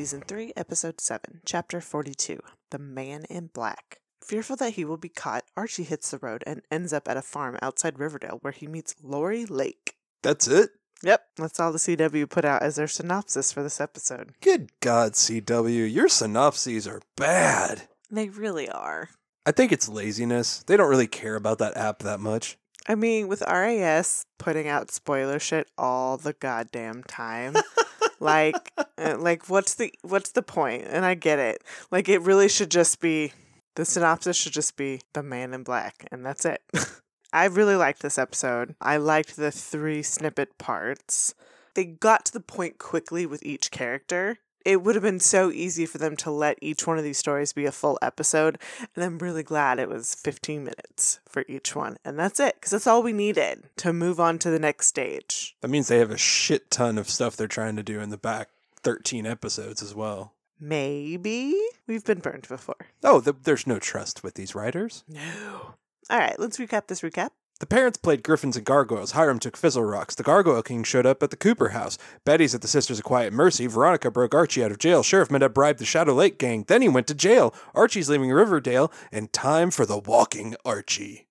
Season 0.00 0.22
3, 0.26 0.54
Episode 0.56 0.98
7, 0.98 1.42
Chapter 1.44 1.78
42 1.78 2.40
The 2.70 2.78
Man 2.78 3.26
in 3.28 3.48
Black. 3.48 3.98
Fearful 4.24 4.56
that 4.56 4.72
he 4.72 4.82
will 4.86 4.96
be 4.96 5.10
caught, 5.10 5.44
Archie 5.58 5.82
hits 5.82 6.10
the 6.10 6.16
road 6.16 6.42
and 6.46 6.62
ends 6.70 6.94
up 6.94 7.06
at 7.06 7.18
a 7.18 7.20
farm 7.20 7.58
outside 7.60 7.98
Riverdale 7.98 8.38
where 8.40 8.54
he 8.54 8.66
meets 8.66 8.94
Lori 9.02 9.44
Lake. 9.44 9.96
That's 10.22 10.48
it? 10.48 10.70
Yep, 11.02 11.22
that's 11.36 11.60
all 11.60 11.70
the 11.70 11.76
CW 11.76 12.30
put 12.30 12.46
out 12.46 12.62
as 12.62 12.76
their 12.76 12.88
synopsis 12.88 13.52
for 13.52 13.62
this 13.62 13.78
episode. 13.78 14.32
Good 14.40 14.70
God, 14.80 15.12
CW, 15.12 15.92
your 15.92 16.08
synopses 16.08 16.88
are 16.88 17.02
bad. 17.18 17.82
They 18.10 18.30
really 18.30 18.70
are. 18.70 19.10
I 19.44 19.52
think 19.52 19.70
it's 19.70 19.86
laziness. 19.86 20.62
They 20.62 20.78
don't 20.78 20.88
really 20.88 21.08
care 21.08 21.36
about 21.36 21.58
that 21.58 21.76
app 21.76 21.98
that 22.04 22.20
much. 22.20 22.56
I 22.88 22.94
mean, 22.94 23.28
with 23.28 23.42
RAS 23.42 24.24
putting 24.38 24.66
out 24.66 24.90
spoiler 24.90 25.38
shit 25.38 25.68
all 25.76 26.16
the 26.16 26.32
goddamn 26.32 27.02
time, 27.04 27.54
like, 28.20 28.72
uh, 28.98 29.16
like 29.18 29.48
what's 29.48 29.74
the 29.74 29.92
what's 30.02 30.30
the 30.30 30.42
point? 30.42 30.84
And 30.88 31.04
I 31.04 31.14
get 31.14 31.38
it. 31.38 31.64
Like, 31.90 32.08
it 32.08 32.20
really 32.20 32.48
should 32.48 32.70
just 32.70 33.00
be 33.00 33.32
the 33.76 33.84
synopsis 33.84 34.36
should 34.36 34.52
just 34.52 34.76
be 34.76 35.00
the 35.12 35.22
Man 35.22 35.54
in 35.54 35.62
Black, 35.62 36.06
and 36.12 36.24
that's 36.24 36.44
it. 36.44 36.62
I 37.32 37.46
really 37.46 37.76
liked 37.76 38.02
this 38.02 38.18
episode. 38.18 38.74
I 38.80 38.96
liked 38.96 39.36
the 39.36 39.50
three 39.50 40.02
snippet 40.02 40.58
parts. 40.58 41.34
They 41.74 41.84
got 41.84 42.24
to 42.26 42.32
the 42.32 42.40
point 42.40 42.78
quickly 42.78 43.24
with 43.26 43.44
each 43.44 43.70
character. 43.70 44.38
It 44.64 44.82
would 44.82 44.94
have 44.94 45.02
been 45.02 45.20
so 45.20 45.50
easy 45.50 45.86
for 45.86 45.98
them 45.98 46.16
to 46.16 46.30
let 46.30 46.58
each 46.60 46.86
one 46.86 46.98
of 46.98 47.04
these 47.04 47.18
stories 47.18 47.52
be 47.52 47.64
a 47.64 47.72
full 47.72 47.98
episode, 48.02 48.58
and 48.94 49.04
I'm 49.04 49.18
really 49.18 49.42
glad 49.42 49.78
it 49.78 49.88
was 49.88 50.14
15 50.14 50.62
minutes 50.64 51.20
for 51.28 51.44
each 51.48 51.74
one. 51.74 51.96
And 52.04 52.18
that's 52.18 52.38
it, 52.40 52.56
because 52.56 52.72
that's 52.72 52.86
all 52.86 53.02
we 53.02 53.12
needed 53.12 53.64
to 53.78 53.92
move 53.92 54.20
on 54.20 54.38
to 54.40 54.50
the 54.50 54.58
next 54.58 54.86
stage. 54.86 55.56
That 55.60 55.68
means 55.68 55.88
they 55.88 55.98
have 55.98 56.10
a 56.10 56.18
shit 56.18 56.70
ton 56.70 56.98
of 56.98 57.08
stuff 57.08 57.36
they're 57.36 57.46
trying 57.48 57.76
to 57.76 57.82
do 57.82 58.00
in 58.00 58.10
the 58.10 58.18
back 58.18 58.48
13 58.82 59.26
episodes 59.26 59.82
as 59.82 59.94
well. 59.94 60.34
Maybe 60.58 61.58
we've 61.86 62.04
been 62.04 62.18
burned 62.20 62.46
before. 62.46 62.88
Oh, 63.02 63.20
th- 63.22 63.36
there's 63.44 63.66
no 63.66 63.78
trust 63.78 64.22
with 64.22 64.34
these 64.34 64.54
writers. 64.54 65.04
No. 65.08 65.74
All 66.10 66.18
right, 66.18 66.38
let's 66.38 66.58
recap 66.58 66.86
this 66.88 67.00
recap. 67.00 67.30
The 67.60 67.66
parents 67.66 67.98
played 67.98 68.22
Griffins 68.22 68.56
and 68.56 68.64
Gargoyles. 68.64 69.10
Hiram 69.10 69.38
took 69.38 69.54
Fizzle 69.54 69.84
Rocks. 69.84 70.14
The 70.14 70.22
Gargoyle 70.22 70.62
King 70.62 70.82
showed 70.82 71.04
up 71.04 71.22
at 71.22 71.28
the 71.28 71.36
Cooper 71.36 71.68
house. 71.68 71.98
Betty's 72.24 72.54
at 72.54 72.62
the 72.62 72.68
Sisters 72.68 72.98
of 72.98 73.04
Quiet 73.04 73.34
Mercy. 73.34 73.66
Veronica 73.66 74.10
broke 74.10 74.34
Archie 74.34 74.64
out 74.64 74.70
of 74.70 74.78
jail. 74.78 75.02
Sheriff 75.02 75.30
Meda 75.30 75.50
bribed 75.50 75.78
the 75.78 75.84
Shadow 75.84 76.14
Lake 76.14 76.38
gang. 76.38 76.64
Then 76.68 76.80
he 76.80 76.88
went 76.88 77.06
to 77.08 77.14
jail. 77.14 77.54
Archie's 77.74 78.08
leaving 78.08 78.30
Riverdale, 78.30 78.90
and 79.12 79.30
time 79.34 79.70
for 79.70 79.84
the 79.84 79.98
walking 79.98 80.56
Archie. 80.64 81.26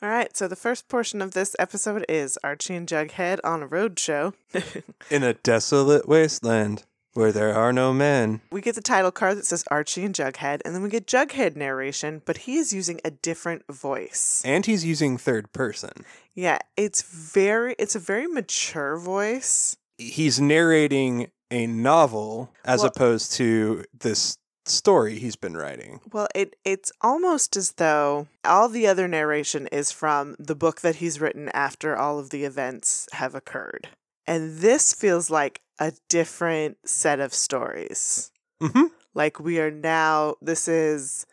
All 0.00 0.10
right, 0.10 0.36
so 0.36 0.46
the 0.46 0.54
first 0.54 0.86
portion 0.88 1.20
of 1.20 1.32
this 1.32 1.56
episode 1.58 2.04
is 2.08 2.38
Archie 2.44 2.76
and 2.76 2.86
Jughead 2.86 3.40
on 3.42 3.62
a 3.62 3.66
road 3.66 3.98
show. 3.98 4.34
In 5.10 5.24
a 5.24 5.34
desolate 5.34 6.06
wasteland 6.06 6.84
where 7.14 7.32
there 7.32 7.54
are 7.54 7.72
no 7.72 7.92
men. 7.92 8.40
we 8.50 8.60
get 8.60 8.74
the 8.74 8.80
title 8.80 9.10
card 9.12 9.38
that 9.38 9.46
says 9.46 9.64
Archie 9.70 10.04
and 10.04 10.14
Jughead, 10.14 10.60
and 10.64 10.74
then 10.74 10.82
we 10.82 10.88
get 10.88 11.06
Jughead 11.06 11.56
narration, 11.56 12.22
but 12.24 12.38
he 12.38 12.56
is 12.56 12.72
using 12.72 13.00
a 13.04 13.10
different 13.10 13.62
voice. 13.72 14.42
And 14.44 14.66
he's 14.66 14.84
using 14.84 15.16
third 15.16 15.52
person. 15.52 16.04
Yeah, 16.34 16.58
it's 16.76 17.02
very 17.02 17.74
it's 17.78 17.94
a 17.94 18.00
very 18.00 18.26
mature 18.26 18.96
voice. 18.98 19.76
He's 19.98 20.40
narrating 20.40 21.30
a 21.50 21.66
novel 21.66 22.50
as 22.64 22.80
Well- 22.80 22.88
opposed 22.88 23.32
to 23.34 23.84
this 23.98 24.36
story 24.66 25.18
he's 25.18 25.36
been 25.36 25.56
writing. 25.56 26.00
Well, 26.10 26.26
it 26.34 26.56
it's 26.64 26.90
almost 27.02 27.54
as 27.56 27.72
though 27.72 28.26
all 28.44 28.68
the 28.68 28.86
other 28.86 29.06
narration 29.06 29.66
is 29.68 29.92
from 29.92 30.36
the 30.38 30.54
book 30.54 30.80
that 30.80 30.96
he's 30.96 31.20
written 31.20 31.50
after 31.50 31.94
all 31.96 32.18
of 32.18 32.30
the 32.30 32.44
events 32.44 33.06
have 33.12 33.34
occurred. 33.34 33.88
And 34.26 34.58
this 34.58 34.92
feels 34.92 35.30
like 35.30 35.60
a 35.78 35.92
different 36.08 36.78
set 36.88 37.20
of 37.20 37.34
stories. 37.34 38.30
Mm-hmm. 38.62 38.86
Like 39.14 39.38
we 39.38 39.60
are 39.60 39.70
now 39.70 40.36
this 40.40 40.68
is 40.68 41.26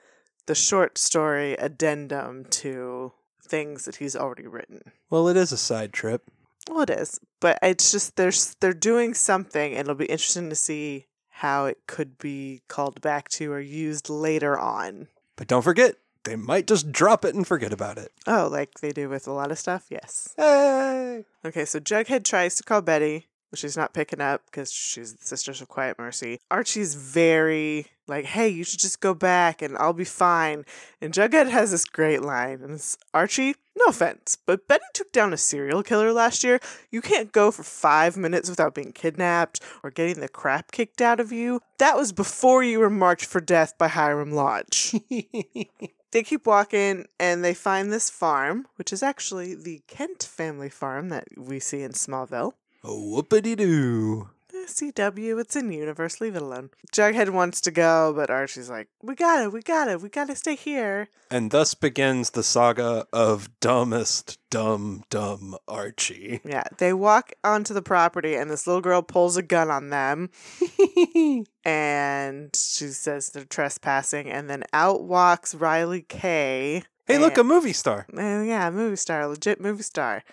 the 0.46 0.56
short 0.56 0.98
story 0.98 1.54
addendum 1.54 2.46
to 2.46 3.14
things 3.48 3.86
that 3.86 3.98
he's 3.98 4.16
already 4.16 4.48
written. 4.48 4.82
Well, 5.10 5.28
it 5.28 5.38
is 5.38 5.52
a 5.52 5.58
side 5.58 5.94
trip. 5.94 6.24
Well, 6.70 6.82
it 6.82 6.90
is, 6.90 7.20
but 7.40 7.58
it's 7.62 7.92
just 7.92 8.16
there's 8.16 8.56
they're 8.60 8.74
doing 8.74 9.14
something, 9.14 9.72
and 9.72 9.82
it'll 9.82 9.96
be 9.96 10.06
interesting 10.06 10.50
to 10.50 10.56
see 10.56 11.08
how 11.30 11.66
it 11.66 11.80
could 11.88 12.18
be 12.18 12.62
called 12.68 13.02
back 13.02 13.28
to 13.30 13.52
or 13.52 13.60
used 13.60 14.10
later 14.10 14.58
on. 14.60 15.08
But 15.36 15.48
don't 15.48 15.64
forget, 15.64 15.96
they 16.24 16.36
might 16.36 16.68
just 16.68 16.92
drop 16.92 17.26
it 17.26 17.36
and 17.36 17.46
forget 17.46 17.74
about 17.74 17.98
it. 17.98 18.12
Oh, 18.28 18.48
like 18.52 18.80
they 18.82 18.92
do 18.92 19.10
with 19.10 19.28
a 19.28 19.32
lot 19.32 19.52
of 19.52 19.60
stuff? 19.60 19.86
Yes. 19.90 20.34
Hey! 20.38 21.26
Okay, 21.46 21.66
so 21.66 21.80
Jughead 21.80 22.24
tries 22.24 22.56
to 22.56 22.64
call 22.64 22.82
Betty, 22.82 23.28
but 23.50 23.60
she's 23.60 23.78
not 23.78 23.94
picking 23.94 24.22
up 24.22 24.46
because 24.46 24.72
she's 24.72 25.16
the 25.16 25.26
Sisters 25.26 25.62
of 25.62 25.68
Quiet 25.68 25.98
Mercy. 25.98 26.40
Archie's 26.50 26.96
very 26.96 27.88
like, 28.08 28.26
hey, 28.26 28.50
you 28.50 28.64
should 28.64 28.80
just 28.80 29.00
go 29.00 29.14
back 29.14 29.62
and 29.62 29.78
I'll 29.78 29.94
be 29.94 30.04
fine. 30.04 30.66
And 31.02 31.14
Jughead 31.14 31.50
has 31.50 31.72
this 31.72 31.86
great 31.86 32.22
line, 32.22 32.62
and 32.62 32.72
it's 32.72 32.98
Archie, 33.14 33.56
no 33.78 33.86
offense, 33.86 34.38
but 34.46 34.68
Betty 34.68 34.84
took 34.94 35.12
down 35.12 35.34
a 35.34 35.38
serial 35.38 35.82
killer 35.82 36.12
last 36.12 36.44
year. 36.44 36.60
You 36.92 37.02
can't 37.02 37.32
go 37.32 37.52
for 37.52 37.64
five 37.64 38.18
minutes 38.18 38.50
without 38.50 38.76
being 38.76 38.92
kidnapped 38.92 39.62
or 39.82 39.92
getting 39.92 40.20
the 40.20 40.28
crap 40.28 40.72
kicked 40.72 41.02
out 41.02 41.20
of 41.20 41.32
you. 41.32 41.62
That 41.80 41.98
was 41.98 42.12
before 42.12 42.64
you 42.64 42.80
were 42.80 42.90
marked 42.90 43.26
for 43.26 43.42
death 43.42 43.78
by 43.78 43.88
Hiram 43.88 44.32
Lodge. 44.34 44.94
they 46.12 46.24
keep 46.24 46.46
walking 46.46 47.08
and 47.20 47.44
they 47.44 47.54
find 47.54 47.92
this 47.92 48.10
farm, 48.10 48.68
which 48.76 48.94
is 48.94 49.02
actually 49.02 49.56
the 49.56 49.82
Kent 49.88 50.24
family 50.24 50.70
farm 50.70 51.10
that 51.10 51.28
we 51.38 51.60
see 51.60 51.82
in 51.82 51.92
Smallville. 51.92 52.54
Oh, 52.84 53.24
Whoopity 53.24 53.56
doo. 53.56 54.30
CW, 54.68 55.40
it's 55.40 55.56
in 55.56 55.72
universe, 55.72 56.20
leave 56.22 56.36
it 56.36 56.42
alone. 56.42 56.70
Jughead 56.94 57.30
wants 57.30 57.62
to 57.62 57.72
go, 57.72 58.14
but 58.16 58.30
Archie's 58.30 58.70
like, 58.70 58.88
We 59.02 59.16
gotta, 59.16 59.50
we 59.50 59.62
gotta, 59.62 59.98
we 59.98 60.10
gotta 60.10 60.36
stay 60.36 60.56
here. 60.56 61.10
And 61.30 61.52
thus 61.52 61.74
begins 61.74 62.32
the 62.32 62.44
saga 62.44 63.06
of 63.14 63.50
dumbest 63.60 64.38
dumb 64.50 65.04
dumb 65.10 65.58
Archie. 65.68 66.42
Yeah, 66.44 66.64
they 66.78 66.94
walk 66.94 67.32
onto 67.44 67.74
the 67.74 67.82
property 67.82 68.36
and 68.36 68.50
this 68.50 68.68
little 68.68 68.82
girl 68.82 69.02
pulls 69.02 69.38
a 69.38 69.42
gun 69.42 69.70
on 69.72 69.90
them 69.90 70.30
and 71.66 72.56
she 72.56 72.88
says 72.88 73.30
they're 73.30 73.46
trespassing, 73.46 74.30
and 74.30 74.50
then 74.50 74.64
out 74.74 75.04
walks 75.04 75.56
Riley 75.56 76.02
Kay. 76.02 76.84
Hey, 77.08 77.18
look, 77.18 77.38
a 77.38 77.44
movie 77.44 77.74
star. 77.74 78.06
Uh, 78.16 78.42
yeah, 78.42 78.70
movie 78.70 78.96
star, 78.96 79.28
legit 79.28 79.60
movie 79.60 79.84
star. 79.84 80.24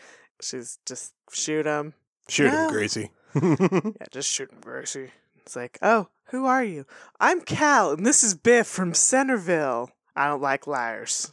She's 0.40 0.78
just 0.86 1.12
shoot 1.32 1.66
him. 1.66 1.94
Shoot 2.28 2.52
No. 2.52 2.66
him, 2.66 2.70
Gracie. 2.72 3.10
Yeah, 3.34 4.06
just 4.10 4.30
shoot 4.30 4.50
him, 4.50 4.58
Gracie. 4.60 5.10
It's 5.42 5.56
like, 5.56 5.78
oh, 5.82 6.08
who 6.26 6.44
are 6.46 6.64
you? 6.64 6.84
I'm 7.20 7.40
Cal, 7.40 7.92
and 7.92 8.04
this 8.04 8.22
is 8.22 8.34
Biff 8.34 8.66
from 8.66 8.94
Centerville. 8.94 9.90
I 10.14 10.28
don't 10.28 10.42
like 10.42 10.66
liars. 10.66 11.32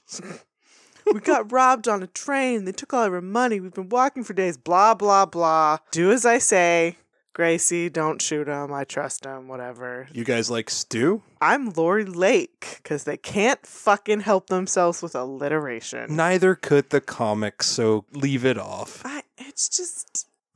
we 1.13 1.19
got 1.19 1.51
robbed 1.51 1.87
on 1.87 2.03
a 2.03 2.07
train. 2.07 2.65
They 2.65 2.71
took 2.71 2.93
all 2.93 3.03
our 3.03 3.21
money. 3.21 3.59
We've 3.59 3.73
been 3.73 3.89
walking 3.89 4.23
for 4.23 4.33
days. 4.33 4.57
Blah, 4.57 4.93
blah, 4.93 5.25
blah. 5.25 5.79
Do 5.91 6.11
as 6.11 6.25
I 6.25 6.37
say. 6.37 6.97
Gracie, 7.33 7.89
don't 7.89 8.21
shoot 8.21 8.47
him. 8.47 8.71
I 8.71 8.85
trust 8.85 9.25
him. 9.25 9.49
Whatever. 9.49 10.07
you 10.13 10.23
guys 10.23 10.49
like 10.49 10.69
stew? 10.69 11.21
I'm 11.41 11.71
Lori 11.71 12.05
Lake, 12.05 12.79
because 12.81 13.03
they 13.03 13.17
can't 13.17 13.65
fucking 13.67 14.21
help 14.21 14.47
themselves 14.47 15.01
with 15.01 15.15
alliteration. 15.15 16.15
Neither 16.15 16.55
could 16.55 16.91
the 16.91 17.01
comics, 17.01 17.67
so 17.67 18.05
leave 18.13 18.45
it 18.45 18.57
off. 18.57 19.01
I, 19.03 19.23
it's 19.37 19.67
just 19.67 20.14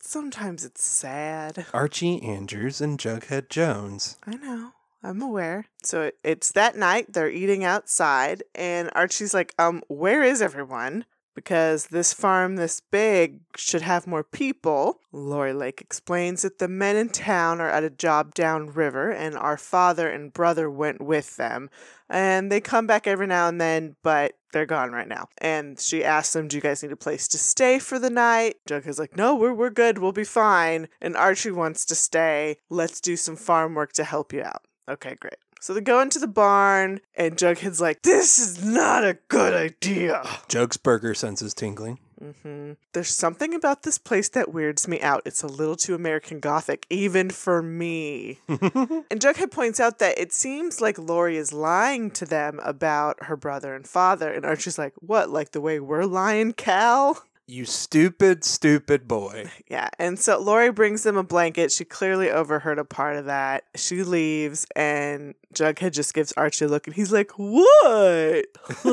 sometimes 0.09 0.65
it's 0.65 0.83
sad. 0.83 1.65
Archie 1.73 2.21
Andrews 2.21 2.81
and 2.81 3.00
Jughead 3.00 3.50
Jones. 3.50 4.17
I 4.25 4.35
know. 4.35 4.71
I'm 5.01 5.21
aware. 5.21 5.65
So 5.83 6.03
it, 6.03 6.17
it's 6.23 6.51
that 6.51 6.75
night. 6.75 7.13
They're 7.13 7.29
eating 7.29 7.63
outside, 7.63 8.44
and 8.53 8.89
Archie's 8.94 9.33
like, 9.33 9.53
"Um, 9.57 9.81
where 9.88 10.23
is 10.23 10.41
everyone? 10.41 11.06
Because 11.39 11.88
this 11.88 12.12
farm 12.12 12.57
this 12.57 12.81
big 12.81 13.39
should 13.56 13.81
have 13.81 14.06
more 14.06 14.25
people." 14.25 15.00
Lori 15.13 15.53
Lake 15.53 15.80
explains 15.80 16.41
that 16.41 16.59
the 16.59 16.68
men 16.68 16.97
in 16.97 17.07
town 17.07 17.62
are 17.62 17.69
at 17.69 17.86
a 17.86 17.89
job 17.89 18.36
downriver, 18.36 19.09
and 19.09 19.38
our 19.38 19.56
father 19.56 20.09
and 20.09 20.33
brother 20.33 20.69
went 20.69 21.00
with 21.00 21.38
them, 21.38 21.69
and 22.09 22.51
they 22.51 22.59
come 22.59 22.86
back 22.88 23.07
every 23.07 23.25
now 23.25 23.47
and 23.47 23.62
then, 23.62 23.95
but 24.03 24.33
they're 24.51 24.65
gone 24.65 24.91
right 24.91 25.07
now. 25.07 25.30
And 25.38 25.80
she 25.80 26.03
asks 26.03 26.33
them, 26.33 26.50
"Do 26.50 26.57
you 26.57 26.62
guys 26.62 26.83
need 26.83 26.91
a 26.91 26.97
place 26.97 27.25
to 27.30 27.38
stay 27.38 27.80
for 27.80 28.00
the 28.00 28.09
night?" 28.09 28.57
Jughead's 28.68 29.00
like, 29.00 29.15
"No, 29.15 29.33
we're 29.33 29.53
we're 29.53 29.69
good. 29.69 30.00
We'll 30.00 30.12
be 30.12 30.25
fine." 30.25 30.89
And 31.00 31.15
Archie 31.15 31.51
wants 31.51 31.85
to 31.85 31.95
stay. 31.95 32.57
Let's 32.69 33.00
do 33.00 33.15
some 33.15 33.38
farm 33.38 33.75
work 33.75 33.94
to 33.94 34.03
help 34.03 34.33
you 34.33 34.44
out. 34.44 34.65
Okay, 34.89 35.15
great. 35.19 35.36
So 35.62 35.74
they 35.74 35.81
go 35.81 36.00
into 36.00 36.19
the 36.19 36.27
barn, 36.27 37.01
and 37.15 37.36
Jughead's 37.38 37.81
like, 37.81 38.01
"This 38.01 38.39
is 38.39 38.63
not 38.63 39.03
a 39.03 39.18
good 39.27 39.53
idea." 39.53 40.24
Jug's 40.47 40.77
burger 40.77 41.13
senses 41.13 41.53
tingling. 41.53 42.00
hmm 42.44 42.71
There's 42.94 43.09
something 43.13 43.53
about 43.53 43.83
this 43.83 43.97
place 43.97 44.30
that 44.30 44.53
weirds 44.53 44.88
me 44.88 45.01
out. 45.01 45.21
It's 45.25 45.44
a 45.44 45.47
little 45.47 45.75
too 45.75 45.95
American 45.95 46.39
Gothic, 46.39 46.86
even 46.89 47.30
for 47.30 47.62
me. 47.62 48.39
and 48.47 49.19
Jughead 49.19 49.51
points 49.51 49.80
out 49.81 50.00
that 50.00 50.18
it 50.18 50.31
seems 50.33 50.80
like 50.80 50.97
Lori 50.97 51.35
is 51.38 51.51
lying 51.53 52.09
to 52.12 52.25
them 52.25 52.59
about 52.63 53.25
her 53.25 53.35
brother 53.35 53.75
and 53.75 53.85
father. 53.85 54.31
And 54.31 54.45
Archie's 54.45 54.77
like, 54.77 54.94
What, 55.01 55.30
like 55.30 55.51
the 55.51 55.62
way 55.62 55.80
we're 55.81 56.06
lying, 56.06 56.53
Cal? 56.53 57.21
You 57.49 57.65
stupid, 57.65 58.43
stupid 58.43 59.07
boy. 59.07 59.49
Yeah. 59.69 59.89
And 59.99 60.19
so 60.19 60.39
Lori 60.39 60.71
brings 60.71 61.03
them 61.03 61.15
a 61.15 61.23
blanket. 61.23 61.71
She 61.71 61.85
clearly 61.85 62.31
overheard 62.31 62.79
a 62.79 62.85
part 62.85 63.17
of 63.17 63.25
that. 63.25 63.65
She 63.75 64.03
leaves, 64.03 64.65
and 64.75 65.35
Jughead 65.53 65.91
just 65.91 66.13
gives 66.13 66.31
Archie 66.33 66.65
a 66.65 66.67
look, 66.67 66.87
and 66.87 66.95
he's 66.95 67.11
like, 67.11 67.31
What? 67.37 68.45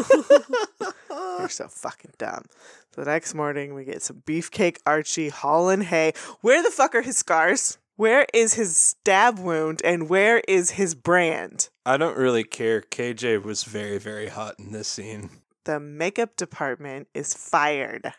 You're 1.11 1.49
so 1.49 1.69
fucking 1.69 2.13
dumb. 2.19 2.45
So 2.95 3.03
the 3.03 3.11
next 3.11 3.35
morning, 3.35 3.75
we 3.75 3.85
get 3.85 4.03
some 4.03 4.23
beefcake 4.27 4.79
Archie 4.87 5.31
hauling 5.31 5.83
hay. 5.83 6.13
Where 6.41 6.63
the 6.63 6.71
fuck 6.71 6.95
are 6.95 7.03
his 7.03 7.17
scars? 7.17 7.79
Where 7.97 8.27
is 8.35 8.55
his 8.55 8.77
stab 8.77 9.39
wound, 9.39 9.81
and 9.85 10.09
where 10.09 10.43
is 10.49 10.73
his 10.73 10.95
brand? 10.95 11.69
I 11.85 11.97
don't 11.97 12.17
really 12.19 12.45
care. 12.45 12.83
KJ 12.83 13.43
was 13.43 13.65
very, 13.65 13.99
very 13.99 14.29
hot 14.29 14.59
in 14.59 14.73
this 14.73 14.89
scene. 14.89 15.31
The 15.65 15.81
makeup 15.81 16.37
department 16.37 17.09
is 17.15 17.35
fired. 17.35 18.13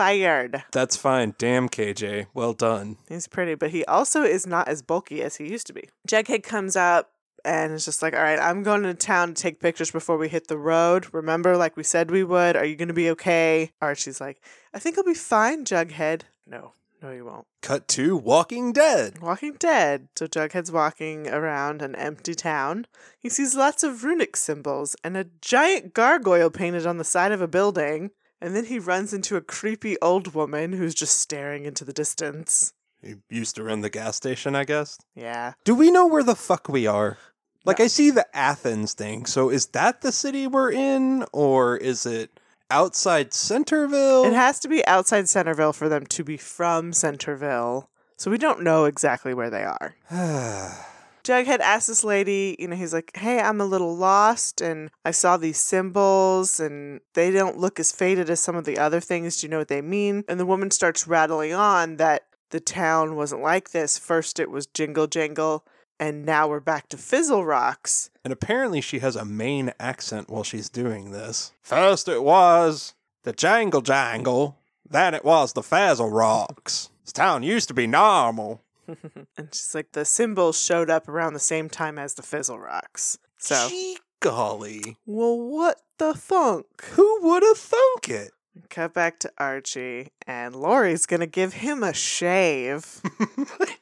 Fired. 0.00 0.64
That's 0.72 0.96
fine. 0.96 1.34
Damn, 1.36 1.68
KJ. 1.68 2.28
Well 2.32 2.54
done. 2.54 2.96
He's 3.06 3.28
pretty, 3.28 3.54
but 3.54 3.70
he 3.70 3.84
also 3.84 4.22
is 4.22 4.46
not 4.46 4.66
as 4.66 4.80
bulky 4.80 5.20
as 5.20 5.36
he 5.36 5.46
used 5.46 5.66
to 5.66 5.74
be. 5.74 5.90
Jughead 6.08 6.42
comes 6.42 6.74
up 6.74 7.10
and 7.44 7.74
is 7.74 7.84
just 7.84 8.00
like, 8.00 8.14
All 8.14 8.22
right, 8.22 8.38
I'm 8.38 8.62
going 8.62 8.82
to 8.84 8.94
town 8.94 9.34
to 9.34 9.42
take 9.42 9.60
pictures 9.60 9.90
before 9.90 10.16
we 10.16 10.30
hit 10.30 10.48
the 10.48 10.56
road. 10.56 11.12
Remember, 11.12 11.54
like 11.54 11.76
we 11.76 11.82
said 11.82 12.10
we 12.10 12.24
would. 12.24 12.56
Are 12.56 12.64
you 12.64 12.76
going 12.76 12.88
to 12.88 12.94
be 12.94 13.10
okay? 13.10 13.72
Archie's 13.82 14.22
like, 14.22 14.40
I 14.72 14.78
think 14.78 14.96
I'll 14.96 15.04
be 15.04 15.12
fine, 15.12 15.66
Jughead. 15.66 16.22
No, 16.46 16.72
no, 17.02 17.10
you 17.10 17.26
won't. 17.26 17.46
Cut 17.60 17.86
to 17.88 18.16
Walking 18.16 18.72
Dead. 18.72 19.20
Walking 19.20 19.56
Dead. 19.58 20.08
So 20.16 20.26
Jughead's 20.26 20.72
walking 20.72 21.28
around 21.28 21.82
an 21.82 21.94
empty 21.94 22.34
town. 22.34 22.86
He 23.18 23.28
sees 23.28 23.54
lots 23.54 23.82
of 23.82 24.02
runic 24.02 24.34
symbols 24.34 24.96
and 25.04 25.18
a 25.18 25.26
giant 25.42 25.92
gargoyle 25.92 26.48
painted 26.48 26.86
on 26.86 26.96
the 26.96 27.04
side 27.04 27.32
of 27.32 27.42
a 27.42 27.46
building. 27.46 28.12
And 28.40 28.56
then 28.56 28.66
he 28.66 28.78
runs 28.78 29.12
into 29.12 29.36
a 29.36 29.40
creepy 29.40 29.96
old 30.00 30.34
woman 30.34 30.72
who's 30.72 30.94
just 30.94 31.20
staring 31.20 31.64
into 31.64 31.84
the 31.84 31.92
distance. 31.92 32.72
He 33.02 33.16
used 33.28 33.56
to 33.56 33.62
run 33.62 33.80
the 33.80 33.90
gas 33.90 34.16
station, 34.16 34.54
I 34.54 34.64
guess. 34.64 34.98
Yeah. 35.14 35.54
Do 35.64 35.74
we 35.74 35.90
know 35.90 36.06
where 36.06 36.22
the 36.22 36.34
fuck 36.34 36.68
we 36.68 36.86
are? 36.86 37.18
Like, 37.64 37.80
I 37.80 37.88
see 37.88 38.10
the 38.10 38.26
Athens 38.34 38.94
thing. 38.94 39.26
So 39.26 39.50
is 39.50 39.66
that 39.66 40.00
the 40.00 40.12
city 40.12 40.46
we're 40.46 40.72
in? 40.72 41.24
Or 41.32 41.76
is 41.76 42.06
it 42.06 42.40
outside 42.70 43.34
Centerville? 43.34 44.24
It 44.24 44.32
has 44.32 44.58
to 44.60 44.68
be 44.68 44.86
outside 44.86 45.28
Centerville 45.28 45.74
for 45.74 45.88
them 45.88 46.06
to 46.06 46.24
be 46.24 46.38
from 46.38 46.92
Centerville. 46.94 47.90
So 48.16 48.30
we 48.30 48.38
don't 48.38 48.62
know 48.62 48.86
exactly 48.86 49.34
where 49.34 49.50
they 49.50 49.64
are. 49.64 49.96
Jughead 51.30 51.60
asks 51.60 51.86
this 51.86 52.02
lady, 52.02 52.56
you 52.58 52.66
know, 52.66 52.74
he's 52.74 52.92
like, 52.92 53.12
hey, 53.14 53.38
I'm 53.38 53.60
a 53.60 53.64
little 53.64 53.96
lost 53.96 54.60
and 54.60 54.90
I 55.04 55.12
saw 55.12 55.36
these 55.36 55.58
symbols 55.58 56.58
and 56.58 57.00
they 57.14 57.30
don't 57.30 57.56
look 57.56 57.78
as 57.78 57.92
faded 57.92 58.28
as 58.28 58.40
some 58.40 58.56
of 58.56 58.64
the 58.64 58.78
other 58.78 58.98
things. 58.98 59.36
Do 59.36 59.46
you 59.46 59.50
know 59.52 59.58
what 59.58 59.68
they 59.68 59.80
mean? 59.80 60.24
And 60.26 60.40
the 60.40 60.46
woman 60.46 60.72
starts 60.72 61.06
rattling 61.06 61.52
on 61.52 61.98
that 61.98 62.24
the 62.50 62.58
town 62.58 63.14
wasn't 63.14 63.42
like 63.42 63.70
this. 63.70 63.96
First 63.96 64.40
it 64.40 64.50
was 64.50 64.66
Jingle 64.66 65.06
Jangle 65.06 65.64
and 66.00 66.26
now 66.26 66.48
we're 66.48 66.58
back 66.58 66.88
to 66.88 66.96
Fizzle 66.96 67.44
Rocks. 67.44 68.10
and 68.24 68.32
apparently 68.32 68.80
she 68.80 68.98
has 68.98 69.14
a 69.14 69.24
Maine 69.24 69.72
accent 69.78 70.30
while 70.30 70.42
she's 70.42 70.68
doing 70.68 71.12
this. 71.12 71.52
First 71.62 72.08
it 72.08 72.24
was 72.24 72.94
the 73.22 73.32
Jangle 73.32 73.82
Jangle, 73.82 74.58
then 74.88 75.14
it 75.14 75.24
was 75.24 75.52
the 75.52 75.62
Fizzle 75.62 76.10
Rocks. 76.10 76.90
This 77.04 77.12
town 77.12 77.44
used 77.44 77.68
to 77.68 77.74
be 77.74 77.86
normal. 77.86 78.64
And 79.36 79.54
she's 79.54 79.74
like, 79.74 79.92
the 79.92 80.04
symbols 80.04 80.60
showed 80.60 80.90
up 80.90 81.08
around 81.08 81.34
the 81.34 81.38
same 81.40 81.68
time 81.68 81.98
as 81.98 82.14
the 82.14 82.22
Fizzle 82.22 82.58
Rocks. 82.58 83.18
So, 83.38 83.68
Gee 83.68 83.98
golly. 84.20 84.96
well, 85.06 85.38
what 85.38 85.78
the 85.98 86.14
thunk? 86.14 86.66
Who 86.92 87.20
would 87.22 87.42
have 87.42 87.58
thunk 87.58 88.08
it? 88.08 88.32
Cut 88.68 88.92
back 88.92 89.18
to 89.20 89.32
Archie, 89.38 90.08
and 90.26 90.54
Lori's 90.54 91.06
gonna 91.06 91.26
give 91.26 91.54
him 91.54 91.82
a 91.82 91.94
shave. 91.94 93.00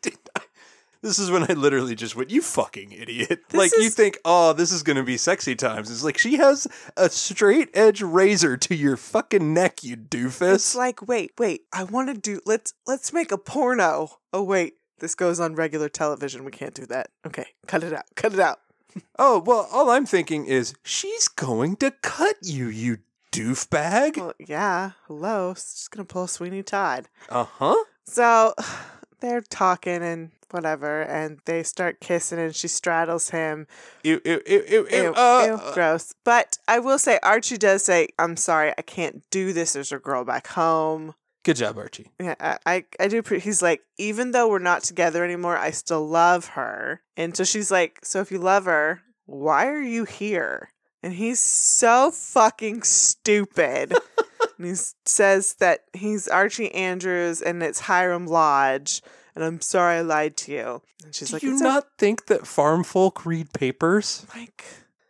This 1.01 1.21
is 1.21 1.31
when 1.31 1.45
I 1.45 1.55
literally 1.55 1.95
just 1.95 2.17
went, 2.17 2.31
you 2.31 2.43
fucking 2.43 2.91
idiot. 2.91 3.43
This 3.49 3.59
like, 3.59 3.73
you 3.77 3.89
think, 3.89 4.19
oh, 4.25 4.53
this 4.53 4.73
is 4.73 4.83
going 4.83 4.97
to 4.97 5.05
be 5.05 5.17
sexy 5.17 5.55
times. 5.55 5.91
It's 5.91 6.03
like, 6.03 6.19
she 6.19 6.37
has 6.37 6.67
a 6.97 7.09
straight 7.09 7.71
edge 7.73 8.03
razor 8.03 8.57
to 8.57 8.75
your 8.75 8.97
fucking 8.97 9.55
neck, 9.55 9.85
you 9.85 9.97
doofus. 9.97 10.55
It's 10.57 10.75
like, 10.75 11.07
wait, 11.07 11.33
wait, 11.39 11.63
I 11.73 11.85
want 11.85 12.09
to 12.09 12.15
do. 12.15 12.41
Let's 12.45 12.75
let's 12.87 13.13
make 13.13 13.31
a 13.31 13.39
porno. 13.39 14.11
Oh 14.33 14.43
wait, 14.43 14.75
this 15.01 15.15
goes 15.15 15.41
on 15.41 15.55
regular 15.55 15.89
television. 15.89 16.45
We 16.45 16.51
can't 16.51 16.75
do 16.75 16.87
that. 16.87 17.11
Okay, 17.27 17.47
cut 17.67 17.83
it 17.83 17.93
out. 17.93 18.05
Cut 18.15 18.35
it 18.35 18.41
out. 18.41 18.61
oh, 19.19 19.43
well, 19.45 19.69
all 19.73 19.91
I'm 19.91 20.07
thinking 20.07 20.47
is, 20.47 20.75
she's 20.83 21.29
going 21.29 21.77
to 21.77 21.91
cut 22.03 22.37
you, 22.43 22.69
you 22.69 22.99
doofbag. 23.33 24.17
Well, 24.17 24.33
yeah. 24.39 24.93
Hello. 25.07 25.55
She's 25.55 25.73
just 25.75 25.91
gonna 25.91 26.05
pull 26.05 26.25
a 26.25 26.29
Sweeney 26.29 26.63
Todd. 26.63 27.09
Uh 27.29 27.45
huh. 27.45 27.85
So 28.05 28.55
they're 29.21 29.41
talking 29.43 30.03
and 30.03 30.31
whatever, 30.51 31.03
and 31.03 31.39
they 31.45 31.63
start 31.63 32.01
kissing, 32.01 32.39
and 32.39 32.55
she 32.55 32.69
straddles 32.69 33.31
him. 33.31 33.67
Ew, 34.03 34.21
ew, 34.25 34.41
ew, 34.47 34.65
ew, 34.69 34.87
ew, 34.91 35.03
Ew, 35.03 35.15
uh, 35.15 35.45
ew, 35.47 35.55
uh, 35.55 35.75
gross. 35.75 36.15
But 36.25 36.59
I 36.67 36.79
will 36.79 36.99
say, 36.99 37.19
Archie 37.23 37.59
does 37.59 37.85
say, 37.85 38.09
"I'm 38.19 38.37
sorry, 38.37 38.73
I 38.77 38.83
can't 38.83 39.23
do 39.31 39.53
this. 39.53 39.75
There's 39.75 39.93
a 39.93 39.99
girl 39.99 40.25
back 40.25 40.49
home." 40.49 41.15
Good 41.49 41.57
job, 41.57 41.79
Archie. 41.79 42.11
Yeah, 42.21 42.35
I, 42.39 42.59
I, 42.67 42.85
I 43.01 43.09
do. 43.09 43.23
Pre- 43.23 43.41
he's 43.41 43.63
like, 43.63 43.81
even 43.97 44.33
though 44.33 44.49
we're 44.51 44.59
not 44.59 44.83
together 44.83 45.25
anymore, 45.25 45.57
I 45.57 45.71
still 45.71 46.07
love 46.07 46.49
her. 46.49 47.01
And 47.17 47.35
so 47.35 47.43
she's 47.43 47.71
like, 47.71 48.01
so 48.03 48.21
if 48.21 48.31
you 48.31 48.37
love 48.39 48.67
her, 48.67 49.01
why 49.25 49.67
are 49.69 49.81
you 49.81 50.05
here? 50.05 50.69
And 51.03 51.15
he's 51.15 51.41
so 51.41 52.11
fucking 52.11 52.83
stupid. 52.83 53.95
and 54.59 54.67
he 54.67 54.75
says 55.07 55.55
that 55.55 55.85
he's 55.95 56.29
Archie 56.29 56.71
Andrews 56.75 57.41
and 57.41 57.63
it's 57.63 57.81
Hiram 57.81 58.27
Lodge. 58.27 59.01
And 59.35 59.43
I'm 59.43 59.63
sorry 59.63 59.97
I 59.97 60.01
lied 60.03 60.37
to 60.39 60.53
you. 60.53 60.83
And 61.03 61.15
she's 61.15 61.29
Do 61.31 61.37
like, 61.37 61.43
you 61.45 61.53
it's 61.55 61.63
not 61.63 61.87
think 61.97 62.27
that 62.27 62.47
farm 62.47 62.85
folk 62.85 63.25
read 63.25 63.55
papers? 63.55 64.27
a- 64.35 64.39
like 64.39 64.65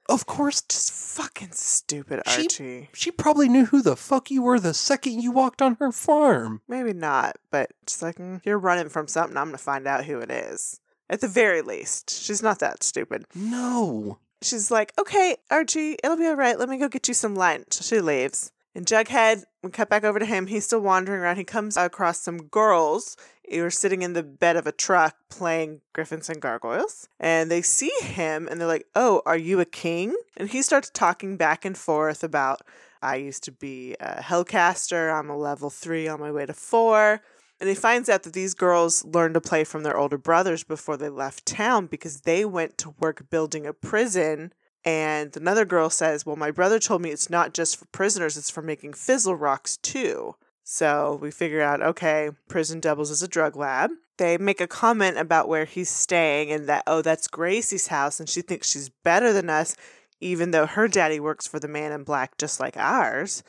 Of 0.08 0.26
course. 0.26 0.62
just 0.62 0.92
fucking 0.92 1.52
stupid 1.52 2.22
She- 2.26 2.42
Archie. 2.42 2.88
She 2.92 3.10
probably 3.10 3.48
knew 3.48 3.66
who 3.66 3.82
the 3.82 3.96
fuck 3.96 4.30
you 4.30 4.42
were 4.42 4.58
the 4.60 4.72
second 4.74 5.20
you 5.22 5.32
walked 5.32 5.60
on 5.60 5.76
her 5.80 5.92
farm. 5.92 6.62
Maybe 6.68 6.92
not, 6.92 7.36
but 7.50 7.72
just 7.86 8.02
like 8.02 8.16
mm, 8.16 8.40
you're 8.44 8.58
running 8.58 8.88
from 8.88 9.08
something, 9.08 9.36
I'm 9.36 9.48
gonna 9.48 9.58
find 9.58 9.86
out 9.86 10.04
who 10.04 10.18
it 10.20 10.30
is. 10.30 10.80
At 11.10 11.20
the 11.20 11.28
very 11.28 11.62
least, 11.62 12.10
she's 12.10 12.42
not 12.42 12.58
that 12.60 12.82
stupid. 12.82 13.24
No. 13.34 14.18
She's 14.42 14.70
like, 14.70 14.92
"Okay, 14.98 15.36
Archie, 15.50 15.96
it'll 16.04 16.16
be 16.16 16.26
all 16.26 16.36
right. 16.36 16.58
Let 16.58 16.68
me 16.68 16.78
go 16.78 16.88
get 16.88 17.08
you 17.08 17.14
some 17.14 17.34
lunch." 17.34 17.82
She 17.82 18.00
leaves. 18.00 18.52
And 18.74 18.86
Jughead, 18.86 19.42
we 19.62 19.70
cut 19.70 19.88
back 19.88 20.04
over 20.04 20.20
to 20.20 20.24
him. 20.26 20.46
He's 20.46 20.64
still 20.64 20.80
wandering 20.80 21.20
around. 21.20 21.36
He 21.36 21.44
comes 21.44 21.76
across 21.76 22.20
some 22.20 22.44
girls 22.44 23.16
who 23.50 23.64
are 23.64 23.70
sitting 23.70 24.02
in 24.02 24.12
the 24.12 24.22
bed 24.22 24.56
of 24.56 24.66
a 24.66 24.72
truck 24.72 25.16
playing 25.30 25.80
Griffins 25.92 26.28
and 26.28 26.40
Gargoyles. 26.40 27.08
And 27.18 27.50
they 27.50 27.62
see 27.62 27.92
him 28.00 28.48
and 28.48 28.60
they're 28.60 28.68
like, 28.68 28.86
Oh, 28.94 29.22
are 29.26 29.36
you 29.36 29.60
a 29.60 29.64
king? 29.64 30.14
And 30.36 30.48
he 30.48 30.62
starts 30.62 30.90
talking 30.92 31.36
back 31.36 31.64
and 31.64 31.76
forth 31.76 32.22
about, 32.22 32.62
I 33.02 33.16
used 33.16 33.44
to 33.44 33.52
be 33.52 33.94
a 34.00 34.22
Hellcaster. 34.22 35.12
I'm 35.12 35.30
a 35.30 35.36
level 35.36 35.70
three 35.70 36.08
on 36.08 36.20
my 36.20 36.32
way 36.32 36.46
to 36.46 36.54
four. 36.54 37.20
And 37.60 37.68
he 37.68 37.74
finds 37.74 38.08
out 38.08 38.22
that 38.22 38.34
these 38.34 38.54
girls 38.54 39.04
learned 39.04 39.34
to 39.34 39.40
play 39.40 39.64
from 39.64 39.82
their 39.82 39.96
older 39.96 40.18
brothers 40.18 40.62
before 40.62 40.96
they 40.96 41.08
left 41.08 41.44
town 41.44 41.86
because 41.86 42.20
they 42.20 42.44
went 42.44 42.78
to 42.78 42.94
work 43.00 43.28
building 43.30 43.66
a 43.66 43.72
prison. 43.72 44.52
And 44.84 45.36
another 45.36 45.64
girl 45.64 45.90
says, 45.90 46.24
Well, 46.24 46.36
my 46.36 46.52
brother 46.52 46.78
told 46.78 47.02
me 47.02 47.10
it's 47.10 47.30
not 47.30 47.52
just 47.52 47.76
for 47.76 47.86
prisoners, 47.86 48.36
it's 48.36 48.50
for 48.50 48.62
making 48.62 48.92
fizzle 48.92 49.34
rocks 49.34 49.76
too. 49.76 50.36
So 50.70 51.18
we 51.22 51.30
figure 51.30 51.62
out, 51.62 51.80
okay, 51.80 52.28
prison 52.46 52.78
doubles 52.78 53.10
as 53.10 53.22
a 53.22 53.26
drug 53.26 53.56
lab. 53.56 53.90
They 54.18 54.36
make 54.36 54.60
a 54.60 54.66
comment 54.66 55.16
about 55.16 55.48
where 55.48 55.64
he's 55.64 55.88
staying 55.88 56.52
and 56.52 56.66
that, 56.66 56.82
oh, 56.86 57.00
that's 57.00 57.26
Gracie's 57.26 57.86
house 57.86 58.20
and 58.20 58.28
she 58.28 58.42
thinks 58.42 58.68
she's 58.70 58.90
better 58.90 59.32
than 59.32 59.48
us, 59.48 59.76
even 60.20 60.50
though 60.50 60.66
her 60.66 60.86
daddy 60.86 61.20
works 61.20 61.46
for 61.46 61.58
the 61.58 61.68
man 61.68 61.90
in 61.92 62.04
black 62.04 62.36
just 62.36 62.60
like 62.60 62.76
ours. 62.76 63.42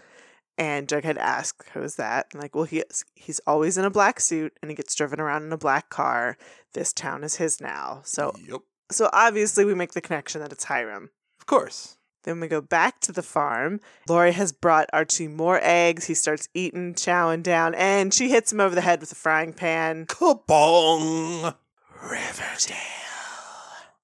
And 0.57 0.87
Jughead 0.87 1.17
asks, 1.17 1.65
"Who's 1.73 1.95
that?" 1.95 2.27
And 2.31 2.41
like, 2.41 2.55
well, 2.55 2.63
he 2.63 2.83
he's 3.15 3.39
always 3.45 3.77
in 3.77 3.83
a 3.83 3.89
black 3.89 4.21
suit 4.21 4.57
and 4.61 4.71
he 4.71 4.75
gets 4.75 4.95
driven 4.95 5.19
around 5.19 5.43
in 5.43 5.51
a 5.51 5.57
black 5.57 5.89
car. 5.89 6.37
This 6.73 6.93
town 6.93 7.25
is 7.25 7.35
his 7.35 7.59
now. 7.59 7.99
So, 8.05 8.33
Yep. 8.47 8.61
so 8.91 9.09
obviously 9.11 9.65
we 9.65 9.75
make 9.75 9.91
the 9.91 9.99
connection 9.99 10.39
that 10.39 10.53
it's 10.53 10.63
Hiram. 10.65 11.09
Of 11.37 11.47
course. 11.47 11.97
Then 12.23 12.39
we 12.39 12.47
go 12.47 12.61
back 12.61 12.99
to 13.01 13.11
the 13.11 13.23
farm. 13.23 13.79
Lori 14.07 14.33
has 14.33 14.51
brought 14.51 14.89
Archie 14.91 15.27
more 15.27 15.59
eggs. 15.61 16.05
He 16.05 16.13
starts 16.13 16.49
eating, 16.53 16.93
chowing 16.93 17.43
down, 17.43 17.73
and 17.75 18.13
she 18.13 18.29
hits 18.29 18.51
him 18.51 18.59
over 18.59 18.75
the 18.75 18.81
head 18.81 18.99
with 18.99 19.11
a 19.11 19.15
frying 19.15 19.53
pan. 19.53 20.05
Kabong. 20.07 21.55
Riverdale. 22.01 22.75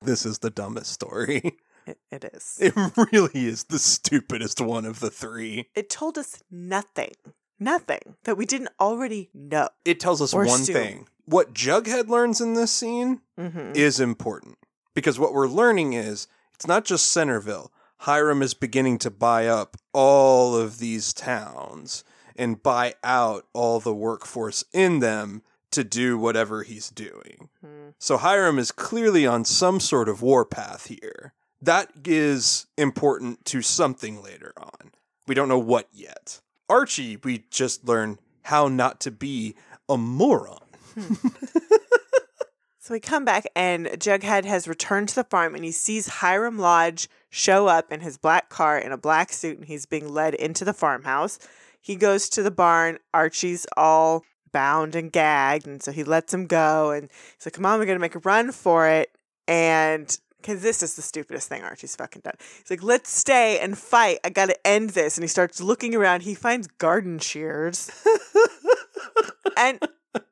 This 0.01 0.25
is 0.25 0.39
the 0.39 0.49
dumbest 0.49 0.91
story. 0.91 1.57
It, 1.87 1.99
it 2.09 2.25
is. 2.33 2.57
It 2.59 2.73
really 3.13 3.45
is 3.45 3.65
the 3.65 3.77
stupidest 3.77 4.59
one 4.59 4.85
of 4.85 5.01
the 5.01 5.11
three. 5.11 5.69
It 5.75 5.87
told 5.87 6.17
us 6.17 6.41
nothing, 6.49 7.11
nothing 7.59 8.15
that 8.23 8.37
we 8.37 8.47
didn't 8.47 8.71
already 8.79 9.29
know. 9.35 9.69
It 9.85 9.99
tells 9.99 10.19
us 10.19 10.33
one 10.33 10.63
Stu. 10.63 10.73
thing. 10.73 11.07
What 11.25 11.53
Jughead 11.53 12.07
learns 12.07 12.41
in 12.41 12.55
this 12.55 12.71
scene 12.71 13.21
hmm 13.37 13.73
is 13.75 13.99
important. 13.99 14.57
Because 14.95 15.19
what 15.19 15.31
we're 15.31 15.47
learning 15.47 15.93
is 15.93 16.27
it's 16.55 16.65
not 16.65 16.85
just 16.85 17.09
Centerville. 17.09 17.71
Hiram 17.99 18.41
is 18.41 18.53
beginning 18.53 18.97
to 18.99 19.09
buy 19.11 19.47
up 19.47 19.77
all 19.93 20.55
of 20.55 20.79
these 20.79 21.13
towns. 21.13 22.03
and 22.37 22.61
buy 22.61 22.93
out 23.01 23.45
all 23.53 23.79
the 23.79 23.93
workforce 23.95 24.65
in 24.73 24.99
them 24.99 25.41
to 25.71 25.83
do 25.85 26.17
whatever 26.17 26.63
he's 26.63 26.89
doing. 26.89 27.47
Hmm. 27.61 27.89
So 27.97 28.17
Hiram 28.17 28.59
is 28.59 28.73
clearly 28.73 29.25
on 29.25 29.45
some 29.45 29.79
sort 29.79 30.09
of 30.09 30.21
warpath 30.21 30.87
here. 30.87 31.33
That 31.61 31.91
is 32.03 32.67
important 32.77 33.45
to 33.45 33.61
something 33.61 34.21
later 34.21 34.51
on. 34.57 34.91
We 35.27 35.33
don't 35.33 35.47
know 35.47 35.57
what 35.59 35.87
yet. 35.93 36.41
Archie, 36.69 37.17
we 37.23 37.45
just 37.49 37.85
learn 37.87 38.19
how 38.43 38.67
not 38.67 38.99
to 39.01 39.11
be 39.11 39.55
a 39.87 39.97
moron. 39.97 40.59
So 42.85 42.93
we 42.93 42.99
come 42.99 43.25
back, 43.25 43.47
and 43.55 43.87
Jughead 43.87 44.45
has 44.45 44.67
returned 44.67 45.09
to 45.09 45.15
the 45.15 45.23
farm, 45.23 45.55
and 45.55 45.63
he 45.63 45.71
sees 45.71 46.07
Hiram 46.07 46.59
Lodge 46.59 47.09
show 47.31 47.65
up 47.65 47.91
in 47.91 48.01
his 48.01 48.19
black 48.19 48.47
car 48.49 48.77
in 48.77 48.91
a 48.91 48.97
black 48.97 49.33
suit, 49.33 49.57
and 49.57 49.65
he's 49.65 49.87
being 49.87 50.13
led 50.13 50.35
into 50.35 50.63
the 50.63 50.71
farmhouse. 50.71 51.39
He 51.81 51.95
goes 51.95 52.29
to 52.29 52.43
the 52.43 52.51
barn. 52.51 52.99
Archie's 53.11 53.65
all 53.75 54.23
bound 54.51 54.93
and 54.93 55.11
gagged, 55.11 55.65
and 55.65 55.81
so 55.81 55.91
he 55.91 56.03
lets 56.03 56.31
him 56.31 56.45
go, 56.45 56.91
and 56.91 57.09
he's 57.35 57.47
like, 57.47 57.53
"Come 57.53 57.65
on, 57.65 57.79
we're 57.79 57.87
gonna 57.87 57.97
make 57.97 58.13
a 58.13 58.19
run 58.19 58.51
for 58.51 58.87
it." 58.87 59.09
And 59.47 60.15
because 60.39 60.61
this 60.61 60.83
is 60.83 60.95
the 60.95 61.01
stupidest 61.01 61.49
thing 61.49 61.63
Archie's 61.63 61.95
fucking 61.95 62.21
done. 62.23 62.35
He's 62.59 62.69
like, 62.69 62.83
"Let's 62.83 63.09
stay 63.09 63.57
and 63.57 63.75
fight. 63.75 64.19
I 64.23 64.29
gotta 64.29 64.59
end 64.67 64.91
this." 64.91 65.17
And 65.17 65.23
he 65.23 65.27
starts 65.27 65.59
looking 65.59 65.95
around. 65.95 66.21
He 66.21 66.35
finds 66.35 66.67
garden 66.67 67.17
shears 67.17 67.89
and 69.57 69.79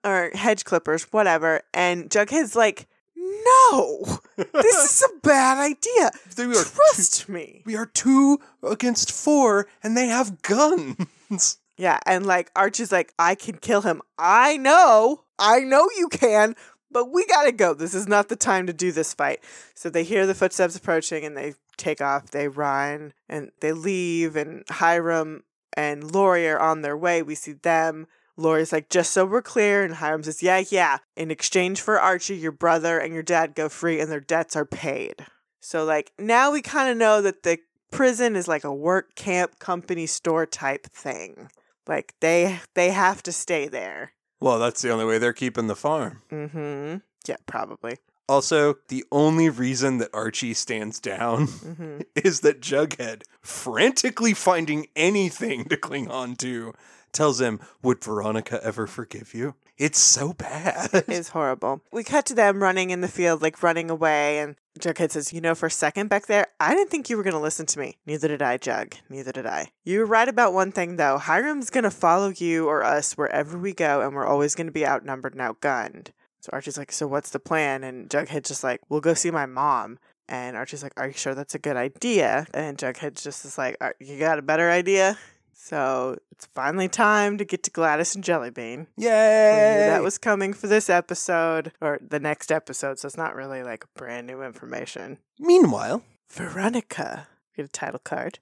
or 0.04 0.32
hedge 0.34 0.64
clippers, 0.66 1.04
whatever. 1.12 1.62
And 1.74 2.10
Jughead's 2.10 2.56
like, 2.56 2.88
"No, 3.16 4.20
this 4.36 4.76
is 4.76 5.04
a 5.04 5.20
bad 5.28 5.58
idea. 5.58 6.12
Trust 6.36 7.30
me." 7.30 7.64
We 7.66 7.76
are 7.76 7.86
two 7.86 8.40
against 8.62 9.12
four, 9.12 9.68
and 9.82 9.96
they 9.96 10.08
have 10.08 10.42
guns. 10.42 11.58
Yeah, 11.78 12.00
and 12.06 12.26
like 12.26 12.52
Archie's 12.56 12.92
like, 12.92 13.14
"I 13.18 13.36
can 13.36 13.58
kill 13.58 13.82
him. 13.82 14.02
I 14.18 14.58
know, 14.58 15.24
I 15.40 15.60
know 15.60 15.90
you 15.98 16.08
can." 16.10 16.56
But 16.92 17.12
we 17.12 17.26
gotta 17.26 17.52
go. 17.52 17.74
This 17.74 17.96
is 17.96 18.08
not 18.08 18.30
the 18.30 18.36
time 18.36 18.68
to 18.68 18.74
do 18.74 18.92
this 18.92 19.16
fight. 19.16 19.40
So 19.74 19.90
they 19.90 20.04
hear 20.04 20.28
the 20.28 20.36
footsteps 20.36 20.76
approaching 20.76 21.26
and 21.26 21.36
they 21.36 21.56
take 21.76 22.02
off. 22.02 22.30
They 22.30 22.48
run 22.48 23.14
and 23.28 23.50
they 23.62 23.72
leave. 23.72 24.36
And 24.36 24.64
Hiram 24.70 25.44
and 25.76 26.14
Lori 26.14 26.48
are 26.48 26.60
on 26.60 26.82
their 26.82 26.96
way. 26.96 27.24
We 27.24 27.34
see 27.34 27.54
them. 27.54 28.06
Lori's 28.38 28.72
like, 28.72 28.90
just 28.90 29.12
so 29.12 29.26
we're 29.26 29.42
clear. 29.42 29.84
And 29.84 29.96
Hiram 29.96 30.24
says, 30.24 30.42
yeah, 30.42 30.64
yeah. 30.70 30.98
In 31.16 31.30
exchange 31.32 31.82
for 31.82 32.00
Archie, 32.00 32.36
your 32.36 32.52
brother 32.52 32.98
and 32.98 33.14
your 33.14 33.24
dad 33.24 33.56
go 33.56 33.70
free 33.70 34.00
and 34.00 34.12
their 34.12 34.20
debts 34.20 34.56
are 34.56 34.66
paid. 34.66 35.26
So, 35.62 35.86
like, 35.86 36.12
now 36.20 36.52
we 36.52 36.62
kind 36.62 36.90
of 36.90 36.98
know 36.98 37.22
that 37.22 37.44
the 37.44 37.60
prison 37.92 38.36
is 38.36 38.48
like 38.48 38.64
a 38.64 38.74
work 38.74 39.16
camp 39.16 39.60
company 39.60 40.06
store 40.08 40.46
type 40.46 40.88
thing. 40.88 41.50
Like, 41.88 42.14
they 42.22 42.60
they 42.74 42.90
have 42.92 43.22
to 43.24 43.32
stay 43.32 43.68
there. 43.68 44.14
Well, 44.42 44.60
that's 44.60 44.82
the 44.82 44.90
only 44.92 45.06
way 45.06 45.20
they're 45.20 45.32
keeping 45.32 45.68
the 45.68 45.76
farm. 45.76 46.22
Mm-hmm. 46.32 46.98
Yeah, 47.26 47.38
probably. 47.46 47.98
Also, 48.28 48.76
the 48.90 49.06
only 49.12 49.50
reason 49.50 49.98
that 50.00 50.10
Archie 50.14 50.54
stands 50.54 51.00
down 51.00 51.48
Mm-hmm. 51.48 52.02
is 52.16 52.40
that 52.42 52.62
Jughead, 52.62 53.24
frantically 53.42 54.34
finding 54.34 54.88
anything 54.96 55.66
to 55.66 55.78
cling 55.78 56.10
on 56.10 56.36
to, 56.38 56.74
tells 57.14 57.40
him, 57.40 57.60
Would 57.82 58.04
Veronica 58.04 58.60
ever 58.64 58.88
forgive 58.88 59.34
you? 59.34 59.56
It's 59.78 60.00
so 60.00 60.34
bad. 60.34 60.90
It 60.94 61.10
is 61.10 61.30
horrible. 61.30 61.82
We 61.92 62.04
cut 62.04 62.26
to 62.28 62.36
them 62.36 62.62
running 62.62 62.92
in 62.92 63.02
the 63.02 63.08
field, 63.08 63.42
like 63.42 63.64
running 63.64 63.90
away, 63.90 64.40
and 64.40 64.56
Jughead 64.80 65.12
says, 65.12 65.34
You 65.34 65.42
know, 65.42 65.56
for 65.56 65.68
a 65.68 65.72
second 65.72 66.10
back 66.10 66.28
there, 66.28 66.48
I 66.60 66.76
didn't 66.76 66.90
think 66.90 67.10
you 67.10 67.18
were 67.18 67.24
going 67.24 67.34
to 67.36 67.40
listen 67.40 67.66
to 67.68 67.80
me. 67.80 67.98
Neither 68.06 68.28
did 68.28 68.42
I, 68.42 68.58
Jug. 68.58 68.96
Neither 69.10 69.32
did 69.32 69.46
I. 69.46 69.72
You 69.84 70.00
were 70.00 70.06
right 70.06 70.28
about 70.28 70.54
one 70.54 70.72
thing, 70.72 70.98
though. 70.98 71.18
Hiram's 71.18 71.70
going 71.70 71.84
to 71.84 71.92
follow 71.92 72.30
you 72.30 72.68
or 72.68 72.84
us 72.84 73.14
wherever 73.14 73.58
we 73.58 73.74
go, 73.74 74.02
and 74.02 74.14
we're 74.14 74.28
always 74.28 74.56
going 74.56 74.68
to 74.68 74.74
be 74.74 74.86
outnumbered 74.86 75.34
and 75.34 75.42
outgunned. 75.42 76.10
So 76.42 76.50
Archie's 76.52 76.78
like, 76.78 76.92
So 76.92 77.08
what's 77.08 77.30
the 77.30 77.40
plan? 77.40 77.84
And 77.84 78.10
Jughead's 78.10 78.50
just 78.50 78.64
like, 78.64 78.82
We'll 78.90 79.02
go 79.02 79.14
see 79.14 79.32
my 79.32 79.46
mom. 79.46 79.98
And 80.28 80.56
Archie's 80.56 80.84
like, 80.84 80.94
Are 80.98 81.08
you 81.08 81.14
sure 81.14 81.36
that's 81.36 81.56
a 81.56 81.60
good 81.60 81.78
idea? 81.78 82.48
And 82.54 82.78
Jughead's 82.78 83.24
just 83.24 83.46
is 83.46 83.58
like, 83.58 83.78
You 84.00 84.20
got 84.20 84.40
a 84.40 84.44
better 84.44 84.70
idea? 84.70 85.18
So 85.54 86.18
it's 86.32 86.46
finally 86.48 86.88
time 86.88 87.38
to 87.38 87.46
get 87.46 87.64
to 87.64 87.72
Gladys 87.72 88.16
and 88.16 88.24
Jellybean. 88.24 88.88
Yay! 88.98 89.88
that 89.88 90.04
was 90.04 90.18
coming 90.18 90.54
for 90.54 90.68
this 90.68 90.90
episode 90.90 91.72
or 91.82 92.00
the 92.02 92.20
next 92.20 92.52
episode, 92.52 93.00
so 93.00 93.08
it's 93.08 93.18
not 93.18 93.36
really 93.36 93.64
like 93.64 93.86
brand 93.96 94.28
new 94.28 94.42
information. 94.42 95.20
Meanwhile, 95.40 96.04
Veronica. 96.30 97.28
Get 97.56 97.66
a 97.66 97.70
title 97.70 98.00
card. 98.04 98.40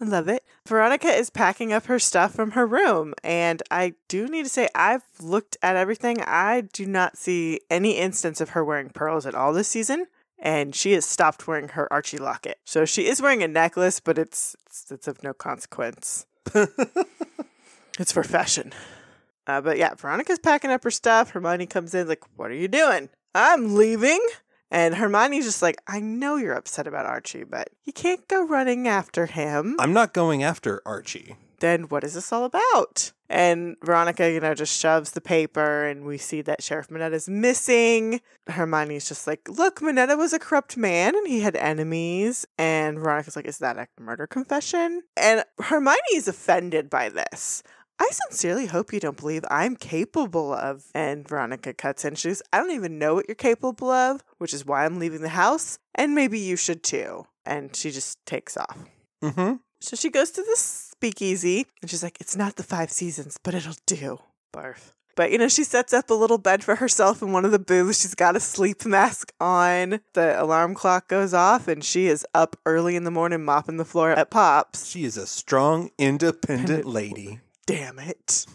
I 0.00 0.04
love 0.04 0.28
it. 0.28 0.44
Veronica 0.68 1.08
is 1.08 1.30
packing 1.30 1.72
up 1.72 1.86
her 1.86 1.98
stuff 1.98 2.34
from 2.34 2.50
her 2.50 2.66
room. 2.66 3.14
And 3.24 3.62
I 3.70 3.94
do 4.06 4.28
need 4.28 4.42
to 4.42 4.50
say, 4.50 4.68
I've 4.74 5.04
looked 5.18 5.56
at 5.62 5.76
everything. 5.76 6.18
I 6.20 6.64
do 6.72 6.84
not 6.84 7.16
see 7.16 7.60
any 7.70 7.92
instance 7.92 8.38
of 8.38 8.50
her 8.50 8.62
wearing 8.62 8.90
pearls 8.90 9.24
at 9.24 9.34
all 9.34 9.54
this 9.54 9.68
season. 9.68 10.06
And 10.38 10.74
she 10.74 10.92
has 10.92 11.06
stopped 11.06 11.46
wearing 11.48 11.68
her 11.68 11.90
Archie 11.90 12.18
locket. 12.18 12.58
So 12.66 12.84
she 12.84 13.06
is 13.06 13.22
wearing 13.22 13.42
a 13.42 13.48
necklace, 13.48 13.98
but 13.98 14.18
it's 14.18 14.54
it's, 14.66 14.90
it's 14.90 15.08
of 15.08 15.22
no 15.22 15.32
consequence. 15.32 16.26
It's 17.98 18.12
for 18.12 18.22
fashion. 18.22 18.72
Uh, 19.46 19.60
but 19.60 19.76
yeah, 19.76 19.94
Veronica's 19.94 20.38
packing 20.38 20.70
up 20.70 20.84
her 20.84 20.90
stuff. 20.90 21.30
Hermione 21.30 21.66
comes 21.66 21.94
in, 21.94 22.08
like, 22.08 22.22
What 22.36 22.50
are 22.50 22.54
you 22.54 22.68
doing? 22.68 23.10
I'm 23.34 23.74
leaving. 23.74 24.20
And 24.70 24.94
Hermione's 24.94 25.44
just 25.44 25.60
like, 25.62 25.76
I 25.86 26.00
know 26.00 26.36
you're 26.36 26.54
upset 26.54 26.86
about 26.86 27.04
Archie, 27.04 27.44
but 27.44 27.68
you 27.84 27.92
can't 27.92 28.26
go 28.28 28.46
running 28.46 28.86
after 28.88 29.26
him. 29.26 29.76
I'm 29.80 29.92
not 29.92 30.14
going 30.14 30.42
after 30.42 30.80
Archie. 30.86 31.36
then 31.58 31.84
what 31.84 32.04
is 32.04 32.14
this 32.14 32.32
all 32.32 32.44
about? 32.44 33.12
And 33.30 33.76
Veronica, 33.84 34.28
you 34.28 34.40
know, 34.40 34.54
just 34.54 34.76
shoves 34.76 35.12
the 35.12 35.20
paper, 35.20 35.86
and 35.86 36.04
we 36.04 36.18
see 36.18 36.42
that 36.42 36.64
Sheriff 36.64 36.90
Minetta 36.90 37.14
is 37.14 37.28
missing. 37.28 38.20
Hermione's 38.48 39.08
just 39.08 39.28
like, 39.28 39.48
Look, 39.48 39.80
Minetta 39.80 40.16
was 40.16 40.32
a 40.32 40.40
corrupt 40.40 40.76
man 40.76 41.14
and 41.14 41.28
he 41.28 41.40
had 41.40 41.54
enemies. 41.54 42.44
And 42.58 42.98
Veronica's 42.98 43.36
like, 43.36 43.46
Is 43.46 43.58
that 43.58 43.78
a 43.78 43.86
murder 44.00 44.26
confession? 44.26 45.02
And 45.16 45.44
Hermione 45.60 45.96
is 46.12 46.26
offended 46.26 46.90
by 46.90 47.08
this. 47.08 47.62
I 48.00 48.08
sincerely 48.10 48.66
hope 48.66 48.92
you 48.92 48.98
don't 48.98 49.16
believe 49.16 49.44
I'm 49.48 49.76
capable 49.76 50.52
of. 50.52 50.86
And 50.92 51.28
Veronica 51.28 51.72
cuts 51.72 52.04
in. 52.04 52.16
She 52.16 52.28
goes, 52.28 52.42
I 52.52 52.58
don't 52.58 52.72
even 52.72 52.98
know 52.98 53.14
what 53.14 53.26
you're 53.28 53.36
capable 53.36 53.90
of, 53.90 54.24
which 54.38 54.54
is 54.54 54.66
why 54.66 54.84
I'm 54.84 54.98
leaving 54.98 55.20
the 55.20 55.28
house. 55.28 55.78
And 55.94 56.16
maybe 56.16 56.38
you 56.40 56.56
should 56.56 56.82
too. 56.82 57.26
And 57.46 57.76
she 57.76 57.92
just 57.92 58.24
takes 58.26 58.56
off. 58.56 58.78
Mm-hmm. 59.22 59.56
So 59.80 59.96
she 59.96 60.10
goes 60.10 60.30
to 60.32 60.42
the 60.42 60.56
speakeasy 60.56 61.66
and 61.80 61.90
she's 61.90 62.02
like, 62.02 62.20
It's 62.20 62.36
not 62.36 62.56
the 62.56 62.62
five 62.62 62.90
seasons, 62.90 63.38
but 63.42 63.54
it'll 63.54 63.74
do. 63.86 64.20
Barf. 64.52 64.92
But 65.16 65.32
you 65.32 65.38
know, 65.38 65.48
she 65.48 65.64
sets 65.64 65.92
up 65.92 66.10
a 66.10 66.14
little 66.14 66.38
bed 66.38 66.62
for 66.64 66.76
herself 66.76 67.20
in 67.22 67.32
one 67.32 67.44
of 67.44 67.50
the 67.50 67.58
booths. 67.58 68.00
She's 68.02 68.14
got 68.14 68.36
a 68.36 68.40
sleep 68.40 68.84
mask 68.86 69.32
on. 69.40 70.00
The 70.14 70.40
alarm 70.40 70.74
clock 70.74 71.08
goes 71.08 71.34
off 71.34 71.68
and 71.68 71.82
she 71.84 72.06
is 72.06 72.26
up 72.34 72.56
early 72.64 72.96
in 72.96 73.04
the 73.04 73.10
morning 73.10 73.44
mopping 73.44 73.76
the 73.76 73.84
floor 73.84 74.12
at 74.12 74.30
Pops. 74.30 74.86
She 74.86 75.04
is 75.04 75.16
a 75.16 75.26
strong, 75.26 75.90
independent 75.98 76.84
Independent 76.84 76.86
lady. 76.86 77.40
Damn 77.66 77.98
it. 77.98 78.46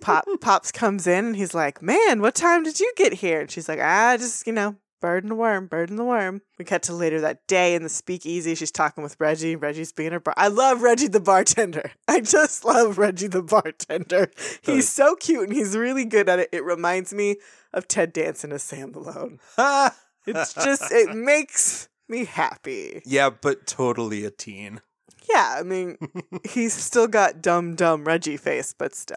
Pop 0.00 0.26
Pops 0.40 0.72
comes 0.72 1.06
in 1.06 1.26
and 1.26 1.36
he's 1.36 1.54
like, 1.54 1.82
Man, 1.82 2.20
what 2.20 2.34
time 2.34 2.62
did 2.62 2.80
you 2.80 2.92
get 2.96 3.14
here? 3.14 3.40
And 3.40 3.50
she's 3.50 3.68
like, 3.68 3.80
I 3.80 4.16
just, 4.16 4.46
you 4.46 4.52
know, 4.52 4.76
bird 5.00 5.24
and 5.24 5.30
the 5.30 5.34
worm, 5.34 5.66
bird 5.66 5.90
and 5.90 5.98
the 5.98 6.04
worm. 6.04 6.42
We 6.58 6.64
cut 6.64 6.82
to 6.84 6.94
later 6.94 7.20
that 7.22 7.46
day 7.46 7.74
in 7.74 7.82
the 7.82 7.88
speakeasy. 7.88 8.54
She's 8.54 8.70
talking 8.70 9.02
with 9.02 9.16
Reggie. 9.18 9.56
Reggie's 9.56 9.92
being 9.92 10.12
her 10.12 10.20
bar. 10.20 10.34
I 10.36 10.48
love 10.48 10.82
Reggie 10.82 11.08
the 11.08 11.20
bartender. 11.20 11.92
I 12.08 12.20
just 12.20 12.64
love 12.64 12.98
Reggie 12.98 13.26
the 13.26 13.42
bartender. 13.42 14.30
He's 14.62 14.88
so 14.88 15.16
cute 15.16 15.48
and 15.48 15.52
he's 15.52 15.76
really 15.76 16.04
good 16.04 16.28
at 16.28 16.38
it. 16.38 16.48
It 16.52 16.64
reminds 16.64 17.12
me 17.12 17.36
of 17.72 17.88
Ted 17.88 18.12
Danson 18.12 18.52
as 18.52 18.62
Sam 18.62 18.92
Malone. 18.92 19.38
It's 20.26 20.52
just, 20.52 20.92
it 20.92 21.16
makes 21.16 21.88
me 22.06 22.26
happy. 22.26 23.00
yeah, 23.06 23.30
but 23.30 23.66
totally 23.66 24.24
a 24.26 24.30
teen. 24.30 24.82
Yeah, 25.28 25.56
I 25.58 25.62
mean, 25.62 25.96
he's 26.48 26.74
still 26.74 27.08
got 27.08 27.40
dumb, 27.40 27.74
dumb 27.74 28.04
Reggie 28.04 28.36
face, 28.36 28.74
but 28.76 28.94
still. 28.94 29.16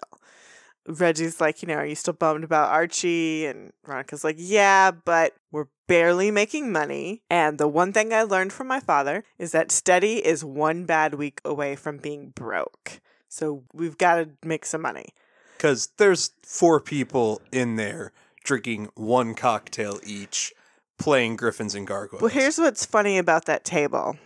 Reggie's 0.87 1.39
like, 1.39 1.61
you 1.61 1.67
know, 1.67 1.75
are 1.75 1.85
you 1.85 1.95
still 1.95 2.13
bummed 2.13 2.43
about 2.43 2.71
Archie? 2.71 3.45
And 3.45 3.71
Veronica's 3.85 4.23
like, 4.23 4.35
yeah, 4.37 4.91
but 4.91 5.33
we're 5.51 5.67
barely 5.87 6.31
making 6.31 6.71
money. 6.71 7.21
And 7.29 7.57
the 7.57 7.67
one 7.67 7.93
thing 7.93 8.13
I 8.13 8.23
learned 8.23 8.53
from 8.53 8.67
my 8.67 8.79
father 8.79 9.23
is 9.37 9.51
that 9.51 9.71
steady 9.71 10.25
is 10.25 10.43
one 10.43 10.85
bad 10.85 11.15
week 11.15 11.39
away 11.45 11.75
from 11.75 11.97
being 11.97 12.29
broke. 12.29 12.99
So 13.29 13.63
we've 13.73 13.97
got 13.97 14.15
to 14.15 14.29
make 14.43 14.65
some 14.65 14.81
money. 14.81 15.09
Because 15.57 15.89
there's 15.97 16.31
four 16.43 16.79
people 16.79 17.41
in 17.51 17.77
there 17.77 18.11
drinking 18.43 18.89
one 18.95 19.33
cocktail 19.33 19.99
each, 20.05 20.53
playing 20.99 21.37
Griffins 21.37 21.73
and 21.75 21.87
Gargoyles. 21.87 22.21
Well, 22.21 22.31
here's 22.31 22.57
what's 22.57 22.85
funny 22.85 23.17
about 23.17 23.45
that 23.45 23.63
table 23.63 24.17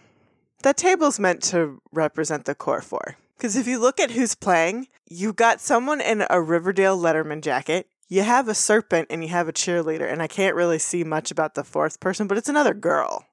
that 0.63 0.77
table's 0.77 1.19
meant 1.19 1.43
to 1.43 1.79
represent 1.91 2.45
the 2.45 2.55
core 2.55 2.81
four. 2.81 3.17
Because 3.37 3.55
if 3.55 3.67
you 3.67 3.79
look 3.79 3.99
at 3.99 4.11
who's 4.11 4.33
playing, 4.35 4.87
you've 5.07 5.35
got 5.35 5.61
someone 5.61 6.01
in 6.01 6.25
a 6.29 6.41
Riverdale 6.41 6.97
Letterman 6.97 7.41
jacket, 7.41 7.87
you 8.09 8.23
have 8.23 8.47
a 8.47 8.55
serpent, 8.55 9.07
and 9.09 9.21
you 9.23 9.29
have 9.29 9.47
a 9.47 9.53
cheerleader. 9.53 10.11
And 10.11 10.21
I 10.21 10.27
can't 10.27 10.55
really 10.55 10.79
see 10.79 11.03
much 11.03 11.29
about 11.29 11.55
the 11.55 11.63
fourth 11.63 11.99
person, 11.99 12.25
but 12.27 12.37
it's 12.37 12.49
another 12.49 12.73
girl. 12.73 13.25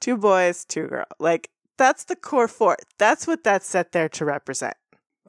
Two 0.00 0.16
boys, 0.16 0.64
two 0.64 0.86
girls. 0.86 1.06
Like, 1.18 1.50
that's 1.78 2.04
the 2.04 2.16
core 2.16 2.48
four. 2.48 2.76
That's 2.98 3.26
what 3.26 3.42
that's 3.42 3.66
set 3.66 3.92
there 3.92 4.08
to 4.10 4.24
represent. 4.24 4.76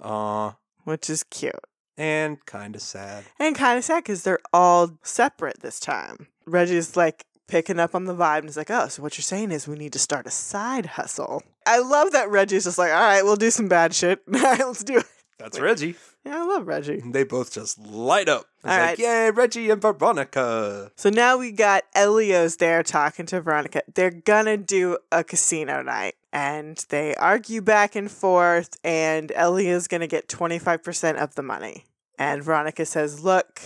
Aw. 0.02 0.56
which 0.84 1.10
is 1.10 1.24
cute. 1.24 1.56
And 1.98 2.46
kind 2.46 2.76
of 2.76 2.82
sad. 2.82 3.24
And 3.40 3.56
kind 3.56 3.78
of 3.78 3.84
sad 3.84 4.04
because 4.04 4.24
they're 4.24 4.40
all 4.54 5.00
separate 5.02 5.62
this 5.62 5.80
time. 5.80 6.28
Reggie's 6.46 6.96
like 6.96 7.26
picking 7.48 7.80
up 7.80 7.96
on 7.96 8.06
the 8.06 8.14
vibe 8.16 8.40
and 8.40 8.46
he's 8.46 8.58
like, 8.58 8.70
oh, 8.70 8.88
so 8.88 9.02
what 9.02 9.18
you're 9.18 9.24
saying 9.24 9.52
is 9.52 9.68
we 9.68 9.76
need 9.78 9.94
to 9.94 10.00
start 10.00 10.28
a 10.28 10.32
side 10.32 10.86
hustle. 10.86 11.42
I 11.68 11.80
love 11.80 12.14
that 12.14 12.30
Reggie's 12.30 12.64
just 12.64 12.78
like, 12.78 12.92
all 12.92 13.00
right, 13.00 13.24
we'll 13.24 13.36
do 13.36 13.52
some 13.52 13.68
bad 13.68 13.94
shit. 13.94 14.22
all 14.34 14.42
right, 14.42 14.66
let's 14.66 14.84
do 14.84 14.98
it. 14.98 15.06
That's 15.38 15.60
Reggie. 15.60 15.96
Yeah, 16.26 16.42
I 16.42 16.46
love 16.46 16.68
Reggie. 16.68 17.02
They 17.06 17.24
both 17.24 17.54
just 17.54 17.78
light 17.78 18.28
up. 18.28 18.48
It's 18.58 18.66
All 18.66 18.72
like, 18.72 18.88
right. 18.90 19.00
yay, 19.00 19.30
Reggie 19.32 19.70
and 19.70 19.82
Veronica. 19.82 20.92
So 20.96 21.10
now 21.10 21.38
we 21.38 21.52
got 21.52 21.84
Elio's 21.94 22.58
there 22.58 22.82
talking 22.82 23.28
to 23.28 23.40
Veronica. 23.40 23.84
They're 23.94 24.10
gonna 24.10 24.58
do 24.58 24.98
a 25.12 25.24
casino 25.24 25.84
night. 25.84 26.16
And 26.34 26.84
they 26.90 27.16
argue 27.16 27.62
back 27.62 27.96
and 27.96 28.12
forth, 28.12 28.78
and 28.84 29.32
Elio's 29.36 29.88
gonna 29.88 30.08
get 30.08 30.28
25% 30.28 31.18
of 31.18 31.36
the 31.36 31.44
money. 31.44 31.86
And 32.20 32.44
Veronica 32.44 32.86
says, 32.86 33.24
Look, 33.24 33.62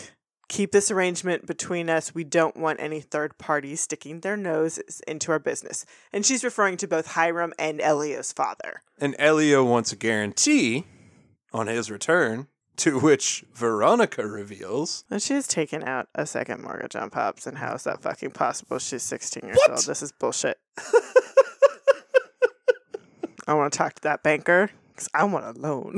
keep 0.52 0.72
this 0.74 0.92
arrangement 0.92 1.48
between 1.48 1.90
us. 1.90 2.14
We 2.14 2.24
don't 2.26 2.58
want 2.58 2.80
any 2.82 3.00
third 3.00 3.38
parties 3.38 3.80
sticking 3.82 4.20
their 4.20 4.36
noses 4.38 5.02
into 5.08 5.32
our 5.32 5.40
business. 5.40 5.86
And 6.12 6.26
she's 6.26 6.44
referring 6.44 6.76
to 6.78 6.88
both 6.88 7.08
Hiram 7.08 7.54
and 7.58 7.80
Elio's 7.82 8.34
father. 8.34 8.82
And 9.00 9.16
Elio 9.18 9.64
wants 9.64 9.92
a 9.94 9.96
guarantee 9.96 10.86
on 11.54 11.68
his 11.68 11.90
return, 11.90 12.48
to 12.78 13.00
which 13.00 13.44
Veronica 13.54 14.28
reveals. 14.28 15.04
And 15.10 15.22
she's 15.22 15.48
taken 15.48 15.84
out 15.84 16.08
a 16.16 16.26
second 16.26 16.62
mortgage 16.62 16.96
on 16.96 17.10
Pops, 17.10 17.48
and 17.48 17.58
how 17.58 17.74
is 17.76 17.84
that 17.86 18.02
fucking 18.02 18.32
possible? 18.32 18.78
She's 18.78 19.04
16 19.04 19.44
years 19.46 19.58
What? 19.58 19.72
old. 19.72 19.86
This 19.86 20.02
is 20.02 20.12
bullshit. 20.12 20.58
I 23.48 23.54
want 23.54 23.72
to 23.74 23.78
talk 23.78 23.94
to 23.96 24.02
that 24.04 24.22
banker 24.24 24.70
because 24.90 25.10
I 25.14 25.24
want 25.24 25.46
a 25.58 25.60
loan. 25.60 25.98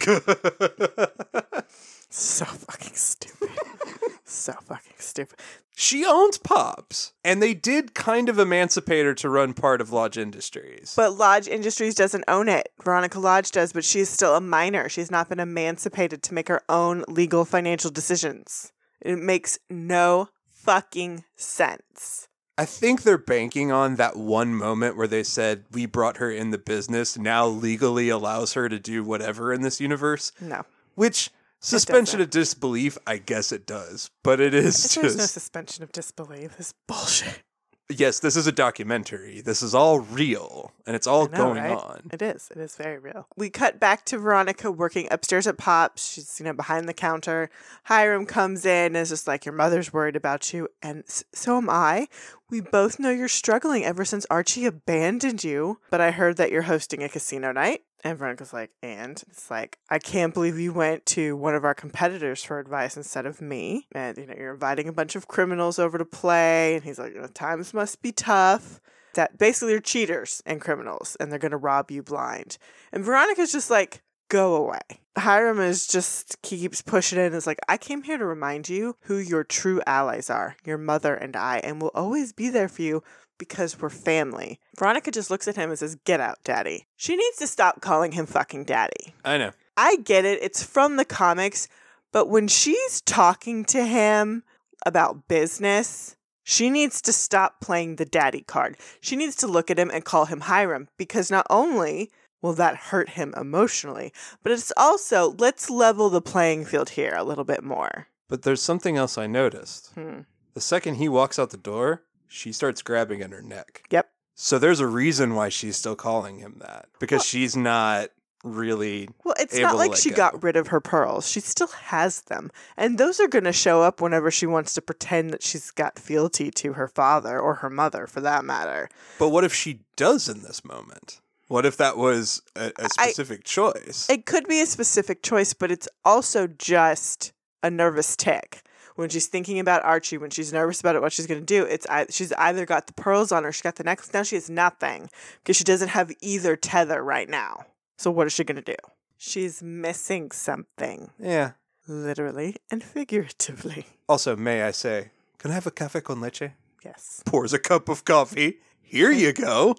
so 2.10 2.44
fucking 2.44 2.75
stupid. 2.96 3.50
so 4.24 4.52
fucking 4.52 4.94
stupid. 4.98 5.38
she 5.74 6.04
owns 6.04 6.38
Pops, 6.38 7.12
and 7.24 7.42
they 7.42 7.54
did 7.54 7.94
kind 7.94 8.28
of 8.28 8.38
emancipate 8.38 9.04
her 9.04 9.14
to 9.14 9.28
run 9.28 9.54
part 9.54 9.80
of 9.80 9.92
Lodge 9.92 10.18
Industries. 10.18 10.94
But 10.96 11.12
Lodge 11.16 11.48
Industries 11.48 11.94
doesn't 11.94 12.24
own 12.28 12.48
it. 12.48 12.68
Veronica 12.82 13.18
Lodge 13.18 13.50
does, 13.50 13.72
but 13.72 13.84
she's 13.84 14.08
still 14.08 14.34
a 14.34 14.40
minor. 14.40 14.88
She's 14.88 15.10
not 15.10 15.28
been 15.28 15.40
emancipated 15.40 16.22
to 16.24 16.34
make 16.34 16.48
her 16.48 16.62
own 16.68 17.04
legal 17.08 17.44
financial 17.44 17.90
decisions. 17.90 18.72
It 19.00 19.18
makes 19.18 19.58
no 19.70 20.28
fucking 20.48 21.24
sense. 21.36 22.28
I 22.58 22.64
think 22.64 23.02
they're 23.02 23.18
banking 23.18 23.70
on 23.70 23.96
that 23.96 24.16
one 24.16 24.54
moment 24.54 24.96
where 24.96 25.06
they 25.06 25.22
said, 25.22 25.64
We 25.72 25.84
brought 25.84 26.16
her 26.16 26.30
in 26.30 26.50
the 26.50 26.58
business, 26.58 27.18
now 27.18 27.46
legally 27.46 28.08
allows 28.08 28.54
her 28.54 28.68
to 28.70 28.78
do 28.78 29.04
whatever 29.04 29.52
in 29.52 29.60
this 29.60 29.78
universe. 29.78 30.32
No. 30.40 30.64
Which, 30.94 31.30
suspension 31.60 32.20
of 32.20 32.30
disbelief, 32.30 32.98
I 33.06 33.18
guess 33.18 33.52
it 33.52 33.66
does. 33.66 34.10
But 34.22 34.40
it 34.40 34.54
is 34.54 34.94
There's 34.94 34.96
no 35.16 35.22
just. 35.22 35.34
suspension 35.34 35.82
of 35.84 35.92
disbelief. 35.92 36.56
This 36.56 36.68
is 36.68 36.74
bullshit. 36.86 37.42
yes, 37.88 38.18
this 38.18 38.34
is 38.36 38.46
a 38.48 38.52
documentary. 38.52 39.40
This 39.40 39.62
is 39.62 39.74
all 39.74 40.00
real, 40.00 40.72
and 40.86 40.96
it's 40.96 41.06
all 41.06 41.28
know, 41.28 41.36
going 41.36 41.62
right? 41.62 41.70
on. 41.76 42.10
It 42.12 42.20
is. 42.20 42.48
It 42.50 42.58
is 42.58 42.74
very 42.76 42.98
real. 42.98 43.28
We 43.36 43.48
cut 43.48 43.78
back 43.78 44.04
to 44.06 44.18
Veronica 44.18 44.70
working 44.72 45.06
upstairs 45.10 45.46
at 45.46 45.56
Pops. 45.56 46.12
She's, 46.12 46.40
you 46.40 46.44
know, 46.44 46.52
behind 46.52 46.88
the 46.88 46.94
counter. 46.94 47.48
Hiram 47.84 48.26
comes 48.26 48.64
in 48.66 48.86
and 48.86 48.96
is 48.96 49.10
just 49.10 49.26
like, 49.28 49.44
Your 49.44 49.54
mother's 49.54 49.92
worried 49.92 50.16
about 50.16 50.52
you. 50.52 50.68
And 50.82 51.04
so 51.32 51.58
am 51.58 51.70
I. 51.70 52.08
We 52.50 52.60
both 52.60 52.98
know 53.00 53.10
you're 53.10 53.26
struggling 53.28 53.84
ever 53.84 54.04
since 54.04 54.26
Archie 54.30 54.66
abandoned 54.66 55.42
you. 55.44 55.78
But 55.90 56.00
I 56.00 56.10
heard 56.12 56.36
that 56.38 56.50
you're 56.52 56.62
hosting 56.62 57.02
a 57.02 57.08
casino 57.08 57.50
night. 57.52 57.82
And 58.04 58.18
Veronica's 58.18 58.52
like, 58.52 58.70
And 58.82 59.22
it's 59.28 59.50
like, 59.50 59.78
I 59.90 59.98
can't 59.98 60.34
believe 60.34 60.58
you 60.58 60.72
went 60.72 61.06
to 61.06 61.36
one 61.36 61.54
of 61.54 61.64
our 61.64 61.74
competitors 61.74 62.42
for 62.42 62.58
advice 62.58 62.96
instead 62.96 63.26
of 63.26 63.40
me. 63.40 63.86
And, 63.92 64.16
you 64.16 64.26
know, 64.26 64.34
you're 64.36 64.52
inviting 64.52 64.88
a 64.88 64.92
bunch 64.92 65.16
of 65.16 65.28
criminals 65.28 65.78
over 65.78 65.98
to 65.98 66.04
play. 66.04 66.74
And 66.74 66.84
he's 66.84 66.98
like, 66.98 67.14
"The 67.14 67.28
Times 67.28 67.74
must 67.74 68.02
be 68.02 68.12
tough 68.12 68.80
that 69.16 69.38
basically 69.38 69.74
are 69.74 69.80
cheaters 69.80 70.42
and 70.46 70.60
criminals 70.60 71.16
and 71.18 71.32
they're 71.32 71.38
going 71.38 71.50
to 71.50 71.56
rob 71.56 71.90
you 71.90 72.02
blind. 72.02 72.58
And 72.92 73.04
Veronica's 73.04 73.50
just 73.50 73.70
like, 73.70 74.02
go 74.28 74.54
away. 74.54 75.00
Hiram 75.18 75.60
is 75.60 75.86
just 75.86 76.40
keeps 76.42 76.82
pushing 76.82 77.18
and 77.18 77.34
is 77.34 77.46
like, 77.46 77.58
I 77.68 77.78
came 77.78 78.02
here 78.02 78.18
to 78.18 78.24
remind 78.24 78.68
you 78.68 78.96
who 79.02 79.16
your 79.16 79.44
true 79.44 79.80
allies 79.86 80.28
are, 80.28 80.56
your 80.64 80.78
mother 80.78 81.14
and 81.14 81.34
I, 81.34 81.58
and 81.58 81.80
we'll 81.80 81.90
always 81.94 82.32
be 82.32 82.50
there 82.50 82.68
for 82.68 82.82
you 82.82 83.02
because 83.38 83.80
we're 83.80 83.90
family. 83.90 84.60
Veronica 84.78 85.10
just 85.10 85.30
looks 85.30 85.48
at 85.48 85.56
him 85.56 85.70
and 85.70 85.78
says, 85.78 85.96
Get 86.04 86.20
out, 86.20 86.38
daddy. 86.44 86.86
She 86.96 87.16
needs 87.16 87.36
to 87.38 87.46
stop 87.46 87.80
calling 87.80 88.12
him 88.12 88.26
fucking 88.26 88.64
daddy. 88.64 89.14
I 89.24 89.38
know. 89.38 89.52
I 89.76 89.96
get 89.96 90.24
it, 90.24 90.42
it's 90.42 90.62
from 90.62 90.96
the 90.96 91.04
comics, 91.04 91.68
but 92.12 92.28
when 92.28 92.48
she's 92.48 93.02
talking 93.02 93.64
to 93.66 93.84
him 93.84 94.42
about 94.86 95.28
business, 95.28 96.16
she 96.42 96.70
needs 96.70 97.02
to 97.02 97.12
stop 97.12 97.60
playing 97.60 97.96
the 97.96 98.04
daddy 98.04 98.42
card. 98.42 98.76
She 99.00 99.16
needs 99.16 99.36
to 99.36 99.46
look 99.46 99.70
at 99.70 99.78
him 99.78 99.90
and 99.92 100.04
call 100.04 100.26
him 100.26 100.40
Hiram 100.40 100.88
because 100.96 101.30
not 101.30 101.46
only 101.50 102.10
will 102.40 102.52
that 102.54 102.76
hurt 102.76 103.10
him 103.10 103.34
emotionally, 103.36 104.12
but 104.42 104.52
it's 104.52 104.72
also 104.76 105.34
let's 105.38 105.68
level 105.68 106.08
the 106.08 106.22
playing 106.22 106.64
field 106.64 106.90
here 106.90 107.12
a 107.16 107.24
little 107.24 107.44
bit 107.44 107.64
more. 107.64 108.06
But 108.28 108.42
there's 108.42 108.62
something 108.62 108.96
else 108.96 109.18
I 109.18 109.26
noticed. 109.26 109.90
Hmm. 109.94 110.20
The 110.54 110.60
second 110.60 110.94
he 110.94 111.08
walks 111.08 111.38
out 111.38 111.50
the 111.50 111.56
door, 111.56 112.02
she 112.28 112.52
starts 112.52 112.82
grabbing 112.82 113.22
at 113.22 113.30
her 113.30 113.42
neck. 113.42 113.82
Yep. 113.90 114.08
So 114.34 114.58
there's 114.58 114.80
a 114.80 114.86
reason 114.86 115.34
why 115.34 115.48
she's 115.48 115.76
still 115.76 115.96
calling 115.96 116.38
him 116.38 116.56
that. 116.60 116.88
Because 117.00 117.18
Well- 117.20 117.24
she's 117.24 117.56
not 117.56 118.10
really. 118.44 119.08
Well, 119.24 119.34
it's 119.40 119.58
not 119.58 119.76
like 119.76 119.96
she 119.96 120.10
go. 120.10 120.16
got 120.16 120.42
rid 120.42 120.56
of 120.56 120.68
her 120.68 120.80
pearls. 120.80 121.28
She 121.28 121.40
still 121.40 121.66
has 121.66 122.20
them. 122.22 122.50
And 122.76 122.96
those 122.98 123.18
are 123.18 123.26
going 123.28 123.44
to 123.44 123.52
show 123.52 123.82
up 123.82 124.00
whenever 124.00 124.30
she 124.30 124.46
wants 124.46 124.74
to 124.74 124.82
pretend 124.82 125.30
that 125.30 125.42
she's 125.42 125.70
got 125.72 125.98
fealty 125.98 126.50
to 126.52 126.74
her 126.74 126.86
father 126.86 127.40
or 127.40 127.54
her 127.56 127.70
mother, 127.70 128.06
for 128.06 128.20
that 128.20 128.44
matter. 128.44 128.88
But 129.18 129.30
what 129.30 129.42
if 129.44 129.52
she 129.54 129.80
does 129.96 130.28
in 130.28 130.42
this 130.42 130.64
moment? 130.64 131.20
What 131.48 131.64
if 131.64 131.76
that 131.78 131.96
was 131.96 132.42
a 132.56 132.72
specific 132.88 133.44
choice? 133.44 134.06
It 134.10 134.26
could 134.26 134.46
be 134.48 134.60
a 134.60 134.66
specific 134.66 135.22
choice, 135.22 135.52
but 135.54 135.70
it's 135.70 135.88
also 136.04 136.46
just 136.46 137.32
a 137.62 137.70
nervous 137.70 138.16
tick. 138.16 138.62
When 138.96 139.08
she's 139.08 139.26
thinking 139.26 139.58
about 139.58 139.84
Archie, 139.84 140.18
when 140.18 140.30
she's 140.30 140.52
nervous 140.52 140.80
about 140.80 140.96
it, 140.96 141.02
what 141.02 141.12
she's 141.12 141.26
going 141.26 141.40
to 141.40 141.46
do, 141.46 141.64
it's 141.64 141.86
she's 142.10 142.32
either 142.32 142.66
got 142.66 142.86
the 142.86 142.92
pearls 142.94 143.30
on 143.30 143.44
her, 143.44 143.52
she 143.52 143.62
got 143.62 143.76
the 143.76 143.84
necklace. 143.84 144.12
Now 144.12 144.22
she 144.22 144.36
has 144.36 144.50
nothing 144.50 145.08
because 145.42 145.56
she 145.56 145.64
doesn't 145.64 145.88
have 145.88 146.10
either 146.20 146.56
tether 146.56 147.02
right 147.02 147.28
now. 147.28 147.66
So 147.98 148.10
what 148.10 148.26
is 148.26 148.32
she 148.32 148.44
going 148.44 148.56
to 148.56 148.62
do? 148.62 148.76
She's 149.18 149.62
missing 149.62 150.30
something, 150.32 151.10
yeah. 151.18 151.52
literally 151.88 152.56
and 152.70 152.82
figuratively. 152.82 153.86
Also, 154.08 154.36
may 154.36 154.62
I 154.62 154.70
say, 154.72 155.10
can 155.38 155.50
I 155.50 155.54
have 155.54 155.66
a 155.66 155.70
cafe 155.70 156.00
con 156.00 156.20
leche? 156.20 156.50
Yes, 156.84 157.22
Pours 157.26 157.52
a 157.52 157.58
cup 157.58 157.88
of 157.88 158.04
coffee. 158.04 158.58
Here 158.80 159.10
you 159.10 159.32
go. 159.32 159.76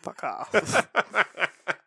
fuck 0.00 0.22
off. 0.22 0.86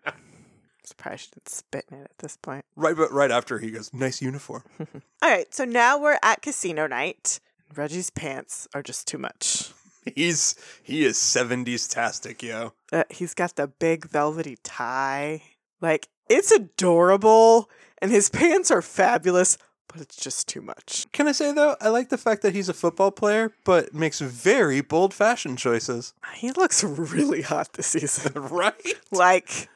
Surprised 0.91 1.21
she 1.21 1.29
didn't 1.35 1.47
spit 1.47 1.85
in 1.89 1.99
it 1.99 2.03
at 2.03 2.17
this 2.17 2.35
point. 2.35 2.65
Right, 2.75 2.97
but 2.97 3.13
right 3.13 3.31
after 3.31 3.59
he 3.59 3.71
goes, 3.71 3.93
nice 3.93 4.21
uniform. 4.21 4.63
All 4.79 5.29
right, 5.29 5.53
so 5.55 5.63
now 5.63 5.97
we're 5.97 6.19
at 6.21 6.41
casino 6.41 6.85
night. 6.85 7.39
Reggie's 7.73 8.09
pants 8.09 8.67
are 8.73 8.83
just 8.83 9.07
too 9.07 9.17
much. 9.17 9.71
He's 10.15 10.53
he 10.83 11.05
is 11.05 11.17
seventies 11.17 11.87
tastic, 11.87 12.43
yo. 12.43 12.73
Uh, 12.91 13.05
he's 13.09 13.33
got 13.33 13.55
the 13.55 13.67
big 13.67 14.05
velvety 14.05 14.57
tie. 14.63 15.43
Like, 15.79 16.09
it's 16.27 16.51
adorable, 16.51 17.69
and 17.99 18.11
his 18.11 18.29
pants 18.29 18.69
are 18.69 18.81
fabulous, 18.81 19.57
but 19.87 20.01
it's 20.01 20.17
just 20.17 20.49
too 20.49 20.61
much. 20.61 21.05
Can 21.13 21.29
I 21.29 21.31
say 21.31 21.53
though, 21.53 21.77
I 21.79 21.87
like 21.87 22.09
the 22.09 22.17
fact 22.17 22.41
that 22.41 22.53
he's 22.53 22.67
a 22.67 22.73
football 22.73 23.11
player, 23.11 23.53
but 23.63 23.93
makes 23.93 24.19
very 24.19 24.81
bold 24.81 25.13
fashion 25.13 25.55
choices. 25.55 26.13
He 26.35 26.51
looks 26.51 26.83
really 26.83 27.43
hot 27.43 27.73
this 27.73 27.87
season. 27.87 28.33
right? 28.35 28.93
like, 29.11 29.69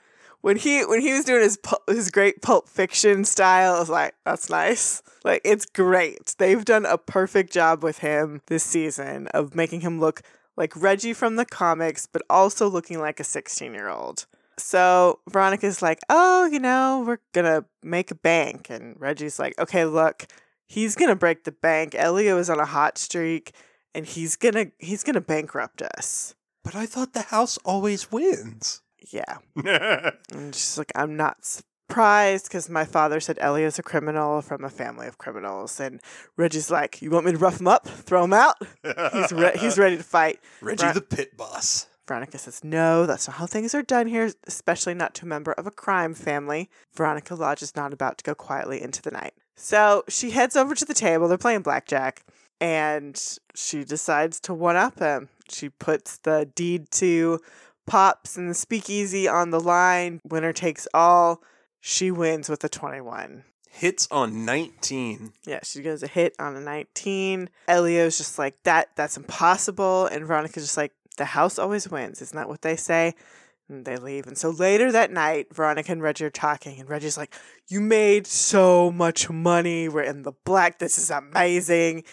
when 0.45 0.58
he 0.58 0.86
when 0.86 1.01
he 1.01 1.12
was 1.12 1.25
doing 1.25 1.41
his 1.41 1.58
his 1.88 2.12
great 2.12 2.43
Pulp 2.43 2.69
Fiction 2.69 3.25
style, 3.25 3.77
I 3.77 3.79
was 3.79 3.89
like, 3.89 4.13
that's 4.25 4.47
nice. 4.47 5.01
Like, 5.23 5.41
it's 5.43 5.65
great. 5.65 6.36
They've 6.38 6.63
done 6.63 6.86
a 6.86 6.99
perfect 6.99 7.51
job 7.51 7.81
with 7.81 7.97
him 7.97 8.43
this 8.45 8.63
season 8.63 9.25
of 9.29 9.55
making 9.55 9.81
him 9.81 9.99
look 9.99 10.21
like 10.55 10.71
Reggie 10.75 11.13
from 11.13 11.36
the 11.36 11.45
comics, 11.45 12.05
but 12.05 12.21
also 12.29 12.69
looking 12.69 12.99
like 12.99 13.19
a 13.19 13.23
16 13.23 13.73
year 13.73 13.89
old. 13.89 14.27
So 14.60 15.17
Veronica's 15.27 15.81
like, 15.81 16.01
oh, 16.12 16.45
you 16.45 16.60
know, 16.60 17.03
we're 17.08 17.17
gonna 17.34 17.65
make 17.81 18.12
a 18.12 18.15
bank. 18.15 18.69
And 18.69 19.01
Reggie's 19.01 19.39
like, 19.39 19.58
okay, 19.58 19.84
look, 19.84 20.27
he's 20.67 20.95
gonna 20.95 21.15
break 21.15 21.45
the 21.45 21.53
bank. 21.53 21.95
Elio 21.95 22.38
is 22.38 22.51
on 22.51 22.60
a 22.60 22.65
hot 22.65 22.99
streak 22.99 23.55
and 23.95 24.05
he's 24.05 24.36
gonna 24.36 24.67
he's 24.77 25.03
gonna 25.03 25.21
bankrupt 25.21 25.81
us. 25.81 26.36
But 26.63 26.75
I 26.75 26.86
thought 26.86 27.13
the 27.13 27.23
house 27.34 27.58
always 27.65 28.12
wins. 28.12 28.84
Yeah. 29.11 29.37
And 30.31 30.53
she's 30.53 30.77
like, 30.77 30.91
I'm 30.95 31.15
not 31.15 31.37
surprised 31.45 32.45
because 32.47 32.69
my 32.69 32.85
father 32.85 33.19
said 33.19 33.37
Elio's 33.39 33.79
a 33.79 33.83
criminal 33.83 34.41
from 34.41 34.63
a 34.63 34.69
family 34.69 35.07
of 35.07 35.17
criminals. 35.17 35.79
And 35.79 36.01
Reggie's 36.37 36.71
like, 36.71 37.01
You 37.01 37.09
want 37.11 37.25
me 37.25 37.31
to 37.31 37.37
rough 37.37 37.59
him 37.59 37.67
up? 37.67 37.87
Throw 37.87 38.23
him 38.23 38.33
out? 38.33 38.55
He's, 39.13 39.31
re- 39.31 39.57
he's 39.57 39.77
ready 39.77 39.97
to 39.97 40.03
fight. 40.03 40.39
Reggie 40.61 40.91
the 40.91 41.01
pit 41.01 41.37
boss. 41.37 41.87
Veronica 42.07 42.37
says, 42.37 42.63
No, 42.63 43.05
that's 43.05 43.27
not 43.27 43.37
how 43.37 43.45
things 43.45 43.73
are 43.73 43.81
done 43.81 44.07
here, 44.07 44.31
especially 44.47 44.93
not 44.93 45.13
to 45.15 45.25
a 45.25 45.27
member 45.27 45.53
of 45.53 45.65
a 45.65 45.71
crime 45.71 46.13
family. 46.13 46.69
Veronica 46.93 47.35
Lodge 47.35 47.63
is 47.63 47.75
not 47.75 47.93
about 47.93 48.17
to 48.19 48.23
go 48.23 48.35
quietly 48.35 48.81
into 48.81 49.01
the 49.01 49.11
night. 49.11 49.33
So 49.55 50.03
she 50.07 50.31
heads 50.31 50.55
over 50.55 50.75
to 50.75 50.85
the 50.85 50.93
table. 50.93 51.27
They're 51.27 51.37
playing 51.37 51.61
blackjack, 51.61 52.23
and 52.59 53.19
she 53.55 53.83
decides 53.83 54.39
to 54.41 54.53
one 54.53 54.75
up 54.75 54.99
him. 54.99 55.29
She 55.49 55.69
puts 55.69 56.17
the 56.17 56.49
deed 56.55 56.91
to 56.91 57.39
Pops 57.85 58.37
and 58.37 58.49
the 58.49 58.53
speakeasy 58.53 59.27
on 59.27 59.51
the 59.51 59.59
line. 59.59 60.21
Winner 60.23 60.53
takes 60.53 60.87
all. 60.93 61.41
She 61.79 62.11
wins 62.11 62.49
with 62.49 62.63
a 62.63 62.69
21. 62.69 63.43
Hits 63.69 64.07
on 64.09 64.45
19. 64.45 65.33
Yeah, 65.45 65.59
she 65.63 65.81
goes 65.81 66.01
a 66.01 66.07
hit 66.07 66.33
on 66.39 66.55
a 66.55 66.61
19. 66.61 67.49
Elio's 67.67 68.17
just 68.17 68.39
like, 68.39 68.55
that, 68.63 68.89
that's 68.95 69.17
impossible. 69.17 70.05
And 70.07 70.25
Veronica's 70.25 70.63
just 70.63 70.77
like, 70.77 70.93
the 71.17 71.25
house 71.25 71.59
always 71.59 71.89
wins. 71.89 72.21
Isn't 72.21 72.35
that 72.35 72.47
what 72.47 72.61
they 72.61 72.75
say? 72.75 73.13
And 73.67 73.85
they 73.85 73.97
leave. 73.97 74.27
And 74.27 74.37
so 74.37 74.49
later 74.49 74.91
that 74.91 75.11
night, 75.11 75.53
Veronica 75.53 75.91
and 75.91 76.01
Reggie 76.01 76.25
are 76.25 76.29
talking, 76.29 76.79
and 76.79 76.87
Reggie's 76.87 77.17
like, 77.17 77.33
You 77.67 77.81
made 77.81 78.27
so 78.27 78.91
much 78.91 79.29
money. 79.29 79.89
We're 79.89 80.03
in 80.03 80.21
the 80.21 80.33
black. 80.43 80.77
This 80.79 80.97
is 80.97 81.09
amazing. 81.09 82.03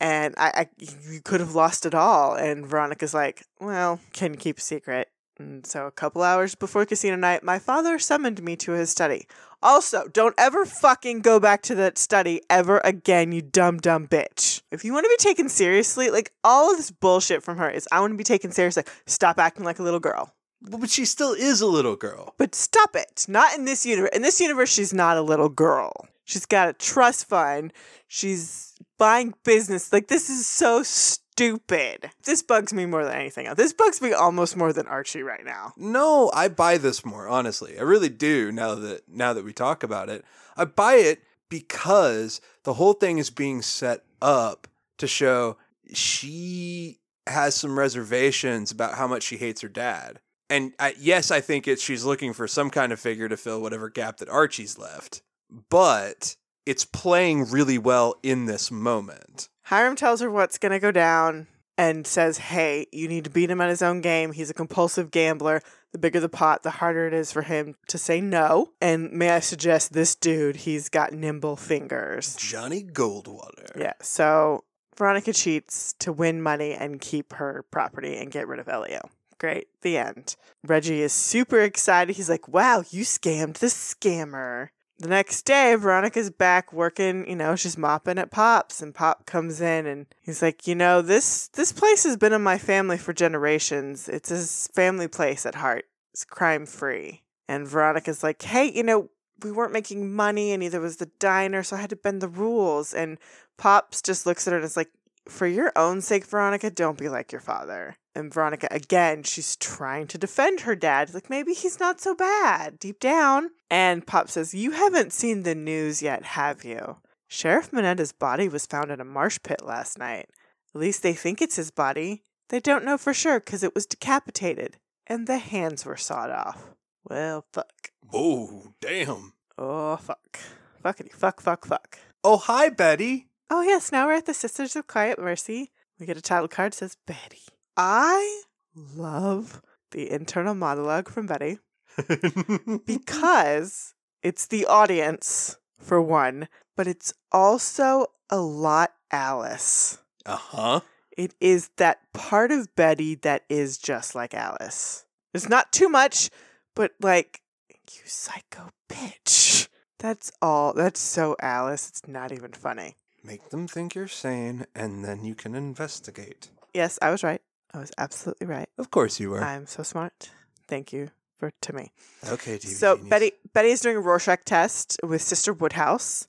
And 0.00 0.34
I, 0.36 0.48
I 0.54 0.68
you 0.78 1.20
could 1.20 1.40
have 1.40 1.54
lost 1.54 1.84
it 1.86 1.94
all. 1.94 2.34
And 2.34 2.66
Veronica's 2.66 3.12
like, 3.12 3.44
Well, 3.60 4.00
can 4.12 4.36
keep 4.36 4.58
a 4.58 4.62
secret? 4.62 5.08
And 5.38 5.66
so 5.66 5.86
a 5.86 5.90
couple 5.90 6.22
hours 6.22 6.54
before 6.54 6.86
casino 6.86 7.16
night, 7.16 7.42
my 7.42 7.58
father 7.58 7.98
summoned 7.98 8.42
me 8.42 8.54
to 8.56 8.72
his 8.72 8.90
study. 8.90 9.26
Also, 9.62 10.06
don't 10.08 10.34
ever 10.38 10.64
fucking 10.64 11.20
go 11.20 11.40
back 11.40 11.62
to 11.62 11.74
that 11.74 11.98
study 11.98 12.42
ever 12.50 12.80
again, 12.84 13.32
you 13.32 13.42
dumb, 13.42 13.78
dumb 13.78 14.06
bitch. 14.06 14.62
If 14.70 14.84
you 14.84 14.92
want 14.92 15.04
to 15.04 15.08
be 15.08 15.16
taken 15.16 15.48
seriously, 15.48 16.10
like 16.10 16.32
all 16.44 16.70
of 16.70 16.76
this 16.76 16.90
bullshit 16.90 17.42
from 17.42 17.56
her 17.58 17.70
is 17.70 17.88
I 17.90 18.00
want 18.00 18.12
to 18.12 18.18
be 18.18 18.24
taken 18.24 18.52
seriously. 18.52 18.84
Stop 19.06 19.38
acting 19.38 19.64
like 19.64 19.78
a 19.78 19.82
little 19.82 20.00
girl. 20.00 20.32
But 20.60 20.90
she 20.90 21.04
still 21.04 21.32
is 21.32 21.60
a 21.60 21.66
little 21.66 21.96
girl. 21.96 22.34
But 22.38 22.54
stop 22.54 22.94
it. 22.94 23.26
Not 23.28 23.54
in 23.54 23.64
this 23.64 23.84
universe. 23.84 24.10
In 24.14 24.22
this 24.22 24.40
universe, 24.40 24.72
she's 24.72 24.94
not 24.94 25.16
a 25.16 25.22
little 25.22 25.48
girl. 25.50 25.92
She's 26.24 26.46
got 26.46 26.68
a 26.68 26.72
trust 26.72 27.28
fund. 27.28 27.72
She's 28.06 28.74
buying 28.98 29.34
business. 29.44 29.92
Like, 29.92 30.08
this 30.08 30.30
is 30.30 30.46
so 30.46 30.82
stupid. 30.82 31.23
This 31.36 32.42
bugs 32.42 32.72
me 32.72 32.86
more 32.86 33.04
than 33.04 33.14
anything 33.14 33.46
else. 33.46 33.56
This 33.56 33.72
bugs 33.72 34.00
me 34.00 34.12
almost 34.12 34.56
more 34.56 34.72
than 34.72 34.86
Archie 34.86 35.22
right 35.22 35.44
now. 35.44 35.72
No, 35.76 36.30
I 36.34 36.48
buy 36.48 36.78
this 36.78 37.04
more, 37.04 37.28
honestly. 37.28 37.78
I 37.78 37.82
really 37.82 38.08
do 38.08 38.52
now 38.52 38.74
that 38.74 39.08
now 39.08 39.32
that 39.32 39.44
we 39.44 39.52
talk 39.52 39.82
about 39.82 40.08
it. 40.08 40.24
I 40.56 40.64
buy 40.64 40.94
it 40.94 41.22
because 41.48 42.40
the 42.64 42.74
whole 42.74 42.94
thing 42.94 43.18
is 43.18 43.30
being 43.30 43.62
set 43.62 44.04
up 44.22 44.68
to 44.98 45.06
show 45.06 45.56
she 45.92 46.98
has 47.26 47.54
some 47.54 47.78
reservations 47.78 48.70
about 48.70 48.94
how 48.94 49.06
much 49.06 49.22
she 49.22 49.36
hates 49.36 49.60
her 49.62 49.68
dad. 49.68 50.20
And 50.50 50.72
I, 50.78 50.94
yes, 50.98 51.30
I 51.30 51.40
think 51.40 51.66
it's 51.66 51.82
she's 51.82 52.04
looking 52.04 52.32
for 52.32 52.46
some 52.46 52.70
kind 52.70 52.92
of 52.92 53.00
figure 53.00 53.28
to 53.28 53.36
fill 53.36 53.60
whatever 53.60 53.88
gap 53.88 54.18
that 54.18 54.28
Archie's 54.28 54.78
left. 54.78 55.22
But 55.70 56.36
it's 56.66 56.84
playing 56.84 57.50
really 57.50 57.78
well 57.78 58.16
in 58.22 58.46
this 58.46 58.70
moment. 58.70 59.48
Hiram 59.64 59.96
tells 59.96 60.20
her 60.20 60.30
what's 60.30 60.58
going 60.58 60.72
to 60.72 60.78
go 60.78 60.90
down 60.90 61.46
and 61.76 62.06
says, 62.06 62.38
Hey, 62.38 62.86
you 62.92 63.08
need 63.08 63.24
to 63.24 63.30
beat 63.30 63.50
him 63.50 63.60
at 63.60 63.70
his 63.70 63.82
own 63.82 64.00
game. 64.00 64.32
He's 64.32 64.50
a 64.50 64.54
compulsive 64.54 65.10
gambler. 65.10 65.60
The 65.92 65.98
bigger 65.98 66.20
the 66.20 66.28
pot, 66.28 66.62
the 66.62 66.70
harder 66.70 67.06
it 67.06 67.14
is 67.14 67.32
for 67.32 67.42
him 67.42 67.76
to 67.88 67.98
say 67.98 68.20
no. 68.20 68.72
And 68.80 69.12
may 69.12 69.30
I 69.30 69.40
suggest 69.40 69.92
this 69.92 70.14
dude, 70.14 70.56
he's 70.56 70.88
got 70.88 71.12
nimble 71.12 71.56
fingers. 71.56 72.34
Johnny 72.36 72.82
Goldwater. 72.82 73.78
Yeah. 73.78 73.92
So 74.00 74.64
Veronica 74.96 75.32
cheats 75.32 75.94
to 76.00 76.12
win 76.12 76.42
money 76.42 76.72
and 76.72 77.00
keep 77.00 77.34
her 77.34 77.64
property 77.70 78.16
and 78.16 78.30
get 78.30 78.48
rid 78.48 78.58
of 78.58 78.68
Elio. 78.68 79.08
Great. 79.38 79.68
The 79.82 79.98
end. 79.98 80.36
Reggie 80.64 81.02
is 81.02 81.12
super 81.12 81.60
excited. 81.60 82.16
He's 82.16 82.30
like, 82.30 82.48
wow, 82.48 82.84
you 82.90 83.04
scammed 83.04 83.58
the 83.58 83.66
scammer. 83.66 84.68
The 84.98 85.08
next 85.08 85.42
day, 85.42 85.74
Veronica's 85.74 86.30
back 86.30 86.72
working, 86.72 87.28
you 87.28 87.34
know, 87.34 87.56
she's 87.56 87.76
mopping 87.76 88.16
at 88.16 88.30
Pop's 88.30 88.80
and 88.80 88.94
Pop 88.94 89.26
comes 89.26 89.60
in 89.60 89.86
and 89.86 90.06
he's 90.20 90.40
like, 90.40 90.68
"You 90.68 90.76
know, 90.76 91.02
this 91.02 91.48
this 91.48 91.72
place 91.72 92.04
has 92.04 92.16
been 92.16 92.32
in 92.32 92.42
my 92.42 92.58
family 92.58 92.96
for 92.96 93.12
generations. 93.12 94.08
It's 94.08 94.30
a 94.30 94.72
family 94.72 95.08
place 95.08 95.44
at 95.46 95.56
heart. 95.56 95.86
It's 96.12 96.24
crime-free." 96.24 97.22
And 97.48 97.66
Veronica's 97.66 98.22
like, 98.22 98.40
"Hey, 98.42 98.70
you 98.70 98.84
know, 98.84 99.10
we 99.42 99.50
weren't 99.50 99.72
making 99.72 100.14
money 100.14 100.52
and 100.52 100.60
neither 100.60 100.80
was 100.80 100.98
the 100.98 101.10
diner, 101.18 101.64
so 101.64 101.76
I 101.76 101.80
had 101.80 101.90
to 101.90 101.96
bend 101.96 102.22
the 102.22 102.28
rules." 102.28 102.94
And 102.94 103.18
Pops 103.56 104.00
just 104.00 104.26
looks 104.26 104.46
at 104.46 104.52
her 104.52 104.58
and 104.58 104.64
is 104.64 104.76
like, 104.76 104.90
"For 105.28 105.46
your 105.48 105.72
own 105.74 106.02
sake, 106.02 106.24
Veronica, 106.24 106.70
don't 106.70 106.98
be 106.98 107.08
like 107.08 107.32
your 107.32 107.40
father." 107.40 107.96
And 108.14 108.32
Veronica, 108.32 108.68
again, 108.70 109.24
she's 109.24 109.56
trying 109.56 110.06
to 110.08 110.18
defend 110.18 110.60
her 110.60 110.76
dad. 110.76 111.12
Like, 111.12 111.28
maybe 111.28 111.52
he's 111.52 111.80
not 111.80 112.00
so 112.00 112.14
bad 112.14 112.78
deep 112.78 113.00
down. 113.00 113.50
And 113.70 114.06
Pop 114.06 114.30
says, 114.30 114.54
You 114.54 114.70
haven't 114.70 115.12
seen 115.12 115.42
the 115.42 115.54
news 115.54 116.00
yet, 116.00 116.24
have 116.24 116.64
you? 116.64 116.98
Sheriff 117.26 117.72
Minetta's 117.72 118.12
body 118.12 118.48
was 118.48 118.66
found 118.66 118.92
in 118.92 119.00
a 119.00 119.04
marsh 119.04 119.38
pit 119.42 119.64
last 119.64 119.98
night. 119.98 120.28
At 120.74 120.80
least 120.80 121.02
they 121.02 121.14
think 121.14 121.42
it's 121.42 121.56
his 121.56 121.72
body. 121.72 122.22
They 122.50 122.60
don't 122.60 122.84
know 122.84 122.98
for 122.98 123.12
sure 123.12 123.40
because 123.40 123.64
it 123.64 123.74
was 123.74 123.86
decapitated 123.86 124.76
and 125.06 125.26
the 125.26 125.38
hands 125.38 125.84
were 125.84 125.96
sawed 125.96 126.30
off. 126.30 126.74
Well, 127.08 127.44
fuck. 127.52 127.90
Oh, 128.12 128.72
damn. 128.80 129.32
Oh, 129.58 129.96
fuck. 129.96 130.38
Fuckity 130.84 131.12
fuck, 131.12 131.40
fuck, 131.40 131.64
fuck. 131.66 131.98
Oh, 132.22 132.36
hi, 132.36 132.68
Betty. 132.68 133.28
Oh, 133.50 133.62
yes, 133.62 133.92
now 133.92 134.06
we're 134.06 134.14
at 134.14 134.26
the 134.26 134.34
Sisters 134.34 134.76
of 134.76 134.86
Quiet 134.86 135.18
Mercy. 135.18 135.70
We 135.98 136.06
get 136.06 136.16
a 136.16 136.22
title 136.22 136.48
card 136.48 136.72
that 136.72 136.76
says 136.76 136.96
Betty. 137.06 137.42
I 137.76 138.42
love 138.74 139.62
the 139.90 140.10
internal 140.10 140.54
monologue 140.54 141.08
from 141.08 141.26
Betty 141.26 141.58
because 142.86 143.94
it's 144.22 144.46
the 144.46 144.66
audience, 144.66 145.56
for 145.78 146.00
one, 146.00 146.48
but 146.76 146.86
it's 146.86 147.12
also 147.32 148.06
a 148.30 148.38
lot 148.38 148.92
Alice. 149.10 149.98
uh 150.26 150.36
huh. 150.36 150.80
It 151.16 151.34
is 151.40 151.70
that 151.76 151.98
part 152.12 152.50
of 152.50 152.74
Betty 152.74 153.14
that 153.16 153.44
is 153.48 153.78
just 153.78 154.14
like 154.16 154.34
Alice. 154.34 155.04
It's 155.32 155.48
not 155.48 155.72
too 155.72 155.88
much, 155.88 156.30
but 156.74 156.92
like, 157.00 157.40
you 157.68 158.00
psycho 158.04 158.70
bitch. 158.88 159.68
That's 159.98 160.32
all. 160.42 160.72
That's 160.74 161.00
so 161.00 161.36
Alice. 161.40 161.88
It's 161.88 162.08
not 162.08 162.32
even 162.32 162.52
funny. 162.52 162.96
Make 163.22 163.50
them 163.50 163.66
think 163.68 163.94
you're 163.94 164.08
sane, 164.08 164.66
and 164.74 165.04
then 165.04 165.24
you 165.24 165.34
can 165.34 165.54
investigate. 165.54 166.50
Yes, 166.74 166.98
I 167.00 167.10
was 167.10 167.22
right. 167.22 167.40
I 167.74 167.78
was 167.78 167.92
absolutely 167.98 168.46
right. 168.46 168.68
Of 168.78 168.90
course 168.90 169.18
you 169.20 169.30
were. 169.30 169.42
I'm 169.42 169.66
so 169.66 169.82
smart. 169.82 170.30
Thank 170.68 170.92
you 170.92 171.10
for 171.38 171.50
to 171.62 171.72
me. 171.72 171.92
okay, 172.28 172.56
TV 172.56 172.68
So 172.68 172.94
genius. 172.94 173.10
Betty 173.10 173.32
Betty 173.52 173.70
is 173.70 173.80
doing 173.80 173.96
a 173.96 174.00
Rorschach 174.00 174.44
test 174.44 174.98
with 175.02 175.20
Sister 175.20 175.52
Woodhouse. 175.52 176.28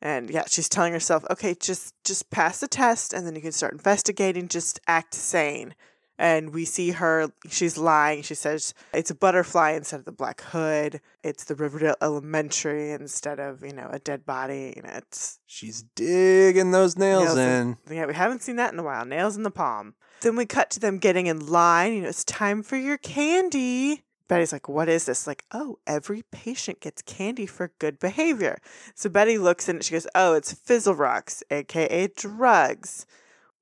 And 0.00 0.28
yeah, 0.30 0.44
she's 0.46 0.68
telling 0.68 0.92
herself, 0.92 1.24
okay, 1.30 1.54
just 1.54 1.94
just 2.04 2.30
pass 2.30 2.60
the 2.60 2.68
test 2.68 3.12
and 3.12 3.26
then 3.26 3.34
you 3.34 3.42
can 3.42 3.52
start 3.52 3.72
investigating, 3.72 4.48
just 4.48 4.78
act 4.86 5.14
sane. 5.14 5.74
And 6.18 6.54
we 6.54 6.64
see 6.64 6.92
her, 6.92 7.28
she's 7.48 7.76
lying. 7.76 8.22
She 8.22 8.34
says 8.36 8.72
it's 8.92 9.10
a 9.10 9.14
butterfly 9.14 9.72
instead 9.72 9.98
of 9.98 10.04
the 10.04 10.12
black 10.12 10.40
hood. 10.42 11.00
It's 11.24 11.44
the 11.44 11.56
Riverdale 11.56 11.96
Elementary 12.00 12.92
instead 12.92 13.40
of, 13.40 13.64
you 13.64 13.72
know, 13.72 13.88
a 13.90 13.98
dead 13.98 14.24
body. 14.24 14.72
You 14.76 14.82
know, 14.82 14.90
it's 14.94 15.40
She's 15.46 15.82
digging 15.94 16.70
those 16.70 16.96
nails, 16.96 17.34
Nails 17.34 17.38
in. 17.38 17.76
yeah, 17.96 18.06
we 18.06 18.14
haven't 18.14 18.42
seen 18.42 18.56
that 18.56 18.72
in 18.72 18.78
a 18.78 18.82
while. 18.84 19.04
Nails 19.04 19.36
in 19.36 19.42
the 19.42 19.50
palm. 19.50 19.94
Then 20.20 20.36
we 20.36 20.46
cut 20.46 20.70
to 20.70 20.80
them 20.80 20.98
getting 20.98 21.26
in 21.26 21.46
line. 21.46 21.92
You 21.94 22.02
know, 22.02 22.08
it's 22.08 22.24
time 22.24 22.62
for 22.62 22.76
your 22.76 22.96
candy. 22.96 24.04
Betty's 24.26 24.52
like, 24.52 24.68
what 24.68 24.88
is 24.88 25.04
this? 25.04 25.26
Like, 25.26 25.44
oh, 25.52 25.78
every 25.86 26.22
patient 26.30 26.80
gets 26.80 27.02
candy 27.02 27.44
for 27.46 27.72
good 27.78 27.98
behavior. 27.98 28.58
So 28.94 29.10
Betty 29.10 29.36
looks 29.36 29.68
in 29.68 29.76
and 29.76 29.84
she 29.84 29.92
goes, 29.92 30.06
oh, 30.14 30.32
it's 30.34 30.52
Fizzle 30.52 30.94
Rocks, 30.94 31.42
aka 31.50 32.06
drugs. 32.06 33.04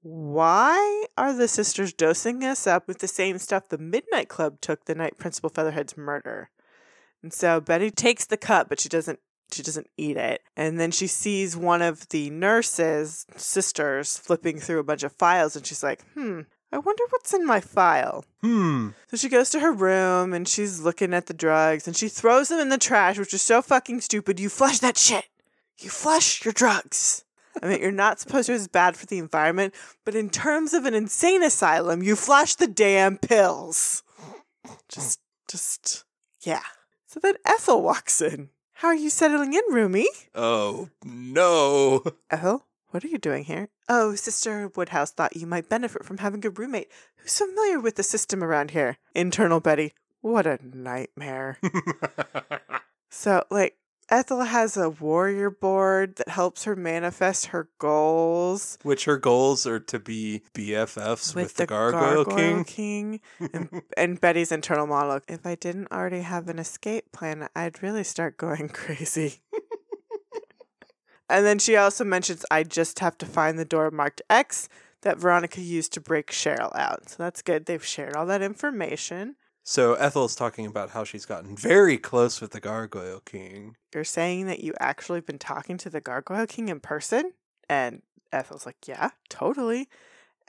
Why 0.03 1.07
are 1.17 1.33
the 1.33 1.47
sisters 1.47 1.93
dosing 1.93 2.43
us 2.43 2.67
up 2.67 2.89
with 2.89 2.99
the 2.99 3.09
same 3.09 3.39
stuff 3.39 3.69
the 3.69 3.79
Midnight 3.79 4.29
Club 4.29 4.61
took 4.61 4.85
the 4.85 4.97
night 4.97 5.17
Principal 5.17 5.49
Featherhead's 5.49 5.97
murder? 5.97 6.51
And 7.23 7.33
so 7.33 7.61
Betty 7.61 7.91
takes 7.93 8.27
the 8.27 8.37
cup, 8.37 8.69
but 8.69 8.81
she 8.81 8.89
doesn't 8.89 9.21
she 9.53 9.63
doesn't 9.63 9.91
eat 9.97 10.17
it. 10.17 10.43
And 10.57 10.81
then 10.81 10.91
she 10.91 11.07
sees 11.07 11.57
one 11.57 11.83
of 11.83 12.09
the 12.09 12.31
nurses, 12.31 13.27
sisters, 13.37 14.19
flipping 14.19 14.59
through 14.59 14.79
a 14.79 14.85
bunch 14.85 15.03
of 15.03 15.13
files 15.13 15.55
and 15.55 15.65
she's 15.65 15.83
like, 15.83 16.03
hmm, 16.15 16.41
I 16.73 16.79
wonder 16.79 17.03
what's 17.11 17.35
in 17.35 17.47
my 17.47 17.61
file. 17.61 18.25
Hmm. 18.41 18.89
So 19.09 19.17
she 19.17 19.29
goes 19.29 19.51
to 19.51 19.61
her 19.61 19.73
room 19.73 20.33
and 20.33 20.49
she's 20.49 20.81
looking 20.81 21.13
at 21.15 21.27
the 21.27 21.35
drugs 21.35 21.87
and 21.87 21.95
she 21.95 22.09
throws 22.09 22.49
them 22.49 22.61
in 22.61 22.71
the 22.71 22.79
trash, 22.79 23.19
which 23.19 23.35
is 23.35 23.43
so 23.43 23.63
fucking 23.63 24.01
stupid. 24.01 24.41
You 24.41 24.49
flush 24.49 24.79
that 24.79 24.97
shit. 24.97 25.27
You 25.79 25.91
flush 25.91 26.45
your 26.45 26.53
drugs. 26.53 27.25
I 27.61 27.67
mean, 27.69 27.81
you're 27.81 27.91
not 27.93 28.21
supposed 28.21 28.47
to. 28.47 28.55
It's 28.55 28.69
bad 28.69 28.97
for 28.97 29.07
the 29.07 29.19
environment, 29.19 29.75
but 30.05 30.15
in 30.15 30.31
terms 30.31 30.73
of 30.73 30.85
an 30.87 30.95
insane 30.95 31.43
asylum, 31.43 32.03
you 32.03 32.17
flush 32.17 32.55
the 32.55 32.67
damn 32.67 33.19
pills. 33.19 34.03
Just, 34.89 35.21
just, 35.49 36.05
yeah. 36.43 36.63
So 37.07 37.21
then 37.21 37.35
Ethel 37.45 37.83
walks 37.83 38.21
in. 38.23 38.49
How 38.75 38.89
are 38.89 38.95
you 38.95 39.11
settling 39.11 39.53
in, 39.55 39.63
roomie? 39.71 40.07
Oh 40.35 40.89
no. 41.05 42.03
Ethel, 42.31 42.65
What 42.91 43.05
are 43.05 43.09
you 43.09 43.19
doing 43.19 43.45
here? 43.45 43.69
Oh, 43.89 44.15
Sister 44.15 44.71
Woodhouse 44.75 45.13
thought 45.13 45.37
you 45.37 45.47
might 45.47 45.69
benefit 45.69 46.05
from 46.05 46.19
having 46.19 46.45
a 46.47 46.51
roommate 46.51 46.89
who's 47.17 47.39
familiar 47.39 47.81
with 47.81 47.97
the 47.97 48.03
system 48.03 48.43
around 48.43 48.71
here. 48.73 48.97
Internal 49.15 49.61
Betty. 49.61 49.93
What 50.21 50.47
a 50.47 50.59
nightmare. 50.63 51.59
so, 53.11 53.45
like, 53.51 53.77
Ethel 54.13 54.43
has 54.43 54.77
a 54.77 54.91
warrior 54.91 55.49
board 55.49 56.17
that 56.17 56.29
helps 56.29 56.65
her 56.65 56.77
manifest 56.77 57.47
her 57.47 57.71
goals 57.79 58.77
Which 58.83 59.07
her 59.07 59.17
goals 59.17 59.67
are 59.67 59.81
to 59.81 59.99
be 59.99 60.43
BFFs 60.53 61.35
with, 61.35 61.55
the, 61.55 61.65
Gargoyle, 61.65 62.27
King. 62.27 62.65
King. 62.65 63.21
and, 63.55 63.83
and 63.97 64.21
Betty's 64.21 64.53
internal 64.53 64.87
monologue. 64.87 65.23
If 65.29 65.47
I 65.47 65.55
didn't 65.55 65.91
already 65.91 66.21
have 66.21 66.51
an 66.51 66.59
escape 66.59 67.11
plan, 67.13 67.49
I'd 67.57 67.83
really 67.83 68.05
start 68.05 68.37
going 68.37 68.69
crazy. 68.75 69.41
and 71.31 71.47
then 71.47 71.59
she 71.59 71.77
also 71.77 72.05
mentions, 72.05 72.45
I 72.51 72.65
just 72.65 72.99
have 72.99 73.17
to 73.17 73.25
find 73.25 73.59
the 73.59 73.65
door 73.65 73.91
marked 73.91 74.21
X 74.29 74.69
that 75.01 75.17
Veronica 75.17 75.63
used 75.63 75.95
to 75.95 76.03
break 76.03 76.31
Cheryl 76.31 76.77
out. 76.77 77.09
So 77.09 77.17
that's 77.19 77.41
good. 77.41 77.65
They've 77.65 77.83
shared 77.83 78.15
all 78.15 78.27
that 78.27 78.43
information. 78.43 79.37
So 79.65 79.95
Ethel's 79.95 80.35
talking 80.35 80.67
about 80.67 80.91
how 80.91 81.05
she's 81.05 81.27
gotten 81.27 81.57
very 81.57 81.97
close 81.97 82.41
with 82.41 82.51
the 82.51 82.61
Gargoyle 82.61 83.21
King. 83.21 83.77
You're 83.95 84.05
saying 84.05 84.47
that 84.47 84.61
you 84.61 84.75
actually 84.81 85.21
been 85.21 85.39
talking 85.39 85.79
to 85.79 85.91
the 85.91 86.01
Gargoyle 86.01 86.47
King 86.47 86.69
in 86.69 86.81
person? 86.81 87.33
And 87.69 88.03
Ethel's 88.33 88.67
like, 88.67 88.89
Yeah, 88.89 89.11
totally. 89.29 89.89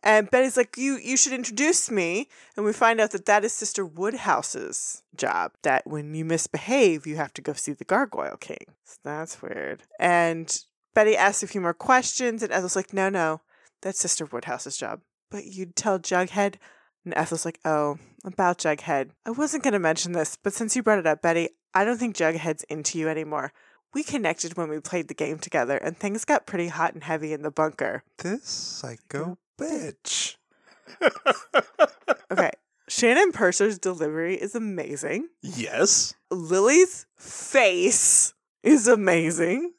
And 0.02 0.30
Betty's 0.30 0.58
like, 0.58 0.78
You 0.78 0.98
you 0.98 1.16
should 1.16 1.34
introduce 1.34 1.92
me. 1.92 2.28
And 2.58 2.66
we 2.66 2.74
find 2.74 3.00
out 3.00 3.12
that 3.12 3.26
that 3.28 3.46
is 3.46 3.54
Sister 3.54 3.86
Woodhouse's 3.86 5.04
job. 5.16 5.52
That 5.62 5.86
when 5.86 6.14
you 6.16 6.26
misbehave, 6.26 7.06
you 7.06 7.16
have 7.18 7.34
to 7.34 7.42
go 7.42 7.54
see 7.54 7.74
the 7.74 7.86
Gargoyle 7.86 8.38
King. 8.38 8.66
So 8.84 8.98
that's 9.04 9.42
weird. 9.42 9.84
And 10.00 10.58
Betty 10.96 11.16
asks 11.16 11.44
a 11.44 11.48
few 11.48 11.62
more 11.62 11.74
questions, 11.74 12.44
and 12.44 12.52
Ethel's 12.52 12.76
like, 12.76 12.94
No, 12.94 13.10
no, 13.10 13.42
that's 13.82 14.00
Sister 14.00 14.26
Woodhouse's 14.26 14.78
job. 14.78 15.02
But 15.30 15.46
you'd 15.46 15.76
tell 15.76 16.00
Jughead. 16.00 16.56
And 17.06 17.14
Ethel's 17.16 17.46
like, 17.46 17.60
Oh, 17.66 17.98
about 18.24 18.60
Jughead. 18.60 19.10
I 19.26 19.32
wasn't 19.32 19.64
going 19.64 19.74
to 19.74 19.80
mention 19.80 20.14
this, 20.14 20.38
but 20.42 20.54
since 20.54 20.76
you 20.76 20.84
brought 20.84 21.00
it 21.00 21.08
up, 21.08 21.22
Betty, 21.22 21.50
I 21.74 21.84
don't 21.86 21.98
think 21.98 22.16
Jughead's 22.16 22.64
into 22.64 22.98
you 22.98 23.10
anymore. 23.10 23.52
We 23.94 24.04
connected 24.04 24.58
when 24.58 24.70
we 24.70 24.80
played 24.80 25.08
the 25.08 25.14
game 25.14 25.38
together, 25.38 25.78
and 25.78 25.96
things 25.96 26.26
got 26.26 26.48
pretty 26.48 26.70
hot 26.70 26.94
and 26.94 27.04
heavy 27.04 27.32
in 27.32 27.44
the 27.44 27.52
bunker. 27.52 28.04
This 28.18 28.44
psycho 28.46 29.38
bitch. 29.60 30.38
Okay, 32.32 32.52
Shannon 32.88 33.32
Purser's 33.32 33.78
delivery 33.78 34.36
is 34.36 34.56
amazing. 34.56 35.28
yes. 35.42 36.16
Lili's 36.32 37.06
face 37.16 38.34
is 38.64 38.88
amazing. 38.88 39.74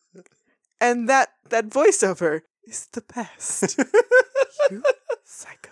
And 0.81 1.09
that 1.09 1.31
that 1.49 1.69
voiceover 1.69 2.43
is 2.67 2.87
the 2.93 3.03
best. 3.15 3.77
you 4.71 4.83
psycho. 5.25 5.64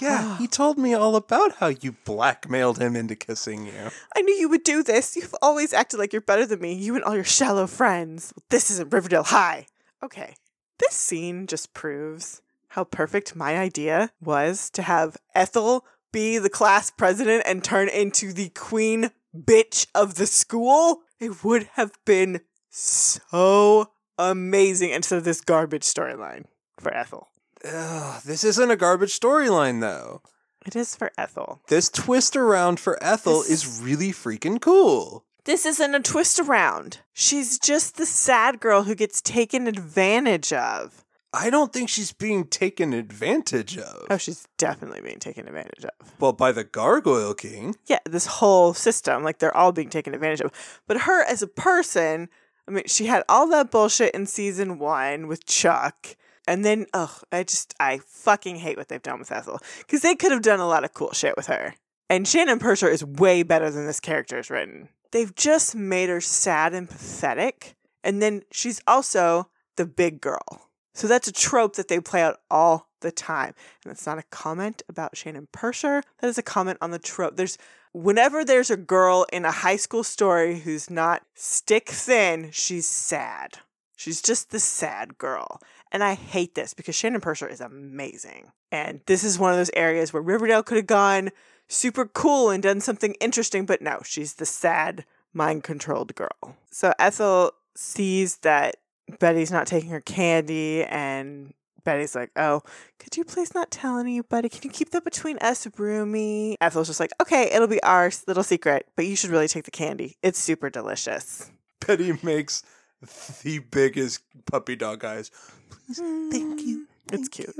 Yeah, 0.00 0.20
ah. 0.22 0.36
he 0.38 0.46
told 0.46 0.78
me 0.78 0.94
all 0.94 1.16
about 1.16 1.56
how 1.56 1.68
you 1.68 1.92
blackmailed 2.04 2.78
him 2.78 2.96
into 2.96 3.16
kissing 3.16 3.66
you. 3.66 3.90
I 4.16 4.22
knew 4.22 4.34
you 4.34 4.48
would 4.48 4.64
do 4.64 4.82
this. 4.82 5.16
You've 5.16 5.34
always 5.42 5.72
acted 5.72 5.98
like 5.98 6.12
you're 6.12 6.22
better 6.22 6.46
than 6.46 6.60
me, 6.60 6.72
you 6.72 6.94
and 6.94 7.04
all 7.04 7.14
your 7.14 7.24
shallow 7.24 7.66
friends. 7.66 8.32
This 8.50 8.70
isn't 8.70 8.92
Riverdale 8.92 9.24
High. 9.24 9.66
Okay. 10.02 10.34
This 10.78 10.94
scene 10.94 11.46
just 11.46 11.74
proves 11.74 12.40
how 12.68 12.84
perfect 12.84 13.34
my 13.34 13.58
idea 13.58 14.12
was 14.20 14.70
to 14.70 14.82
have 14.82 15.16
Ethel 15.34 15.84
be 16.12 16.38
the 16.38 16.50
class 16.50 16.90
president 16.90 17.42
and 17.46 17.62
turn 17.62 17.88
into 17.88 18.32
the 18.32 18.50
queen 18.50 19.10
bitch 19.36 19.86
of 19.94 20.14
the 20.14 20.26
school. 20.26 21.02
It 21.18 21.44
would 21.44 21.64
have 21.74 21.92
been 22.04 22.40
so 22.70 23.90
amazing 24.18 24.90
instead 24.90 25.18
of 25.18 25.24
this 25.24 25.40
garbage 25.40 25.82
storyline 25.82 26.44
for 26.78 26.92
Ethel. 26.94 27.28
Ugh, 27.64 28.22
this 28.24 28.44
isn't 28.44 28.70
a 28.70 28.76
garbage 28.76 29.18
storyline, 29.18 29.80
though. 29.80 30.22
It 30.66 30.76
is 30.76 30.94
for 30.94 31.12
Ethel. 31.16 31.60
This 31.68 31.88
twist 31.88 32.36
around 32.36 32.78
for 32.80 33.02
Ethel 33.02 33.42
This- 33.42 33.50
is 33.64 33.80
really 33.80 34.10
freaking 34.12 34.60
cool. 34.60 35.24
This 35.44 35.64
isn't 35.64 35.94
a 35.94 36.00
twist 36.00 36.38
around. 36.38 36.98
She's 37.14 37.58
just 37.58 37.96
the 37.96 38.04
sad 38.04 38.60
girl 38.60 38.82
who 38.82 38.94
gets 38.94 39.22
taken 39.22 39.66
advantage 39.66 40.52
of. 40.52 41.04
I 41.32 41.48
don't 41.48 41.72
think 41.72 41.88
she's 41.88 42.12
being 42.12 42.44
taken 42.46 42.92
advantage 42.92 43.78
of. 43.78 44.06
Oh, 44.10 44.18
she's 44.18 44.46
definitely 44.58 45.00
being 45.00 45.18
taken 45.18 45.46
advantage 45.46 45.84
of. 45.84 45.92
Well, 46.20 46.32
by 46.34 46.52
the 46.52 46.64
Gargoyle 46.64 47.34
King. 47.34 47.76
Yeah, 47.86 47.98
this 48.04 48.26
whole 48.26 48.74
system, 48.74 49.22
like 49.22 49.38
they're 49.38 49.56
all 49.56 49.72
being 49.72 49.88
taken 49.90 50.14
advantage 50.14 50.40
of. 50.42 50.52
But 50.86 51.02
her 51.02 51.22
as 51.24 51.40
a 51.40 51.46
person, 51.46 52.28
I 52.66 52.70
mean, 52.70 52.84
she 52.86 53.06
had 53.06 53.24
all 53.28 53.46
that 53.48 53.70
bullshit 53.70 54.14
in 54.14 54.26
season 54.26 54.78
one 54.78 55.28
with 55.28 55.46
Chuck. 55.46 56.16
And 56.48 56.64
then, 56.64 56.86
ugh, 56.94 57.10
I 57.30 57.42
just, 57.42 57.74
I 57.78 58.00
fucking 58.06 58.56
hate 58.56 58.78
what 58.78 58.88
they've 58.88 59.02
done 59.02 59.18
with 59.18 59.30
Ethel. 59.30 59.60
Because 59.80 60.00
they 60.00 60.14
could 60.14 60.32
have 60.32 60.40
done 60.40 60.60
a 60.60 60.66
lot 60.66 60.82
of 60.82 60.94
cool 60.94 61.12
shit 61.12 61.36
with 61.36 61.46
her. 61.46 61.74
And 62.08 62.26
Shannon 62.26 62.58
Purser 62.58 62.88
is 62.88 63.04
way 63.04 63.42
better 63.42 63.70
than 63.70 63.86
this 63.86 64.00
character 64.00 64.38
is 64.38 64.48
written. 64.48 64.88
They've 65.12 65.34
just 65.34 65.76
made 65.76 66.08
her 66.08 66.22
sad 66.22 66.72
and 66.72 66.88
pathetic. 66.88 67.76
And 68.02 68.22
then 68.22 68.44
she's 68.50 68.80
also 68.86 69.50
the 69.76 69.84
big 69.84 70.22
girl. 70.22 70.70
So 70.94 71.06
that's 71.06 71.28
a 71.28 71.32
trope 71.32 71.76
that 71.76 71.88
they 71.88 72.00
play 72.00 72.22
out 72.22 72.40
all 72.50 72.88
the 73.02 73.12
time. 73.12 73.52
And 73.84 73.90
that's 73.90 74.06
not 74.06 74.18
a 74.18 74.24
comment 74.30 74.82
about 74.88 75.18
Shannon 75.18 75.48
Purser. 75.52 76.02
That 76.20 76.28
is 76.28 76.38
a 76.38 76.42
comment 76.42 76.78
on 76.80 76.92
the 76.92 76.98
trope. 76.98 77.36
There's 77.36 77.58
whenever 77.92 78.42
there's 78.42 78.70
a 78.70 78.76
girl 78.76 79.26
in 79.32 79.44
a 79.44 79.50
high 79.50 79.76
school 79.76 80.02
story 80.02 80.60
who's 80.60 80.88
not 80.88 81.22
stick 81.34 81.90
thin, 81.90 82.50
she's 82.52 82.88
sad. 82.88 83.58
She's 83.98 84.22
just 84.22 84.52
the 84.52 84.60
sad 84.60 85.18
girl. 85.18 85.60
And 85.90 86.04
I 86.04 86.14
hate 86.14 86.54
this 86.54 86.72
because 86.72 86.94
Shannon 86.94 87.20
Purser 87.20 87.48
is 87.48 87.60
amazing. 87.60 88.52
And 88.70 89.00
this 89.06 89.24
is 89.24 89.40
one 89.40 89.50
of 89.50 89.56
those 89.56 89.72
areas 89.74 90.12
where 90.12 90.22
Riverdale 90.22 90.62
could 90.62 90.76
have 90.76 90.86
gone 90.86 91.30
super 91.66 92.06
cool 92.06 92.50
and 92.50 92.62
done 92.62 92.80
something 92.80 93.14
interesting, 93.14 93.66
but 93.66 93.82
no, 93.82 93.98
she's 94.04 94.34
the 94.34 94.46
sad, 94.46 95.04
mind 95.34 95.64
controlled 95.64 96.14
girl. 96.14 96.56
So 96.70 96.92
Ethel 97.00 97.50
sees 97.74 98.36
that 98.38 98.76
Betty's 99.18 99.50
not 99.50 99.66
taking 99.66 99.90
her 99.90 100.00
candy, 100.00 100.84
and 100.84 101.52
Betty's 101.82 102.14
like, 102.14 102.30
Oh, 102.36 102.62
could 103.00 103.16
you 103.16 103.24
please 103.24 103.52
not 103.52 103.72
tell 103.72 103.98
anybody? 103.98 104.48
Can 104.48 104.60
you 104.62 104.70
keep 104.70 104.90
that 104.90 105.02
between 105.02 105.38
us, 105.38 105.66
Broomy? 105.66 106.54
Ethel's 106.60 106.86
just 106.86 107.00
like, 107.00 107.10
Okay, 107.20 107.50
it'll 107.52 107.66
be 107.66 107.82
our 107.82 108.12
little 108.28 108.44
secret, 108.44 108.86
but 108.94 109.06
you 109.06 109.16
should 109.16 109.30
really 109.30 109.48
take 109.48 109.64
the 109.64 109.72
candy. 109.72 110.16
It's 110.22 110.38
super 110.38 110.70
delicious. 110.70 111.50
Betty 111.84 112.16
makes 112.22 112.62
the 113.42 113.58
biggest 113.58 114.22
puppy 114.46 114.76
dog 114.76 115.04
eyes. 115.04 115.30
Please, 115.70 115.98
thank 115.98 116.62
you. 116.62 116.86
Mm, 117.10 117.14
it's 117.14 117.28
cute. 117.28 117.54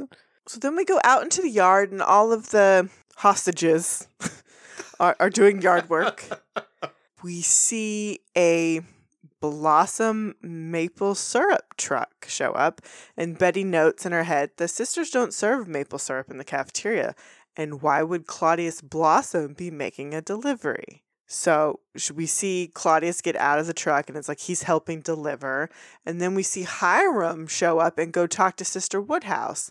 So 0.46 0.58
then 0.58 0.76
we 0.76 0.84
go 0.84 1.00
out 1.04 1.22
into 1.22 1.42
the 1.42 1.50
yard, 1.50 1.92
and 1.92 2.02
all 2.02 2.32
of 2.32 2.50
the 2.50 2.88
hostages 3.16 4.08
are, 5.00 5.16
are 5.20 5.30
doing 5.30 5.62
yard 5.62 5.88
work. 5.88 6.42
we 7.22 7.42
see 7.42 8.20
a 8.36 8.80
blossom 9.40 10.34
maple 10.42 11.14
syrup 11.14 11.76
truck 11.76 12.26
show 12.28 12.52
up, 12.52 12.80
and 13.16 13.38
Betty 13.38 13.64
notes 13.64 14.04
in 14.04 14.12
her 14.12 14.24
head 14.24 14.50
the 14.56 14.68
sisters 14.68 15.10
don't 15.10 15.34
serve 15.34 15.68
maple 15.68 15.98
syrup 15.98 16.30
in 16.30 16.38
the 16.38 16.44
cafeteria. 16.44 17.14
And 17.56 17.82
why 17.82 18.02
would 18.04 18.26
Claudius 18.26 18.80
Blossom 18.80 19.52
be 19.52 19.70
making 19.70 20.14
a 20.14 20.22
delivery? 20.22 21.02
So 21.30 21.80
we 22.14 22.24
see 22.24 22.70
Claudius 22.72 23.20
get 23.20 23.36
out 23.36 23.58
of 23.58 23.66
the 23.66 23.74
truck 23.74 24.08
and 24.08 24.16
it's 24.16 24.28
like 24.28 24.40
he's 24.40 24.62
helping 24.62 25.02
deliver. 25.02 25.68
And 26.06 26.22
then 26.22 26.34
we 26.34 26.42
see 26.42 26.62
Hiram 26.62 27.46
show 27.46 27.78
up 27.78 27.98
and 27.98 28.12
go 28.12 28.26
talk 28.26 28.56
to 28.56 28.64
Sister 28.64 29.00
Woodhouse. 29.00 29.70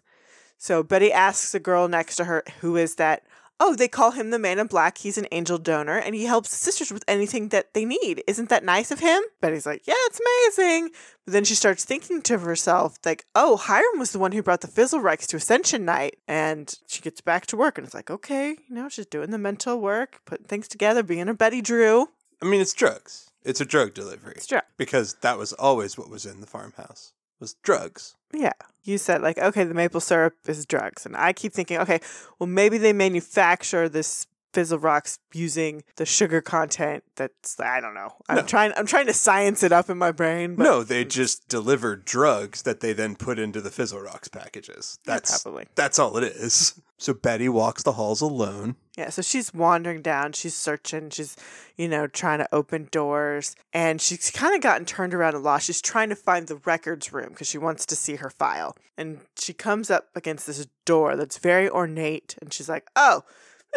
So 0.59 0.83
Betty 0.83 1.11
asks 1.11 1.51
the 1.51 1.59
girl 1.59 1.87
next 1.87 2.15
to 2.17 2.25
her, 2.25 2.43
who 2.61 2.77
is 2.77 2.95
that? 2.95 3.23
Oh, 3.59 3.75
they 3.75 3.87
call 3.87 4.11
him 4.11 4.29
the 4.29 4.37
man 4.37 4.59
in 4.59 4.67
black. 4.67 4.99
He's 4.99 5.17
an 5.17 5.27
angel 5.31 5.57
donor 5.57 5.97
and 5.97 6.13
he 6.13 6.25
helps 6.25 6.51
the 6.51 6.57
sisters 6.57 6.91
with 6.91 7.03
anything 7.07 7.49
that 7.49 7.73
they 7.73 7.85
need. 7.85 8.23
Isn't 8.27 8.49
that 8.49 8.63
nice 8.63 8.91
of 8.91 8.99
him? 8.99 9.21
Betty's 9.41 9.65
like, 9.65 9.87
yeah, 9.87 9.95
it's 10.05 10.19
amazing. 10.19 10.91
But 11.25 11.33
then 11.33 11.43
she 11.43 11.55
starts 11.55 11.83
thinking 11.83 12.21
to 12.23 12.37
herself, 12.39 12.97
like, 13.03 13.25
oh, 13.33 13.57
Hiram 13.57 13.97
was 13.97 14.11
the 14.11 14.19
one 14.19 14.31
who 14.31 14.43
brought 14.43 14.61
the 14.61 14.67
Fizzle 14.67 14.99
Rocks 14.99 15.25
to 15.27 15.37
Ascension 15.37 15.85
Night. 15.85 16.17
And 16.27 16.73
she 16.87 17.01
gets 17.01 17.19
back 17.19 17.47
to 17.47 17.57
work 17.57 17.77
and 17.77 17.85
it's 17.85 17.95
like, 17.95 18.11
okay, 18.11 18.49
you 18.49 18.75
know, 18.75 18.89
she's 18.89 19.07
doing 19.07 19.31
the 19.31 19.37
mental 19.39 19.81
work, 19.81 20.21
putting 20.25 20.45
things 20.45 20.67
together, 20.67 21.01
being 21.01 21.27
a 21.27 21.33
Betty 21.33 21.61
Drew. 21.61 22.09
I 22.41 22.45
mean, 22.45 22.61
it's 22.61 22.73
drugs. 22.73 23.31
It's 23.43 23.61
a 23.61 23.65
drug 23.65 23.93
delivery. 23.93 24.33
It's 24.35 24.47
true. 24.47 24.59
Because 24.77 25.15
that 25.21 25.37
was 25.37 25.53
always 25.53 25.97
what 25.97 26.09
was 26.09 26.25
in 26.25 26.41
the 26.41 26.47
farmhouse. 26.47 27.13
Was 27.39 27.55
drugs. 27.63 28.15
Yeah. 28.33 28.53
You 28.83 28.97
said, 28.97 29.21
like, 29.21 29.37
okay, 29.37 29.63
the 29.63 29.73
maple 29.73 29.99
syrup 29.99 30.35
is 30.47 30.65
drugs. 30.65 31.05
And 31.05 31.15
I 31.15 31.33
keep 31.33 31.53
thinking, 31.53 31.77
okay, 31.79 31.99
well, 32.39 32.47
maybe 32.47 32.77
they 32.77 32.93
manufacture 32.93 33.89
this 33.89 34.27
fizzle 34.53 34.79
rocks 34.79 35.19
using 35.33 35.83
the 35.97 36.05
sugar 36.05 36.41
content 36.41 37.03
that's 37.15 37.59
I 37.59 37.79
don't 37.79 37.93
know. 37.93 38.09
I'm 38.29 38.37
No. 38.37 38.41
trying 38.43 38.73
I'm 38.75 38.85
trying 38.85 39.05
to 39.07 39.13
science 39.13 39.63
it 39.63 39.71
up 39.71 39.89
in 39.89 39.97
my 39.97 40.11
brain, 40.11 40.55
but 40.55 40.63
no, 40.63 40.83
they 40.83 41.05
just 41.05 41.47
deliver 41.47 41.95
drugs 41.95 42.61
that 42.63 42.79
they 42.79 42.93
then 42.93 43.15
put 43.15 43.39
into 43.39 43.61
the 43.61 43.69
Fizzle 43.71 44.01
Rocks 44.01 44.27
packages. 44.27 44.99
Yeah, 45.05 45.13
That's 45.13 45.43
probably. 45.43 45.67
that's 45.75 45.99
all 45.99 46.17
it 46.17 46.23
is. 46.23 46.79
So 46.99 47.13
Betty 47.13 47.47
walks 47.47 47.83
the 47.83 47.91
halls 47.91 48.21
alone. 48.21 48.75
Yeah, 48.97 49.11
so 49.11 49.21
she's 49.21 49.53
wandering 49.53 50.01
down, 50.01 50.31
she's 50.33 50.55
searching, 50.55 51.11
she's, 51.11 51.35
you 51.75 51.87
know, 51.87 52.07
trying 52.07 52.39
to 52.39 52.47
open 52.51 52.87
doors, 52.89 53.55
and 53.71 54.01
she's 54.01 54.31
kind 54.31 54.55
of 54.55 54.61
gotten 54.61 54.83
turned 54.83 55.13
around 55.13 55.35
a 55.35 55.37
lot. 55.37 55.61
She's 55.61 55.79
trying 55.79 56.09
to 56.09 56.15
find 56.15 56.47
the 56.47 56.55
records 56.65 57.13
room 57.13 57.29
because 57.29 57.47
she 57.47 57.59
wants 57.59 57.85
to 57.85 57.95
see 57.95 58.15
her 58.15 58.31
file. 58.31 58.75
And 58.97 59.19
she 59.37 59.53
comes 59.53 59.91
up 59.91 60.07
against 60.15 60.47
this 60.47 60.65
door 60.85 61.15
that's 61.15 61.37
very 61.37 61.69
ornate, 61.69 62.35
and 62.41 62.51
she's 62.51 62.67
like, 62.67 62.87
oh, 62.95 63.21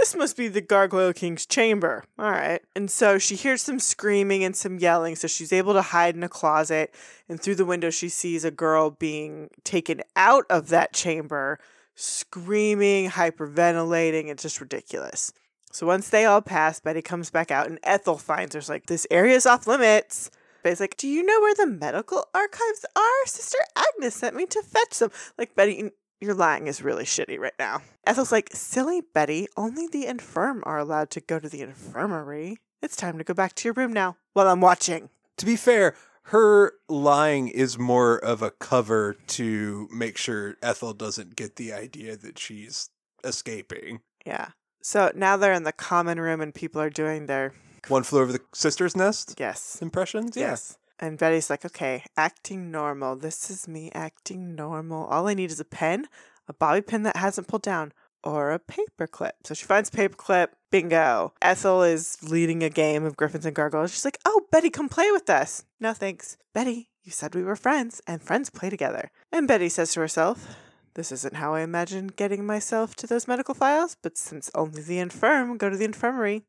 this 0.01 0.17
must 0.17 0.35
be 0.35 0.49
the 0.49 0.63
Gargoyle 0.63 1.13
King's 1.13 1.45
chamber. 1.45 2.05
All 2.19 2.31
right. 2.31 2.63
And 2.75 2.91
so 2.91 3.19
she 3.19 3.37
hears 3.37 3.61
some 3.61 3.79
screaming 3.79 4.43
and 4.43 4.57
some 4.57 4.79
yelling, 4.79 5.15
so 5.15 5.29
she's 5.29 5.53
able 5.53 5.75
to 5.75 5.83
hide 5.83 6.17
in 6.17 6.23
a 6.23 6.29
closet, 6.29 6.95
and 7.29 7.39
through 7.39 7.57
the 7.57 7.67
window, 7.67 7.91
she 7.91 8.09
sees 8.09 8.43
a 8.43 8.51
girl 8.51 8.91
being 8.91 9.51
taken 9.63 10.01
out 10.17 10.47
of 10.49 10.69
that 10.71 10.95
chamber 10.95 11.59
screaming, 11.95 13.11
hyperventilating. 13.11 14.29
It's 14.29 14.43
just 14.43 14.61
ridiculous. 14.61 15.35
So 15.71 15.87
once 15.87 16.09
they 16.09 16.25
all 16.25 16.41
pass, 16.41 16.81
Betty 16.81 17.03
comes 17.03 17.31
back 17.31 17.51
out 17.51 17.67
and 17.67 17.79
Ethel 17.83 18.17
finds 18.17 18.55
her. 18.55 18.61
She's 18.63 18.71
like, 18.71 18.87
This 18.87 19.07
area's 19.11 19.45
off 19.45 19.67
limits. 19.67 20.31
Betty's 20.63 20.81
like, 20.81 20.97
Do 20.97 21.09
you 21.09 21.23
know 21.23 21.41
where 21.43 21.55
the 21.55 21.67
medical 21.67 22.27
archives 22.35 22.87
are? 22.97 23.27
Sister 23.27 23.59
Agnes 23.77 24.15
sent 24.15 24.35
me 24.35 24.47
to 24.47 24.63
fetch 24.63 24.99
them. 24.99 25.11
Like, 25.37 25.55
Betty, 25.55 25.91
your 26.21 26.35
lying 26.35 26.67
is 26.67 26.83
really 26.83 27.05
shitty 27.05 27.39
right 27.39 27.55
now. 27.59 27.83
Ethel's 28.07 28.33
like, 28.33 28.51
Silly 28.53 29.03
Betty, 29.15 29.49
only 29.57 29.87
the 29.87 30.07
infirm 30.07 30.63
are 30.67 30.79
allowed 30.79 31.11
to 31.11 31.21
go 31.21 31.39
to 31.39 31.49
the 31.49 31.63
infirmary. 31.63 32.59
It's 32.83 32.97
time 32.97 33.19
to 33.19 33.25
go 33.25 33.35
back 33.35 33.55
to 33.57 33.69
your 33.69 33.75
room 33.75 33.93
now 33.93 34.17
while 34.33 34.49
I'm 34.49 34.61
watching. 34.61 35.11
To 35.39 35.47
be 35.47 35.57
fair, 35.57 35.95
her 36.25 36.75
lying 36.89 37.49
is 37.49 37.79
more 37.79 38.19
of 38.19 38.43
a 38.43 38.51
cover 38.51 39.17
to 39.29 39.89
make 39.91 40.17
sure 40.17 40.57
Ethel 40.63 40.93
doesn't 40.93 41.37
get 41.37 41.57
the 41.57 41.73
idea 41.73 42.17
that 42.17 42.39
she's 42.39 42.91
escaping. 43.25 44.01
Yeah. 44.27 44.49
So 44.83 45.11
now 45.15 45.37
they're 45.37 45.53
in 45.53 45.65
the 45.65 45.73
common 45.73 46.21
room 46.21 46.41
and 46.41 46.55
people 46.55 46.81
are 46.81 46.91
doing 46.91 47.27
their 47.27 47.53
One 47.89 48.03
flew 48.03 48.21
over 48.21 48.33
the 48.33 48.41
sister's 48.55 48.97
nest 48.97 49.37
yes. 49.39 49.79
impressions. 49.81 50.37
Yeah. 50.37 50.51
Yes. 50.51 50.77
And 51.01 51.19
Betty's 51.19 51.49
like, 51.49 51.65
okay, 51.65 52.05
acting 52.17 52.71
normal. 52.71 53.17
This 53.17 53.51
is 53.51 53.67
me 53.67 53.91
acting 53.95 54.55
normal. 54.55 55.07
All 55.07 55.27
I 55.27 55.35
need 55.35 55.51
is 55.51 55.59
a 55.59 55.65
pen, 55.65 56.07
a 56.47 56.53
bobby 56.53 56.83
pin 56.83 57.03
that 57.05 57.17
hasn't 57.17 57.49
pulled 57.49 57.63
down, 57.63 57.93
or 58.23 58.51
a 58.51 58.59
paper 58.59 59.07
clip. 59.07 59.35
So 59.45 59.55
she 59.55 59.65
finds 59.65 59.89
a 59.89 59.93
paper 59.93 60.15
clip. 60.15 60.55
Bingo. 60.71 61.33
Ethel 61.43 61.83
is 61.83 62.19
leading 62.23 62.63
a 62.63 62.71
game 62.71 63.05
of 63.05 63.17
Griffins 63.17 63.47
and 63.47 63.57
Gargoyles. 63.57 63.93
She's 63.93 64.05
like, 64.05 64.19
oh, 64.25 64.43
Betty, 64.53 64.71
come 64.71 64.89
play 64.89 65.11
with 65.11 65.29
us. 65.29 65.65
No 65.81 65.95
thanks. 65.95 66.37
Betty, 66.53 66.91
you 67.03 67.11
said 67.11 67.35
we 67.35 67.43
were 67.43 67.57
friends, 67.57 68.03
and 68.07 68.23
friends 68.23 68.51
play 68.51 68.71
together. 68.71 69.11
And 69.33 69.49
Betty 69.49 69.69
says 69.69 69.95
to 69.95 70.01
herself, 70.01 70.55
this 70.95 71.11
isn't 71.13 71.37
how 71.37 71.55
I 71.55 71.63
imagined 71.63 72.17
getting 72.17 72.45
myself 72.45 72.95
to 72.97 73.07
those 73.07 73.27
medical 73.27 73.55
files, 73.55 73.97
but 74.03 74.19
since 74.19 74.51
only 74.55 74.83
the 74.83 74.99
infirm 74.99 75.57
go 75.57 75.71
to 75.71 75.77
the 75.77 75.85
infirmary. 75.85 76.43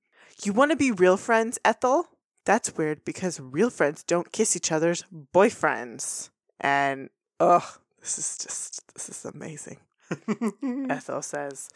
You 0.43 0.53
want 0.53 0.71
to 0.71 0.77
be 0.77 0.91
real 0.91 1.17
friends, 1.17 1.57
Ethel? 1.63 2.09
That's 2.45 2.75
weird 2.75 3.05
because 3.05 3.39
real 3.39 3.69
friends 3.69 4.03
don't 4.03 4.31
kiss 4.31 4.55
each 4.55 4.71
other's 4.71 5.05
boyfriends. 5.33 6.29
And 6.59 7.09
ugh, 7.39 7.63
this 7.99 8.17
is 8.17 8.37
just 8.37 8.93
this 8.93 9.09
is 9.09 9.25
amazing. 9.25 9.77
Ethel 10.89 11.21
says, 11.21 11.69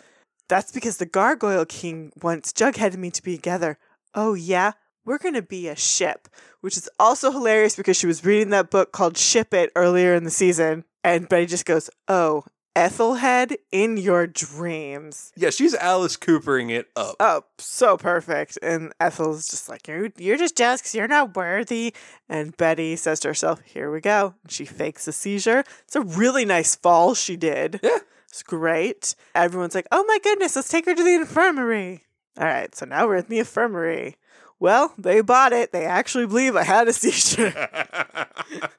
That's 0.50 0.72
because 0.72 0.98
the 0.98 1.06
Gargoyle 1.06 1.66
King 1.66 2.12
wants 2.22 2.52
Jughead 2.52 2.94
and 2.94 3.02
me 3.02 3.12
to 3.12 3.24
be 3.24 3.36
together. 3.36 3.78
Oh 4.14 4.34
yeah? 4.34 4.74
We're 5.06 5.20
gonna 5.20 5.44
be 5.44 5.68
a 5.68 5.76
ship. 5.76 6.28
Which 6.62 6.78
is 6.78 6.90
also 7.00 7.32
hilarious 7.32 7.76
because 7.76 7.98
she 7.98 8.08
was 8.08 8.26
reading 8.26 8.50
that 8.50 8.72
book 8.72 8.92
called 8.92 9.18
Ship 9.18 9.54
It 9.54 9.72
earlier 9.76 10.16
in 10.16 10.24
the 10.24 10.32
season. 10.32 10.84
And 11.04 11.30
Betty 11.30 11.46
just 11.46 11.66
goes, 11.66 11.92
Oh, 12.08 12.46
Ethelhead 12.76 13.56
in 13.72 13.98
your 13.98 14.28
dreams. 14.28 15.32
yeah, 15.38 15.50
she's 15.50 15.74
Alice 15.74 16.18
Coopering 16.18 16.70
it 16.70 16.88
up. 16.96 17.16
Oh, 17.20 17.44
so 17.58 17.96
perfect. 17.98 18.60
And 18.62 18.94
Ethel's 19.00 19.48
just 19.48 19.70
like, 19.70 19.88
you're, 19.88 20.10
you're 20.18 20.38
just 20.38 20.58
jealous 20.58 20.82
because 20.82 20.94
you're 20.96 21.08
not 21.08 21.36
worthy. 21.36 21.94
And 22.28 22.56
Betty 22.58 22.96
says 22.98 23.20
to 23.22 23.30
herself, 23.30 23.62
here 23.62 23.92
we 23.92 24.02
go. 24.02 24.34
And 24.44 24.52
she 24.52 24.66
fakes 24.66 25.08
a 25.08 25.14
seizure. 25.14 25.64
It's 25.86 25.96
a 25.96 26.02
really 26.02 26.44
nice 26.46 26.76
fall 26.76 27.14
she 27.16 27.38
did. 27.38 27.80
Yeah. 27.82 28.00
It's 28.28 28.44
great. 28.44 29.16
Everyone's 29.34 29.76
like, 29.76 29.88
oh 29.94 30.04
my 30.08 30.20
goodness, 30.22 30.58
let's 30.58 30.68
take 30.68 30.86
her 30.86 30.94
to 30.94 31.04
the 31.04 31.16
infirmary. 31.16 32.04
All 32.38 32.46
right, 32.46 32.76
so 32.76 32.86
now 32.86 33.08
we're 33.08 33.16
in 33.16 33.26
the 33.30 33.40
infirmary. 33.40 34.18
Well, 34.60 34.94
they 34.98 35.22
bought 35.22 35.54
it. 35.54 35.72
They 35.72 35.86
actually 35.86 36.26
believe 36.28 36.56
I 36.58 36.64
had 36.64 36.90
a 36.90 36.94
seizure. 37.02 37.54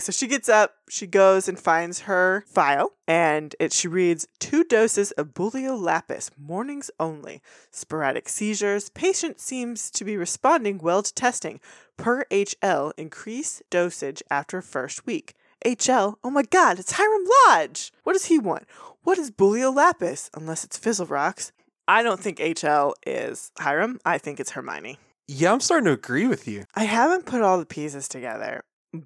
So 0.00 0.12
she 0.12 0.28
gets 0.28 0.48
up, 0.48 0.74
she 0.88 1.08
goes 1.08 1.48
and 1.48 1.58
finds 1.58 2.02
her 2.02 2.44
file, 2.46 2.92
and 3.08 3.56
it 3.58 3.72
she 3.72 3.88
reads 3.88 4.28
two 4.38 4.62
doses 4.62 5.10
of 5.12 5.34
Bulio 5.34 5.76
lapis, 5.80 6.30
mornings 6.38 6.88
only. 7.00 7.42
Sporadic 7.72 8.28
seizures. 8.28 8.90
Patient 8.90 9.40
seems 9.40 9.90
to 9.90 10.04
be 10.04 10.16
responding 10.16 10.78
well 10.78 11.02
to 11.02 11.12
testing. 11.12 11.58
Per 11.96 12.24
HL, 12.26 12.92
increase 12.96 13.60
dosage 13.70 14.22
after 14.30 14.62
first 14.62 15.04
week. 15.04 15.34
HL, 15.66 16.14
oh 16.22 16.30
my 16.30 16.42
god, 16.44 16.78
it's 16.78 16.92
Hiram 16.92 17.24
Lodge! 17.48 17.92
What 18.04 18.12
does 18.12 18.26
he 18.26 18.38
want? 18.38 18.66
What 19.02 19.18
is 19.18 19.32
Bulio 19.32 19.74
lapis? 19.74 20.30
Unless 20.32 20.62
it's 20.62 20.78
Fizzle 20.78 21.06
Rocks. 21.06 21.50
I 21.88 22.04
don't 22.04 22.20
think 22.20 22.38
HL 22.38 22.92
is 23.04 23.50
Hiram. 23.58 23.98
I 24.04 24.18
think 24.18 24.38
it's 24.38 24.52
Hermione. 24.52 24.98
yeah, 25.26 25.52
I'm 25.52 25.60
starting 25.60 25.86
to 25.86 25.92
agree 25.92 26.28
with 26.28 26.46
you. 26.46 26.64
I 26.76 26.84
haven't 26.84 27.26
put 27.26 27.42
all 27.42 27.58
the 27.58 27.66
pieces 27.66 28.06
together, 28.06 28.62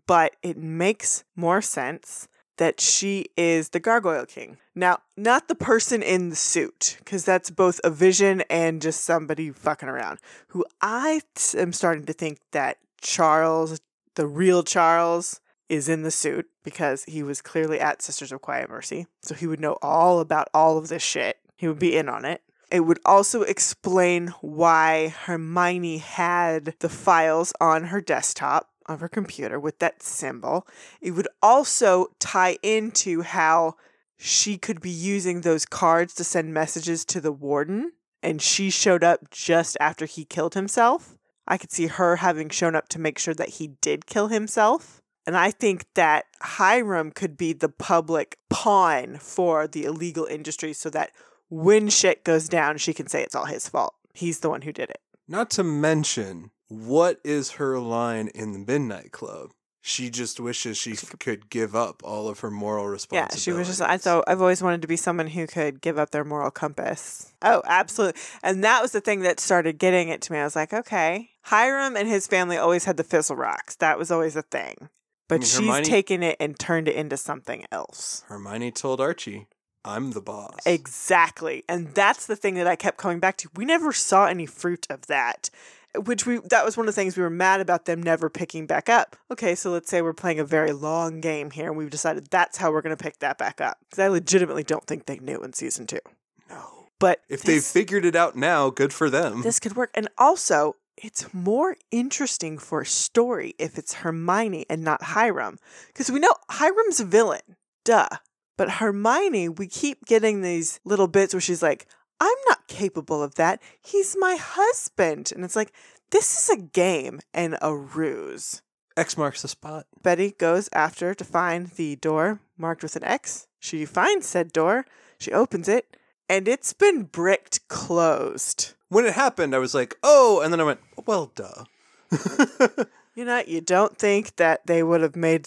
but 0.07 0.37
it 0.43 0.57
makes 0.57 1.25
more 1.37 1.61
sense 1.61 2.29
that 2.59 2.81
she 2.81 3.27
is 3.37 3.71
the 3.71 3.81
Gargoyle 3.81 4.27
King. 4.27 4.59
Now, 4.75 4.99
not 5.17 5.49
the 5.49 5.55
person 5.55 6.03
in 6.03 6.29
the 6.29 6.37
suit, 6.37 6.97
because 6.99 7.25
that's 7.25 7.51
both 7.51 7.81
a 7.83 7.91
vision 7.91 8.43
and 8.51 8.81
just 8.81 9.03
somebody 9.03 9.51
fucking 9.51 9.89
around. 9.89 10.19
Who 10.49 10.65
I 10.81 11.23
t- 11.35 11.59
am 11.59 11.73
starting 11.73 12.05
to 12.07 12.13
think 12.13 12.39
that 12.53 12.79
Charles, 13.01 13.81
the 14.15 14.27
real 14.27 14.63
Charles, 14.63 15.41
is 15.69 15.89
in 15.89 16.03
the 16.03 16.11
suit 16.11 16.49
because 16.63 17.05
he 17.05 17.23
was 17.23 17.41
clearly 17.41 17.81
at 17.81 18.03
Sisters 18.03 18.31
of 18.31 18.43
Quiet 18.43 18.69
Mercy. 18.69 19.07
So 19.23 19.35
he 19.35 19.47
would 19.47 19.61
know 19.61 19.79
all 19.83 20.21
about 20.21 20.49
all 20.53 20.79
of 20.79 20.89
this 20.89 21.03
shit. 21.03 21.39
He 21.57 21.67
would 21.67 21.79
be 21.79 21.97
in 21.97 22.09
on 22.09 22.25
it. 22.25 22.43
It 22.71 22.81
would 22.81 23.01
also 23.05 23.43
explain 23.43 24.29
why 24.41 25.09
Hermione 25.09 25.99
had 25.99 26.75
the 26.79 26.89
files 26.89 27.53
on 27.61 27.85
her 27.85 28.01
desktop 28.01 28.71
of 28.93 29.01
her 29.01 29.09
computer 29.09 29.59
with 29.59 29.79
that 29.81 30.03
symbol. 30.03 30.67
It 31.01 31.13
would 31.13 31.29
also 31.43 32.09
tie 32.19 32.59
into 32.63 33.23
how 33.23 33.75
she 34.17 34.57
could 34.57 34.81
be 34.81 34.91
using 34.91 35.41
those 35.41 35.67
cards 35.67 36.15
to 36.15 36.25
send 36.25 36.55
messages 36.55 37.05
to 37.07 37.21
the 37.21 37.33
warden, 37.33 37.93
and 38.23 38.41
she 38.41 38.71
showed 38.71 39.03
up 39.03 39.31
just 39.31 39.77
after 39.81 40.07
he 40.07 40.25
killed 40.25 40.55
himself. 40.55 41.19
I 41.47 41.59
could 41.59 41.73
see 41.73 41.89
her 41.89 42.17
having 42.17 42.49
shown 42.49 42.77
up 42.77 42.89
to 42.91 43.01
make 43.01 43.19
sure 43.19 43.35
that 43.35 43.51
he 43.51 43.69
did 43.81 44.07
kill 44.07 44.29
himself. 44.29 45.03
And 45.27 45.37
I 45.37 45.51
think 45.51 45.87
that 45.95 46.27
Hiram 46.41 47.11
could 47.13 47.37
be 47.37 47.53
the 47.53 47.69
public 47.69 48.39
pawn 48.49 49.19
for 49.19 49.67
the 49.67 49.85
illegal 49.85 50.25
industry 50.25 50.73
so 50.73 50.91
that 50.91 51.13
when 51.49 51.89
shit 51.89 52.25
goes 52.25 52.49
down, 52.49 52.79
she 52.79 52.95
can 52.95 53.07
say 53.07 53.23
it's 53.23 53.35
all 53.35 53.45
his 53.45 53.69
fault. 53.69 53.95
He's 54.15 54.41
the 54.41 54.51
one 54.51 54.63
who 54.63 54.73
did 54.73 54.91
it. 54.91 55.01
Not 55.29 55.51
to 55.51 55.63
mention, 55.63 56.51
what 56.73 57.21
is 57.25 57.53
her 57.53 57.79
line 57.79 58.29
in 58.29 58.53
the 58.53 58.59
Midnight 58.59 59.13
Club? 59.13 59.51
She 59.85 60.11
just 60.11 60.39
wishes 60.39 60.77
she 60.79 60.95
could 60.95 61.51
give 61.51 61.75
up 61.75 62.03
all 62.05 62.29
of 62.29 62.39
her 62.41 62.53
moral 62.53 62.87
responsibilities. 62.87 63.47
Yeah, 63.47 63.53
she 63.53 63.59
was 63.59 63.67
just. 63.67 63.81
I 63.83 63.99
thought 63.99 64.23
I've 64.29 64.41
always 64.41 64.63
wanted 64.63 64.81
to 64.83 64.89
be 64.89 64.97
someone 64.97 65.27
who 65.27 65.49
could 65.49 65.81
give 65.81 65.99
up 65.99 66.11
their 66.11 66.25
moral 66.25 66.53
compass. 66.53 67.33
Oh, 67.43 67.63
absolutely. 67.67 68.21
And 68.45 68.63
that 68.63 68.81
was 68.81 68.93
the 68.93 69.01
thing 69.01 69.23
that 69.23 69.41
started 69.41 69.79
getting 69.79 70.09
it 70.09 70.23
to 70.23 70.33
me. 70.33 70.39
I 70.39 70.45
was 70.45 70.55
like, 70.55 70.73
okay, 70.73 71.31
Hiram 71.43 71.97
and 71.97 72.07
his 72.09 72.29
family 72.29 72.57
always 72.57 72.85
had 72.85 72.97
the 72.97 73.03
Fizzle 73.03 73.35
Rocks. 73.35 73.75
That 73.75 73.99
was 73.99 74.13
always 74.13 74.37
a 74.37 74.43
thing. 74.43 74.89
But 75.29 75.41
mean, 75.41 75.47
she's 75.47 75.59
Hermione- 75.59 75.85
taken 75.85 76.23
it 76.23 76.37
and 76.39 76.57
turned 76.57 76.87
it 76.87 76.95
into 76.95 77.17
something 77.17 77.65
else. 77.73 78.23
Hermione 78.29 78.71
told 78.71 79.01
Archie, 79.01 79.49
"I'm 79.85 80.13
the 80.13 80.21
boss." 80.21 80.61
Exactly. 80.65 81.65
And 81.69 81.93
that's 81.93 82.27
the 82.27 82.37
thing 82.37 82.55
that 82.55 82.69
I 82.69 82.77
kept 82.77 82.99
coming 82.99 83.19
back 83.19 83.37
to. 83.39 83.49
We 83.57 83.65
never 83.65 83.93
saw 83.93 84.27
any 84.27 84.47
fruit 84.47 84.87
of 84.89 85.07
that. 85.09 85.51
Which 85.97 86.25
we 86.25 86.39
that 86.51 86.65
was 86.65 86.77
one 86.77 86.89
of 86.89 86.95
the 86.95 87.01
things 87.01 87.17
we 87.17 87.23
were 87.23 87.29
mad 87.31 87.61
about 87.61 87.85
them 87.85 88.03
never 88.03 88.31
picking 88.31 88.67
back 88.67 88.89
up. 88.89 89.15
Okay, 89.31 89.55
so 89.55 89.71
let's 89.71 89.91
say 89.91 90.01
we're 90.01 90.15
playing 90.15 90.41
a 90.41 90.45
very 90.45 90.73
long 90.73 91.21
game 91.21 91.51
here 91.51 91.69
and 91.69 91.77
we've 91.77 91.91
decided 91.91 92.29
that's 92.31 92.57
how 92.57 92.73
we're 92.73 92.81
gonna 92.83 92.97
pick 92.97 93.19
that 93.19 93.37
back 93.37 93.61
up. 93.61 93.79
Because 93.91 93.99
I 94.03 94.09
legitimately 94.09 94.65
don't 94.65 94.87
think 94.87 95.05
they 95.07 95.19
knew 95.19 95.43
in 95.43 95.53
season 95.53 95.87
two. 95.87 96.01
no. 96.49 96.87
But 96.99 97.21
If 97.29 97.43
they've 97.43 97.63
figured 97.63 98.05
it 98.05 98.15
out 98.17 98.37
now, 98.37 98.71
good 98.71 98.93
for 98.93 99.11
them. 99.11 99.43
this 99.43 99.59
could 99.61 99.75
work. 99.77 99.91
And 99.95 100.09
also, 100.17 100.77
it's 100.97 101.35
more 101.35 101.77
interesting 101.91 102.59
for 102.59 102.83
a 102.83 102.87
story 102.87 103.55
if 103.59 103.77
it's 103.77 103.95
Hermione 103.95 104.65
and 104.71 104.85
not 104.85 105.03
Hiram. 105.03 105.59
Because 105.89 106.11
we 106.11 106.21
know 106.21 106.33
Hiram's 106.49 107.01
a 107.01 107.05
villain. 107.05 107.41
Duh. 107.85 108.09
But 108.57 108.71
Hermione, 108.73 109.49
we 109.49 109.67
keep 109.67 110.05
getting 110.05 110.43
these 110.43 110.79
little 110.85 111.09
bits 111.09 111.35
where 111.35 111.41
she's 111.41 111.63
like, 111.63 111.87
I'm 112.23 112.39
not 112.49 112.69
capable 112.69 113.21
of 113.21 113.35
that. 113.35 113.61
He's 113.81 114.17
my 114.17 114.37
husband. 114.37 115.33
And 115.35 115.45
it's 115.45 115.57
like, 115.57 115.73
this 116.13 116.39
is 116.39 116.57
a 116.57 116.63
game 116.63 117.19
and 117.35 117.59
a 117.61 117.75
ruse. 117.75 118.63
X 118.97 119.17
marks 119.19 119.43
the 119.43 119.49
spot. 119.49 119.87
Betty 120.03 120.31
goes 120.39 120.69
after 120.73 121.15
to 121.15 121.25
find 121.25 121.67
the 121.71 121.97
door 121.97 122.39
marked 122.57 122.85
with 122.85 122.95
an 122.95 123.03
X. 123.03 123.49
She 123.59 123.85
finds 123.85 124.29
said 124.29 124.53
door. 124.53 124.87
She 125.19 125.33
opens 125.33 125.69
it, 125.69 125.97
and 126.29 126.47
it's 126.47 126.73
been 126.73 127.05
bricked 127.05 127.67
closed. 127.67 128.75
When 128.89 129.05
it 129.05 129.15
happened, 129.15 129.53
I 129.53 129.59
was 129.59 129.75
like, 129.75 129.97
oh, 130.05 130.41
and 130.43 130.53
then 130.53 130.61
I 130.61 130.65
went, 130.65 130.81
well, 131.07 131.33
duh. 131.35 131.65
You 133.15 133.27
know, 133.27 133.43
you 133.47 133.61
don't 133.61 133.99
think 133.99 134.37
that 134.37 134.67
they 134.67 134.83
would 134.83 135.03
have 135.03 135.17
made 135.17 135.47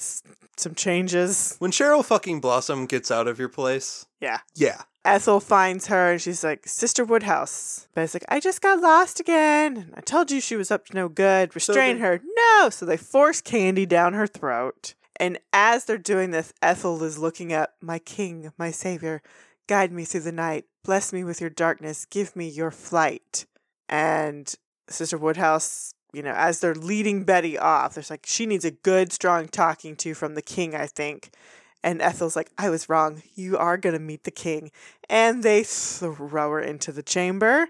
some 0.60 0.76
changes. 0.76 1.56
when 1.60 1.72
Cheryl 1.72 2.03
fucking 2.06 2.39
Blossom 2.41 2.86
gets 2.86 3.12
out 3.12 3.28
of 3.28 3.39
your 3.39 3.49
place, 3.49 4.06
Yeah. 4.22 4.39
yeah. 4.56 4.84
Ethel 5.03 5.39
finds 5.39 5.86
her 5.88 6.14
and 6.14 6.22
she's 6.22 6.43
like, 6.43 6.68
Sister 6.68 7.06
Woodhouse. 7.06 7.88
Betty's 7.93 8.16
like, 8.16 8.26
I 8.28 8.39
just 8.39 8.62
got 8.62 8.80
lost 8.82 9.20
again. 9.20 9.91
I 9.95 10.01
told 10.01 10.32
you 10.32 10.41
she 10.41 10.56
was 10.56 10.72
up 10.72 10.88
to 10.88 10.95
no 10.95 11.10
good. 11.10 11.53
Restrain 11.53 11.97
they- 11.97 12.01
her. 12.01 12.22
No. 12.24 12.70
So 12.72 12.86
they 12.86 12.97
force 12.97 13.39
candy 13.41 13.86
down 13.86 14.14
her 14.14 14.26
throat. 14.28 14.95
And 15.18 15.38
as 15.53 15.86
they're 15.86 15.97
doing 15.97 16.32
this, 16.32 16.53
Ethel 16.62 17.01
is 17.03 17.18
looking 17.18 17.53
up, 17.53 17.76
My 17.82 17.99
king, 17.99 18.51
my 18.58 18.72
savior, 18.72 19.22
guide 19.68 19.91
me 19.91 20.03
through 20.06 20.22
the 20.22 20.32
night. 20.32 20.66
Bless 20.84 21.14
me 21.14 21.24
with 21.24 21.39
your 21.39 21.49
darkness. 21.49 22.06
Give 22.06 22.36
me 22.36 22.47
your 22.49 22.70
flight. 22.72 23.45
And 23.88 24.53
Sister 24.89 25.18
Woodhouse, 25.18 25.93
you 26.16 26.24
know, 26.24 26.34
as 26.34 26.61
they're 26.61 26.74
leading 26.74 27.26
Betty 27.26 27.57
off, 27.57 27.93
there's 27.93 28.09
like, 28.09 28.26
she 28.26 28.45
needs 28.45 28.63
a 28.63 28.72
good, 28.72 29.11
strong 29.11 29.47
talking 29.47 29.97
to 29.97 30.13
from 30.13 30.36
the 30.36 30.41
king, 30.41 30.74
I 30.74 30.88
think. 30.88 31.32
And 31.84 32.01
Ethel's 32.01 32.38
like, 32.38 32.49
I 32.57 32.70
was 32.70 32.88
wrong. 32.88 33.22
You 33.36 33.57
are 33.57 33.78
going 33.78 33.93
to 33.93 33.99
meet 33.99 34.24
the 34.24 34.32
king. 34.32 34.72
And 35.09 35.43
they 35.43 35.63
throw 35.63 36.51
her 36.51 36.61
into 36.61 36.93
the 36.93 37.03
chamber. 37.03 37.68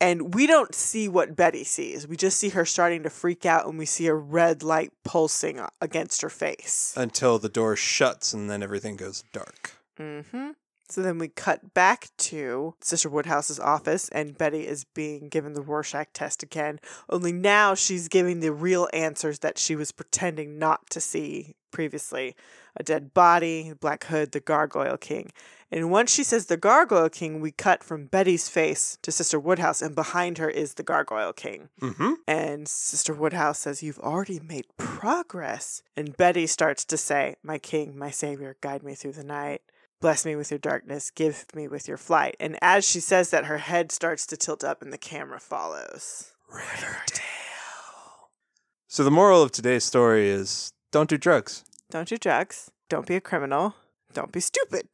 And 0.00 0.32
we 0.34 0.46
don't 0.46 0.74
see 0.74 1.08
what 1.08 1.36
Betty 1.36 1.64
sees. 1.64 2.06
We 2.06 2.16
just 2.16 2.38
see 2.38 2.50
her 2.50 2.64
starting 2.64 3.02
to 3.02 3.10
freak 3.10 3.44
out 3.44 3.66
and 3.66 3.76
we 3.76 3.84
see 3.84 4.06
a 4.06 4.14
red 4.14 4.62
light 4.62 4.92
pulsing 5.04 5.60
against 5.80 6.22
her 6.22 6.30
face. 6.30 6.94
Until 6.96 7.38
the 7.38 7.50
door 7.50 7.76
shuts 7.76 8.32
and 8.32 8.48
then 8.48 8.62
everything 8.62 8.96
goes 8.96 9.24
dark. 9.32 9.72
Mm-hmm. 9.98 10.50
So 10.90 11.02
then 11.02 11.18
we 11.18 11.28
cut 11.28 11.72
back 11.72 12.08
to 12.18 12.74
Sister 12.80 13.08
Woodhouse's 13.08 13.60
office, 13.60 14.08
and 14.08 14.36
Betty 14.36 14.66
is 14.66 14.84
being 14.84 15.28
given 15.28 15.52
the 15.52 15.62
Rorschach 15.62 16.08
test 16.12 16.42
again. 16.42 16.80
Only 17.08 17.32
now 17.32 17.74
she's 17.74 18.08
giving 18.08 18.40
the 18.40 18.52
real 18.52 18.88
answers 18.92 19.38
that 19.38 19.56
she 19.56 19.76
was 19.76 19.92
pretending 19.92 20.58
not 20.58 20.90
to 20.90 21.00
see 21.00 21.54
previously 21.70 22.34
a 22.76 22.82
dead 22.82 23.14
body, 23.14 23.72
Black 23.78 24.04
Hood, 24.04 24.32
the 24.32 24.40
Gargoyle 24.40 24.96
King. 24.96 25.30
And 25.72 25.90
once 25.90 26.12
she 26.12 26.24
says 26.24 26.46
the 26.46 26.56
Gargoyle 26.56 27.08
King, 27.08 27.40
we 27.40 27.52
cut 27.52 27.84
from 27.84 28.06
Betty's 28.06 28.48
face 28.48 28.98
to 29.02 29.12
Sister 29.12 29.38
Woodhouse, 29.38 29.80
and 29.80 29.94
behind 29.94 30.38
her 30.38 30.50
is 30.50 30.74
the 30.74 30.82
Gargoyle 30.82 31.32
King. 31.32 31.68
Mm-hmm. 31.80 32.14
And 32.26 32.66
Sister 32.66 33.14
Woodhouse 33.14 33.60
says, 33.60 33.82
You've 33.82 34.00
already 34.00 34.40
made 34.40 34.66
progress. 34.76 35.82
And 35.96 36.16
Betty 36.16 36.48
starts 36.48 36.84
to 36.86 36.96
say, 36.96 37.36
My 37.44 37.58
king, 37.58 37.96
my 37.96 38.10
savior, 38.10 38.56
guide 38.60 38.82
me 38.82 38.94
through 38.94 39.12
the 39.12 39.24
night. 39.24 39.62
Bless 40.00 40.24
me 40.24 40.34
with 40.34 40.50
your 40.50 40.58
darkness. 40.58 41.10
Give 41.10 41.44
me 41.54 41.68
with 41.68 41.86
your 41.86 41.98
flight. 41.98 42.34
And 42.40 42.58
as 42.62 42.86
she 42.86 43.00
says 43.00 43.30
that, 43.30 43.44
her 43.44 43.58
head 43.58 43.92
starts 43.92 44.26
to 44.28 44.36
tilt 44.36 44.64
up 44.64 44.80
and 44.80 44.92
the 44.92 44.98
camera 44.98 45.38
follows. 45.38 46.32
So 48.88 49.04
the 49.04 49.10
moral 49.10 49.42
of 49.42 49.52
today's 49.52 49.84
story 49.84 50.28
is 50.30 50.72
don't 50.90 51.10
do 51.10 51.18
drugs. 51.18 51.64
Don't 51.90 52.08
do 52.08 52.16
drugs. 52.16 52.70
Don't 52.88 53.06
be 53.06 53.14
a 53.14 53.20
criminal. 53.20 53.74
Don't 54.14 54.32
be 54.32 54.40
stupid. 54.40 54.88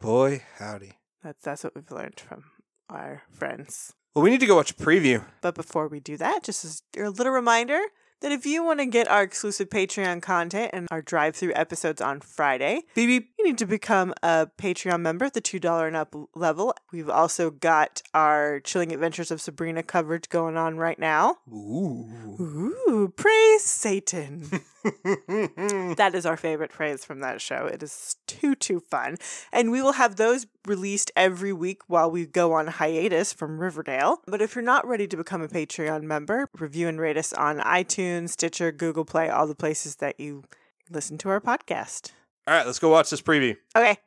Boy, 0.00 0.42
howdy. 0.58 0.98
That's, 1.22 1.42
that's 1.42 1.64
what 1.64 1.74
we've 1.76 1.90
learned 1.90 2.18
from 2.18 2.44
our 2.90 3.22
friends. 3.30 3.94
Well, 4.14 4.24
we 4.24 4.30
need 4.30 4.40
to 4.40 4.46
go 4.46 4.56
watch 4.56 4.72
a 4.72 4.74
preview. 4.74 5.24
But 5.40 5.54
before 5.54 5.86
we 5.86 6.00
do 6.00 6.16
that, 6.16 6.42
just 6.42 6.64
as 6.64 6.82
a 6.98 7.10
little 7.10 7.32
reminder 7.32 7.80
that 8.20 8.32
if 8.32 8.46
you 8.46 8.64
want 8.64 8.80
to 8.80 8.86
get 8.86 9.08
our 9.08 9.22
exclusive 9.22 9.68
Patreon 9.68 10.22
content 10.22 10.70
and 10.72 10.88
our 10.90 11.02
drive 11.02 11.36
through 11.36 11.52
episodes 11.54 12.00
on 12.00 12.20
Friday, 12.20 12.82
beep. 12.94 13.30
you 13.38 13.44
need 13.44 13.58
to 13.58 13.66
become 13.66 14.12
a 14.22 14.48
Patreon 14.58 15.00
member 15.00 15.24
at 15.24 15.34
the 15.34 15.40
$2 15.40 15.86
and 15.86 15.96
up 15.96 16.14
level. 16.34 16.74
We've 16.92 17.10
also 17.10 17.50
got 17.50 18.02
our 18.14 18.60
Chilling 18.60 18.92
Adventures 18.92 19.30
of 19.30 19.40
Sabrina 19.40 19.82
coverage 19.82 20.28
going 20.28 20.56
on 20.56 20.76
right 20.76 20.98
now. 20.98 21.36
Ooh. 21.52 22.36
Ooh, 22.40 23.12
praise 23.16 23.64
Satan. 23.64 24.48
that 25.96 26.12
is 26.14 26.24
our 26.26 26.36
favorite 26.36 26.72
phrase 26.72 27.04
from 27.04 27.20
that 27.20 27.40
show. 27.40 27.66
It 27.66 27.82
is 27.82 28.16
too, 28.26 28.54
too 28.54 28.80
fun. 28.80 29.16
And 29.52 29.70
we 29.70 29.82
will 29.82 29.92
have 29.92 30.16
those 30.16 30.46
released 30.66 31.10
every 31.16 31.52
week 31.52 31.82
while 31.86 32.10
we 32.10 32.26
go 32.26 32.52
on 32.52 32.66
hiatus 32.66 33.32
from 33.32 33.58
Riverdale. 33.58 34.22
But 34.26 34.42
if 34.42 34.54
you're 34.54 34.62
not 34.62 34.86
ready 34.86 35.06
to 35.08 35.16
become 35.16 35.42
a 35.42 35.48
Patreon 35.48 36.02
member, 36.02 36.48
review 36.58 36.88
and 36.88 37.00
rate 37.00 37.16
us 37.16 37.32
on 37.32 37.58
iTunes, 37.58 38.30
Stitcher, 38.30 38.72
Google 38.72 39.04
Play, 39.04 39.28
all 39.28 39.46
the 39.46 39.54
places 39.54 39.96
that 39.96 40.20
you 40.20 40.44
listen 40.90 41.18
to 41.18 41.28
our 41.28 41.40
podcast. 41.40 42.12
All 42.46 42.54
right, 42.54 42.64
let's 42.64 42.78
go 42.78 42.88
watch 42.88 43.10
this 43.10 43.20
preview. 43.20 43.56
Okay. 43.76 43.98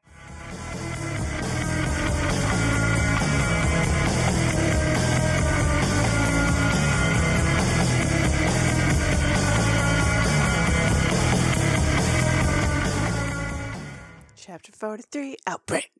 Chapter 14.63 14.77
43 14.77 15.37
Outbreak. 15.47 15.91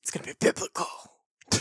It's 0.00 0.12
going 0.12 0.22
to 0.24 0.30
be 0.30 0.36
biblical. 0.38 0.86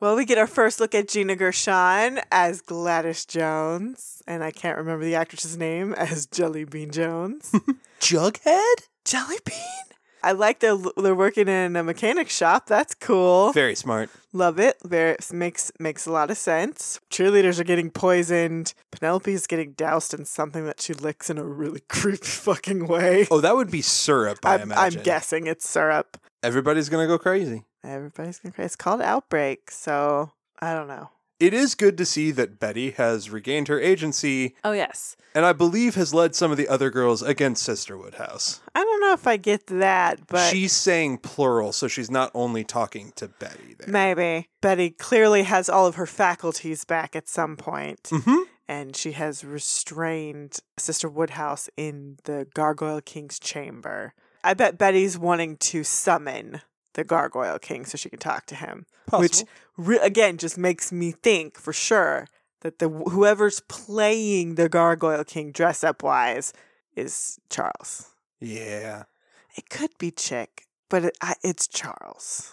well, 0.00 0.16
we 0.16 0.24
get 0.24 0.36
our 0.36 0.48
first 0.48 0.80
look 0.80 0.92
at 0.92 1.06
Gina 1.06 1.36
Gershon 1.36 2.18
as 2.32 2.60
Gladys 2.60 3.24
Jones, 3.24 4.20
and 4.26 4.42
I 4.42 4.50
can't 4.50 4.76
remember 4.76 5.04
the 5.04 5.14
actress's 5.14 5.56
name 5.56 5.92
as 5.94 6.26
Jelly 6.26 6.64
Bean 6.64 6.90
Jones. 6.90 7.52
Jughead? 8.00 8.74
Jelly 9.04 9.36
Bean? 9.44 9.97
I 10.22 10.32
like 10.32 10.60
they're, 10.60 10.76
they're 10.96 11.14
working 11.14 11.48
in 11.48 11.76
a 11.76 11.82
mechanic 11.82 12.28
shop. 12.28 12.66
That's 12.66 12.94
cool. 12.94 13.52
Very 13.52 13.74
smart. 13.74 14.10
Love 14.32 14.58
it. 14.58 14.76
Very 14.84 15.16
makes 15.32 15.72
makes 15.78 16.06
a 16.06 16.12
lot 16.12 16.30
of 16.30 16.36
sense. 16.36 17.00
Cheerleaders 17.10 17.58
are 17.58 17.64
getting 17.64 17.90
poisoned. 17.90 18.74
Penelope 18.90 19.32
is 19.32 19.46
getting 19.46 19.72
doused 19.72 20.12
in 20.12 20.24
something 20.24 20.64
that 20.66 20.80
she 20.80 20.92
licks 20.92 21.30
in 21.30 21.38
a 21.38 21.44
really 21.44 21.80
creepy 21.88 22.26
fucking 22.26 22.86
way. 22.86 23.26
Oh, 23.30 23.40
that 23.40 23.56
would 23.56 23.70
be 23.70 23.82
syrup, 23.82 24.38
I 24.44 24.54
I'm, 24.54 24.72
I'm 24.72 24.92
guessing 24.92 25.46
it's 25.46 25.68
syrup. 25.68 26.18
Everybody's 26.42 26.88
going 26.88 27.04
to 27.04 27.08
go 27.08 27.18
crazy. 27.18 27.64
Everybody's 27.84 28.38
gonna 28.38 28.52
crazy. 28.52 28.66
It's 28.66 28.76
called 28.76 29.00
Outbreak, 29.00 29.70
so 29.70 30.32
I 30.60 30.74
don't 30.74 30.88
know. 30.88 31.10
It 31.40 31.54
is 31.54 31.74
good 31.76 31.96
to 31.98 32.04
see 32.04 32.30
that 32.32 32.58
Betty 32.58 32.90
has 32.92 33.30
regained 33.30 33.68
her 33.68 33.80
agency 33.80 34.56
Oh 34.64 34.72
yes. 34.72 35.16
and 35.34 35.44
I 35.46 35.52
believe 35.52 35.94
has 35.94 36.12
led 36.12 36.34
some 36.34 36.50
of 36.50 36.56
the 36.56 36.66
other 36.68 36.90
girls 36.90 37.22
against 37.22 37.62
Sister 37.62 37.96
Woodhouse. 37.96 38.60
I 38.74 38.82
don't 38.82 39.00
know 39.00 39.12
if 39.12 39.26
I 39.26 39.36
get 39.36 39.66
that, 39.68 40.26
but 40.26 40.50
she's 40.50 40.72
saying 40.72 41.18
plural, 41.18 41.72
so 41.72 41.86
she's 41.86 42.10
not 42.10 42.30
only 42.34 42.64
talking 42.64 43.12
to 43.16 43.28
Betty 43.28 43.76
there. 43.78 43.88
maybe. 43.88 44.48
Betty 44.60 44.90
clearly 44.90 45.44
has 45.44 45.68
all 45.68 45.86
of 45.86 45.94
her 45.94 46.06
faculties 46.06 46.84
back 46.84 47.14
at 47.14 47.28
some 47.28 47.56
point. 47.56 48.02
mm-hmm. 48.04 48.42
and 48.66 48.96
she 48.96 49.12
has 49.12 49.44
restrained 49.44 50.58
Sister 50.76 51.08
Woodhouse 51.08 51.70
in 51.76 52.18
the 52.24 52.46
Gargoyle 52.54 53.00
King's 53.00 53.38
chamber. 53.38 54.12
I 54.42 54.54
bet 54.54 54.76
Betty's 54.78 55.16
wanting 55.18 55.56
to 55.58 55.84
summon 55.84 56.62
the 56.98 57.04
Gargoyle 57.04 57.60
King 57.60 57.84
so 57.84 57.96
she 57.96 58.10
can 58.10 58.18
talk 58.18 58.44
to 58.46 58.56
him, 58.56 58.84
which 59.12 59.44
re- 59.76 60.00
again 60.02 60.36
just 60.36 60.58
makes 60.58 60.90
me 60.90 61.12
think 61.12 61.56
for 61.56 61.72
sure 61.72 62.26
that 62.62 62.80
the 62.80 62.88
whoever's 62.88 63.60
playing 63.68 64.56
the 64.56 64.68
Gargoyle 64.68 65.22
King 65.22 65.52
dress 65.52 65.84
up 65.84 66.02
wise 66.02 66.52
is 66.96 67.38
Charles. 67.48 68.10
yeah. 68.40 69.04
It 69.56 69.70
could 69.70 69.90
be 69.98 70.10
Chick, 70.10 70.66
but 70.88 71.04
it, 71.06 71.18
I, 71.20 71.34
it's 71.42 71.66
Charles. 71.66 72.52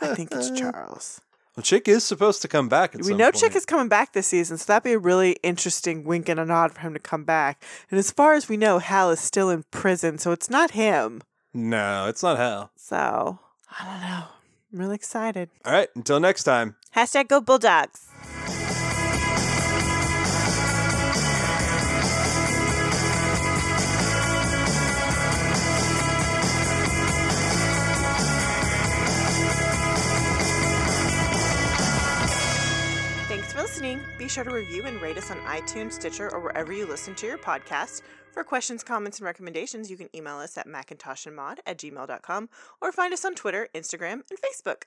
I 0.00 0.14
think 0.14 0.30
it's 0.32 0.50
Charles. 0.60 1.20
Well, 1.56 1.62
Chick 1.62 1.86
is 1.88 2.02
supposed 2.04 2.42
to 2.42 2.48
come 2.48 2.68
back 2.68 2.94
We 2.94 3.14
know 3.14 3.26
point. 3.26 3.36
Chick 3.36 3.56
is 3.56 3.66
coming 3.66 3.88
back 3.88 4.12
this 4.12 4.28
season, 4.28 4.58
so 4.58 4.64
that'd 4.66 4.84
be 4.84 4.92
a 4.92 4.98
really 4.98 5.32
interesting 5.42 6.04
wink 6.04 6.28
and 6.28 6.38
a 6.40 6.44
nod 6.44 6.72
for 6.72 6.80
him 6.80 6.92
to 6.94 7.00
come 7.00 7.24
back. 7.24 7.62
And 7.90 7.98
as 7.98 8.10
far 8.10 8.34
as 8.34 8.48
we 8.48 8.56
know, 8.56 8.78
Hal 8.78 9.10
is 9.10 9.20
still 9.20 9.50
in 9.50 9.64
prison, 9.70 10.18
so 10.18 10.32
it's 10.32 10.48
not 10.50 10.72
him. 10.72 11.22
No, 11.54 12.06
it's 12.08 12.22
not 12.22 12.36
Hal. 12.36 12.70
So 12.76 13.38
I 13.70 13.84
don't 13.84 14.00
know. 14.02 14.24
I'm 14.72 14.78
really 14.78 14.94
excited. 14.94 15.48
All 15.64 15.72
right, 15.72 15.88
until 15.94 16.20
next 16.20 16.44
time. 16.44 16.76
Hashtag 16.94 17.28
go 17.28 17.40
Bulldogs. 17.40 18.08
Thanks 33.28 33.52
for 33.52 33.60
listening. 33.60 34.00
Be 34.16 34.26
sure 34.26 34.42
to 34.42 34.50
review 34.50 34.84
and 34.86 35.00
rate 35.02 35.18
us 35.18 35.30
on 35.30 35.36
iTunes, 35.40 35.92
Stitcher, 35.92 36.32
or 36.32 36.40
wherever 36.40 36.72
you 36.72 36.86
listen 36.86 37.14
to 37.16 37.26
your 37.26 37.36
podcast. 37.36 38.00
For 38.32 38.44
questions, 38.44 38.84
comments, 38.84 39.18
and 39.18 39.26
recommendations, 39.26 39.90
you 39.90 39.96
can 39.96 40.14
email 40.14 40.36
us 40.36 40.56
at 40.56 40.66
macintoshandmaud 40.66 41.58
at 41.66 41.78
gmail.com 41.78 42.48
or 42.80 42.92
find 42.92 43.12
us 43.12 43.24
on 43.24 43.34
Twitter, 43.34 43.68
Instagram, 43.74 44.22
and 44.30 44.38
Facebook. 44.38 44.84